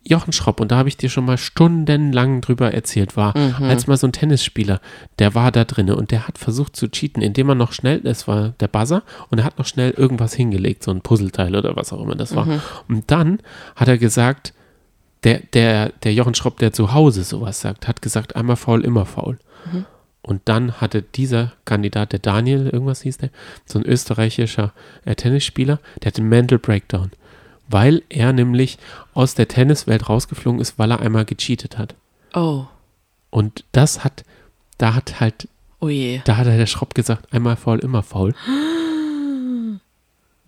Jochen 0.03 0.34
Schropp, 0.34 0.60
und 0.60 0.71
da 0.71 0.77
habe 0.77 0.88
ich 0.88 0.97
dir 0.97 1.10
schon 1.10 1.25
mal 1.25 1.38
stundenlang 1.38 2.41
drüber 2.41 2.71
erzählt, 2.73 3.17
war, 3.17 3.36
als 3.60 3.88
mal 3.88 3.97
so 3.97 4.06
ein 4.06 4.12
Tennisspieler, 4.12 4.79
der 5.17 5.34
war 5.34 5.51
da 5.51 5.63
drinne 5.63 5.95
und 5.95 6.12
der 6.12 6.27
hat 6.27 6.38
versucht 6.38 6.75
zu 6.75 6.89
cheaten, 6.89 7.23
indem 7.23 7.49
er 7.49 7.56
noch 7.56 7.73
schnell, 7.73 7.99
das 8.01 8.27
war 8.27 8.49
der 8.60 8.67
Buzzer, 8.67 9.01
und 9.32 9.39
er 9.39 9.45
hat 9.45 9.58
noch 9.58 9.65
schnell 9.65 9.89
irgendwas 9.89 10.36
hingelegt, 10.36 10.84
so 10.84 10.91
ein 10.91 11.01
Puzzleteil 11.01 11.56
oder 11.56 11.75
was 11.75 11.91
auch 11.91 12.03
immer 12.03 12.13
das 12.13 12.36
war. 12.36 12.62
Und 12.88 13.10
dann 13.10 13.39
hat 13.75 13.88
er 13.88 13.97
gesagt, 13.97 14.53
der, 15.23 15.39
der, 15.53 15.89
der 16.03 16.13
Jochen 16.13 16.36
Schropp, 16.36 16.57
der 16.59 16.73
zu 16.73 16.93
Hause 16.93 17.23
sowas 17.23 17.62
sagt, 17.62 17.88
hat 17.88 18.01
gesagt, 18.01 18.36
einmal 18.36 18.55
faul, 18.55 18.83
immer 18.83 19.05
faul. 19.05 19.38
Und 20.21 20.41
dann 20.45 20.79
hatte 20.79 21.01
dieser 21.01 21.51
Kandidat, 21.65 22.13
der 22.13 22.19
Daniel, 22.19 22.69
irgendwas 22.69 23.01
hieß 23.01 23.17
der, 23.17 23.29
so 23.65 23.77
ein 23.77 23.86
österreichischer 23.86 24.71
äh, 25.03 25.15
Tennisspieler, 25.15 25.79
der 26.01 26.07
hatte 26.07 26.21
einen 26.21 26.29
Mental 26.29 26.59
Breakdown, 26.59 27.12
weil 27.67 28.03
er 28.09 28.31
nämlich 28.31 28.77
aus 29.13 29.36
der 29.36 29.49
Tenniswelt 29.49 30.07
rausgeflogen 30.07 30.62
ist, 30.62 30.79
weil 30.79 30.91
er 30.91 31.01
einmal 31.01 31.25
gecheatet 31.25 31.77
hat. 31.77 31.95
Oh, 32.33 32.65
Und 33.31 33.65
das 33.73 34.05
hat, 34.05 34.23
da 34.77 34.95
hat 34.95 35.19
halt, 35.19 35.49
oh 35.81 35.89
je. 35.89 36.21
da 36.23 36.38
hat 36.38 36.47
der 36.47 36.65
Schropp 36.67 36.95
gesagt, 36.95 37.33
einmal 37.33 37.57
faul, 37.57 37.79
immer 37.79 38.01
faul. 38.01 38.33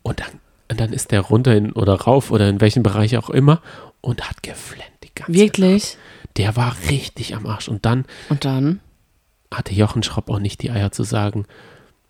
Und 0.03 0.19
dann, 0.19 0.39
und 0.69 0.79
dann 0.79 0.93
ist 0.93 1.11
der 1.11 1.21
runter 1.21 1.55
in, 1.55 1.71
oder 1.73 1.93
rauf 1.93 2.31
oder 2.31 2.49
in 2.49 2.61
welchem 2.61 2.83
Bereich 2.83 3.17
auch 3.17 3.29
immer 3.29 3.61
und 4.01 4.27
hat 4.27 4.43
geflennt 4.43 4.91
die 5.03 5.13
ganze 5.13 5.33
Wirklich? 5.33 5.83
Nacht. 5.83 6.37
Der 6.37 6.55
war 6.55 6.75
richtig 6.89 7.35
am 7.35 7.45
Arsch. 7.45 7.67
Und 7.69 7.85
dann 7.85 8.05
Und 8.29 8.45
dann? 8.45 8.79
hatte 9.53 9.73
Jochen 9.73 10.03
Schropp 10.03 10.29
auch 10.29 10.39
nicht 10.39 10.61
die 10.63 10.71
Eier 10.71 10.91
zu 10.91 11.03
sagen, 11.03 11.45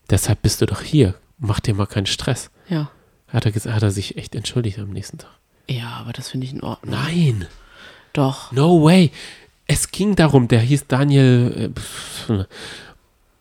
deshalb 0.09 0.41
bist 0.41 0.61
du 0.61 0.65
doch 0.65 0.81
hier, 0.81 1.15
mach 1.37 1.59
dir 1.59 1.75
mal 1.75 1.85
keinen 1.85 2.07
Stress. 2.07 2.49
Ja. 2.69 2.89
Hat 3.27 3.45
er, 3.45 3.53
hat 3.73 3.83
er 3.83 3.91
sich 3.91 4.17
echt 4.17 4.33
entschuldigt 4.35 4.79
am 4.79 4.89
nächsten 4.89 5.17
Tag. 5.19 5.31
Ja, 5.69 5.89
aber 5.99 6.13
das 6.13 6.29
finde 6.29 6.45
ich 6.47 6.53
in 6.53 6.61
Ordnung. 6.63 6.95
Nein, 6.95 7.47
Doch. 8.13 8.51
no 8.51 8.83
way. 8.83 9.11
Es 9.67 9.91
ging 9.91 10.15
darum, 10.15 10.47
der 10.47 10.59
hieß 10.61 10.85
Daniel 10.87 11.73
äh, 12.29 12.43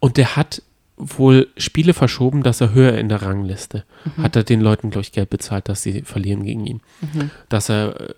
und 0.00 0.16
der 0.16 0.37
hat 0.37 0.62
wohl 0.96 1.48
Spiele 1.57 1.92
verschoben, 1.94 2.42
dass 2.42 2.61
er 2.61 2.72
höher 2.72 2.96
in 2.96 3.09
der 3.09 3.22
Rangliste. 3.22 3.85
Hat 4.16 4.37
er 4.37 4.44
den 4.44 4.61
Leuten, 4.61 4.90
glaube 4.90 5.02
ich, 5.02 5.12
Geld 5.12 5.30
bezahlt, 5.30 5.68
dass 5.68 5.83
sie 5.83 6.02
verlieren 6.02 6.44
gegen 6.44 6.66
ihn. 6.66 6.80
Dass 7.48 7.68
er 7.68 8.00
äh, 8.00 8.14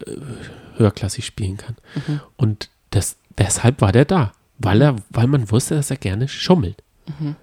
höherklassig 0.76 1.24
spielen 1.24 1.56
kann. 1.56 1.76
Und 2.36 2.68
das, 2.90 3.16
deshalb 3.38 3.80
war 3.80 3.92
der 3.92 4.04
da. 4.04 4.32
Weil, 4.58 4.80
er, 4.82 4.96
weil 5.10 5.26
man 5.26 5.50
wusste, 5.50 5.74
dass 5.74 5.90
er 5.90 5.96
gerne 5.96 6.28
schummelt. 6.28 6.82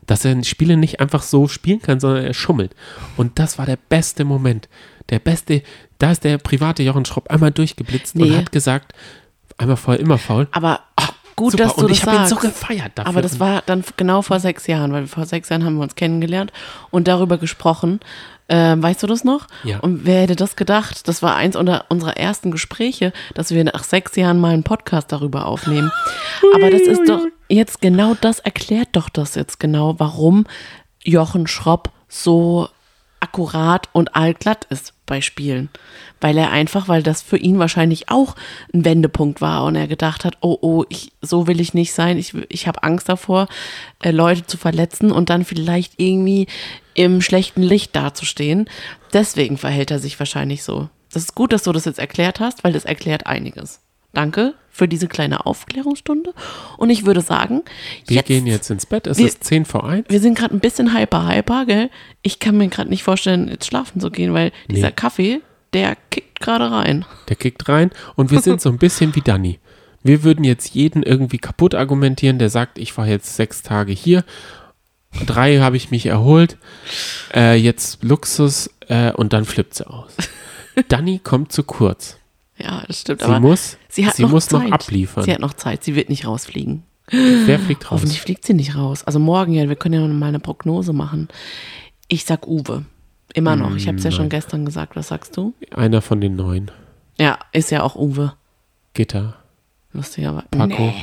Dass 0.06 0.26
er 0.26 0.44
Spiele 0.44 0.76
nicht 0.78 1.00
einfach 1.00 1.22
so 1.24 1.48
spielen 1.48 1.82
kann, 1.82 2.00
sondern 2.00 2.26
er 2.26 2.34
schummelt. 2.34 2.76
Und 3.18 3.40
das 3.40 3.58
war 3.58 3.66
der 3.66 3.78
beste 3.90 4.26
Moment. 4.26 4.68
Der 5.10 5.20
beste, 5.20 5.64
da 6.00 6.12
ist 6.12 6.24
der 6.26 6.38
private 6.38 6.84
Jochen 6.84 7.06
Schropp 7.06 7.30
einmal 7.32 7.52
durchgeblitzt 7.52 8.16
Nee. 8.16 8.24
und 8.32 8.38
hat 8.38 8.52
gesagt, 8.52 8.94
einmal 9.58 9.78
faul, 9.78 9.96
immer 9.96 10.18
faul. 10.18 10.48
Aber 10.52 10.82
gut, 11.36 11.52
Super. 11.52 11.64
dass 11.66 11.76
du 11.76 11.82
und 11.82 11.92
das 11.92 11.98
ich 11.98 12.06
habe 12.06 12.16
ihn 12.16 12.28
sagst. 12.28 12.30
so 12.30 12.48
gefeiert 12.48 12.92
dafür. 12.96 13.10
Aber 13.10 13.22
das 13.22 13.40
war 13.40 13.64
dann 13.66 13.84
genau 13.98 14.22
vor 14.22 14.40
sechs 14.40 14.68
Jahren, 14.68 14.94
weil 14.94 15.08
vor 15.08 15.26
sechs 15.26 15.50
Jahren 15.50 15.64
haben 15.66 15.76
wir 15.76 15.84
uns 15.84 15.96
kennengelernt 15.96 16.52
und 16.92 17.08
darüber 17.08 17.38
gesprochen. 17.38 18.00
Ähm, 18.50 18.84
weißt 18.84 19.02
du 19.02 19.08
das 19.08 19.24
noch? 19.24 19.48
Ja. 19.64 19.80
Und 19.80 20.06
wer 20.06 20.22
hätte 20.22 20.36
das 20.36 20.56
gedacht? 20.56 21.08
Das 21.08 21.24
war 21.24 21.36
eins 21.36 21.56
unter 21.56 21.86
unserer 21.90 22.18
ersten 22.18 22.52
Gespräche, 22.52 23.14
dass 23.36 23.52
wir 23.52 23.64
nach 23.64 23.84
sechs 23.84 24.16
Jahren 24.16 24.40
mal 24.40 24.54
einen 24.54 24.64
Podcast 24.64 25.12
darüber 25.12 25.46
aufnehmen. 25.46 25.92
Aber 26.54 26.70
das 26.70 26.82
ist 26.82 27.08
doch 27.08 27.22
jetzt 27.48 27.82
genau 27.82 28.16
das 28.20 28.40
erklärt 28.40 28.90
doch 28.94 29.10
das 29.10 29.36
jetzt 29.36 29.60
genau, 29.60 29.96
warum 29.98 30.46
Jochen 31.04 31.48
Schropp 31.48 31.92
so 32.10 32.68
akkurat 33.20 33.88
und 33.94 34.16
allglatt 34.16 34.66
ist 34.70 34.93
bei 35.06 35.22
Spielen. 35.22 35.70
Weil 36.22 36.38
er 36.38 36.52
einfach, 36.52 36.88
weil 36.88 37.04
das 37.04 37.22
für 37.22 37.38
ihn 37.38 37.60
wahrscheinlich 37.60 38.10
auch 38.10 38.36
ein 38.74 38.86
Wendepunkt 38.86 39.42
war 39.42 39.66
und 39.66 39.76
er 39.76 39.88
gedacht 39.88 40.26
hat, 40.26 40.38
oh, 40.42 40.58
oh, 40.62 40.86
ich, 40.90 41.12
so 41.22 41.48
will 41.48 41.60
ich 41.60 41.74
nicht 41.74 41.94
sein. 41.94 42.18
Ich, 42.18 42.34
ich 42.50 42.68
habe 42.68 42.84
Angst 42.84 43.10
davor, 43.10 43.48
äh, 44.02 44.12
Leute 44.12 44.46
zu 44.46 44.58
verletzen 44.58 45.12
und 45.12 45.30
dann 45.30 45.46
vielleicht 45.46 45.94
irgendwie 45.98 46.48
im 46.94 47.22
schlechten 47.22 47.62
Licht 47.62 47.96
dazustehen. 47.96 48.70
Deswegen 49.12 49.58
verhält 49.58 49.92
er 49.92 50.00
sich 50.00 50.18
wahrscheinlich 50.20 50.64
so. 50.64 50.90
Das 51.12 51.24
ist 51.24 51.36
gut, 51.36 51.54
dass 51.54 51.64
du 51.64 51.72
das 51.72 51.86
jetzt 51.86 52.00
erklärt 52.00 52.40
hast, 52.40 52.64
weil 52.64 52.74
das 52.74 52.86
erklärt 52.86 53.28
einiges. 53.28 53.82
Danke 54.14 54.56
für 54.76 54.88
diese 54.88 55.08
kleine 55.08 55.46
Aufklärungsstunde. 55.46 56.34
Und 56.78 56.90
ich 56.90 57.06
würde 57.06 57.22
sagen, 57.22 57.62
Wir 58.08 58.24
gehen 58.24 58.48
jetzt 58.48 58.70
ins 58.72 58.86
Bett. 58.88 59.06
Es 59.08 59.20
Wir- 59.20 59.28
ist 59.28 59.44
10 59.44 59.66
vor 59.66 59.88
1. 59.88 60.06
wir 60.10 60.20
sind 60.20 60.36
gerade 60.38 60.54
ein 60.56 60.60
bisschen 60.60 60.98
hyper, 60.98 61.28
hyper, 61.30 61.66
gell? 61.68 61.90
Ich 62.24 62.40
kann 62.40 62.58
mir 62.58 62.68
gerade 62.68 62.90
nicht 62.90 63.04
vorstellen, 63.04 63.48
jetzt 63.48 63.68
schlafen 63.68 64.02
zu 64.02 64.10
gehen, 64.10 64.34
weil 64.34 64.52
dieser 64.70 64.92
Kaffee, 64.92 65.42
der 65.74 65.96
kickt 66.10 66.40
gerade 66.42 66.72
rein. 66.72 67.06
Der 67.30 67.36
kickt 67.36 67.70
rein 67.70 67.92
und 68.16 68.32
wir 68.32 68.42
sind 68.42 68.60
so 68.62 68.70
ein 68.70 68.80
bisschen 68.80 69.16
wie 69.16 69.22
Danny. 69.22 69.60
Wir 70.02 70.24
würden 70.24 70.44
jetzt 70.44 70.74
jeden 70.74 71.04
irgendwie 71.04 71.38
kaputt 71.38 71.76
argumentieren, 71.76 72.40
der 72.40 72.50
sagt, 72.50 72.78
ich 72.80 72.98
war 72.98 73.08
jetzt 73.08 73.36
sechs 73.36 73.62
Tage 73.62 73.94
hier, 73.94 74.26
drei 75.28 75.60
habe 75.60 75.78
ich 75.78 75.92
mich 75.92 76.08
erholt, 76.08 76.58
äh, 77.34 77.56
jetzt 77.56 78.04
Luxus 78.04 78.70
äh, 78.90 79.12
und 79.14 79.34
dann 79.34 79.46
flippt 79.46 79.76
sie 79.76 79.88
aus. 79.88 80.12
Danny 80.90 81.20
kommt 81.24 81.52
zu 81.52 81.64
kurz. 81.64 82.18
Ja, 82.64 82.84
das 82.88 83.02
stimmt. 83.02 83.20
Sie 83.22 83.26
aber 83.26 83.40
muss, 83.40 83.78
sie 83.90 84.06
hat 84.06 84.16
sie 84.16 84.24
noch 84.24 84.32
muss 84.32 84.48
Zeit. 84.48 84.64
noch 84.64 84.72
abliefern. 84.72 85.24
Sie 85.24 85.32
hat 85.34 85.40
noch 85.40 85.54
Zeit. 85.54 85.84
Sie 85.84 85.96
wird 85.96 86.10
nicht 86.10 86.26
rausfliegen. 86.26 86.84
Wer 87.10 87.60
fliegt 87.60 87.84
raus? 87.86 87.92
Hoffentlich 87.92 88.22
fliegt 88.22 88.46
sie 88.46 88.54
nicht 88.54 88.76
raus. 88.76 89.04
Also 89.04 89.20
morgen 89.20 89.54
ja, 89.54 89.68
wir 89.68 89.76
können 89.76 89.96
ja 89.96 90.08
mal 90.08 90.28
eine 90.28 90.40
Prognose 90.40 90.94
machen. 90.94 91.28
Ich 92.08 92.24
sag 92.24 92.48
Uwe. 92.48 92.86
Immer 93.34 93.56
noch. 93.56 93.76
Ich 93.76 93.88
habe 93.88 93.98
es 93.98 94.04
ja 94.04 94.12
schon 94.12 94.30
gestern 94.30 94.64
gesagt. 94.66 94.96
Was 94.96 95.10
sagst 95.10 95.36
du? 95.36 95.54
Einer 95.76 96.02
von 96.02 96.22
den 96.22 96.36
neun. 96.36 96.72
Ja, 97.20 97.38
ist 97.52 97.72
ja 97.72 97.84
auch 97.84 97.96
Uwe. 97.96 98.34
Gitter, 98.94 99.36
Lustigerweise. 99.92 100.48
Paco, 100.52 100.94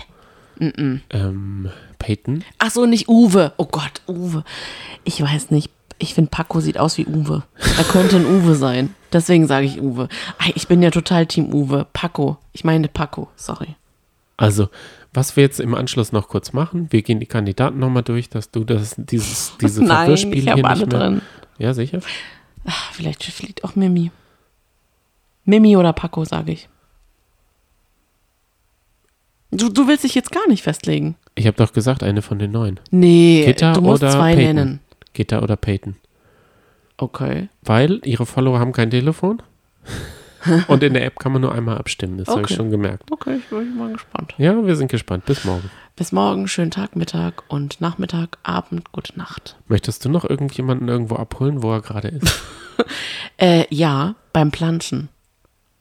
Nee. 0.59 1.01
ähm, 1.11 1.71
Peyton. 1.99 2.45
Ach 2.59 2.71
so, 2.71 2.87
nicht 2.87 3.09
Uwe. 3.09 3.53
Oh 3.57 3.67
Gott, 3.67 4.03
Uwe. 4.09 4.45
Ich 5.05 5.21
weiß 5.23 5.51
nicht. 5.51 5.71
Ich 6.03 6.15
finde, 6.15 6.31
Paco 6.31 6.61
sieht 6.61 6.79
aus 6.79 6.97
wie 6.97 7.07
Uwe. 7.07 7.43
Er 7.77 7.85
könnte 7.85 8.17
ein 8.17 8.25
Uwe 8.25 8.55
sein. 8.55 8.95
Deswegen 9.13 9.47
sage 9.47 9.67
ich 9.67 9.81
Uwe. 9.83 10.09
Ich 10.55 10.67
bin 10.67 10.81
ja 10.83 10.91
total 10.91 11.27
Team 11.27 11.53
Uwe. 11.53 11.87
Paco. 11.93 12.39
Ich 12.53 12.65
meine 12.65 12.89
Paco. 12.89 13.29
Sorry. 13.37 13.77
Also, 14.39 14.71
was 15.13 15.37
wir 15.37 15.43
jetzt 15.43 15.61
im 15.61 15.75
Anschluss 15.75 16.11
noch 16.13 16.29
kurz 16.29 16.55
machen, 16.55 16.87
wir 16.91 17.03
gehen 17.03 17.21
die 17.21 17.27
Kandidaten 17.27 17.79
nochmal 17.79 18.03
durch, 18.03 18.31
dass 18.31 18.51
du 18.51 18.65
das, 18.65 18.95
dieses, 18.97 19.53
diese 19.61 19.85
Nein, 19.85 19.97
Verwirrspiele 19.99 20.55
hier 20.55 20.67
nicht 20.67 20.87
mehr. 20.87 20.87
drin. 20.87 21.21
Ja, 21.59 21.75
sicher. 21.75 22.01
Ach, 22.65 22.93
vielleicht 22.93 23.23
fliegt 23.25 23.63
auch 23.63 23.77
Mimi. 23.77 24.11
Mimi 25.45 25.77
oder 25.77 25.93
Paco, 25.93 26.25
sage 26.25 26.53
ich. 26.53 26.69
Du, 29.51 29.69
du 29.69 29.87
willst 29.89 30.05
dich 30.05 30.15
jetzt 30.15 30.31
gar 30.33 30.47
nicht 30.49 30.63
festlegen. 30.63 31.17
Ich 31.35 31.47
habe 31.47 31.57
doch 31.57 31.73
gesagt, 31.73 32.03
eine 32.03 32.23
von 32.23 32.39
den 32.39 32.53
neun. 32.53 32.79
Nee, 32.91 33.43
Gitter 33.45 33.73
du 33.73 33.81
musst 33.81 34.01
zwei 34.03 34.35
Peyton? 34.35 34.55
nennen. 34.55 34.81
Gitter 35.13 35.43
oder 35.43 35.57
Peyton. 35.57 35.97
Okay. 36.97 37.49
Weil 37.63 38.01
ihre 38.05 38.27
Follower 38.27 38.59
haben 38.59 38.73
kein 38.73 38.91
Telefon. 38.91 39.43
Und 40.69 40.83
in 40.83 40.95
der 40.95 41.05
App 41.05 41.19
kann 41.19 41.33
man 41.33 41.43
nur 41.43 41.53
einmal 41.55 41.77
abstimmen. 41.77 42.17
Das 42.17 42.29
habe 42.29 42.41
ich 42.41 42.47
Okay. 42.47 42.55
schon 42.55 42.71
gemerkt. 42.71 43.11
Okay, 43.11 43.37
ich 43.37 43.47
bin 43.49 43.77
mal 43.77 43.93
gespannt. 43.93 44.35
Ja, 44.39 44.65
wir 44.67 44.75
sind 44.77 44.91
gespannt. 44.91 45.27
Bis 45.27 45.45
morgen. 45.45 45.71
Bis 45.97 46.13
morgen, 46.13 46.49
schönen 46.49 46.71
Tag, 46.71 46.97
Mittag 46.97 47.43
und 47.49 47.81
Nachmittag, 47.83 48.39
Abend, 48.43 48.91
gute 48.91 49.19
Nacht. 49.19 49.57
Möchtest 49.69 50.03
du 50.05 50.09
noch 50.09 50.25
irgendjemanden 50.25 50.89
irgendwo 50.89 51.17
abholen, 51.17 51.63
wo 51.63 51.73
er 51.73 51.81
gerade 51.83 52.09
ist? 52.09 52.43
Äh, 53.37 53.67
ja, 53.69 54.15
beim 54.33 54.51
Planschen. 54.51 55.11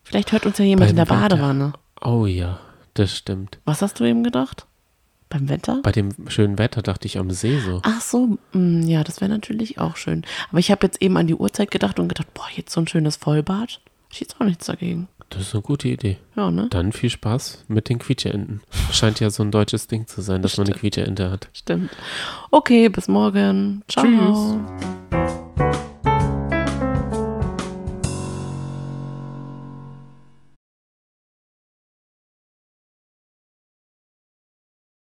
Vielleicht 0.04 0.34
hört 0.34 0.46
uns 0.46 0.58
ja 0.58 0.66
jemand 0.66 0.88
Beim 0.88 0.90
in 0.90 0.96
der. 0.98 1.06
Badewanne. 1.06 1.74
Oh 2.02 2.26
ja, 2.26 2.60
das 2.94 3.16
stimmt. 3.16 3.58
Was 3.64 3.82
hast 3.82 4.02
du 4.02 4.04
eben 4.04 4.22
gedacht? 4.24 4.66
Beim 5.30 5.48
Wetter? 5.48 5.80
Bei 5.84 5.92
dem 5.92 6.10
schönen 6.28 6.58
Wetter 6.58 6.82
dachte 6.82 7.06
ich 7.06 7.20
am 7.20 7.30
See 7.30 7.60
so. 7.60 7.82
Ach 7.84 8.02
so, 8.02 8.40
mh, 8.54 8.88
ja, 8.88 9.04
das 9.04 9.22
wäre 9.22 9.30
natürlich 9.30 9.78
auch 9.78 9.96
schön. 9.96 10.26
Aber 10.50 10.58
ich 10.60 10.72
habe 10.72 10.86
jetzt 10.88 11.02
eben 11.02 11.18
an 11.18 11.28
die 11.28 11.36
Uhrzeit 11.36 11.70
gedacht 11.70 12.00
und 12.00 12.08
gedacht, 12.08 12.34
boah, 12.34 12.48
jetzt 12.56 12.74
so 12.74 12.82
ein 12.82 12.88
schönes 12.88 13.16
Vollbad. 13.16 13.80
Ich 14.12 14.20
jetzt 14.20 14.42
auch 14.42 14.46
nichts 14.46 14.66
dagegen. 14.66 15.08
Das 15.30 15.42
ist 15.42 15.54
eine 15.54 15.62
gute 15.62 15.88
Idee. 15.88 16.18
Ja, 16.36 16.50
ne? 16.50 16.68
Dann 16.72 16.92
viel 16.92 17.12
Spaß 17.12 17.66
mit 17.68 17.90
den 17.90 18.00
Quietscheenten. 18.00 18.62
Scheint 18.92 19.20
ja 19.20 19.30
so 19.30 19.44
ein 19.44 19.52
deutsches 19.52 19.86
Ding 19.86 20.08
zu 20.08 20.22
sein, 20.22 20.42
dass 20.42 20.58
man 20.58 20.66
eine 20.66 20.76
Quietscheente 20.76 21.30
hat. 21.30 21.50
Stimmt. 21.54 21.92
Okay, 22.50 22.90
bis 22.90 23.08
morgen. 23.08 23.84
Ciao. 23.88 24.06
Tschüss. 24.06 24.58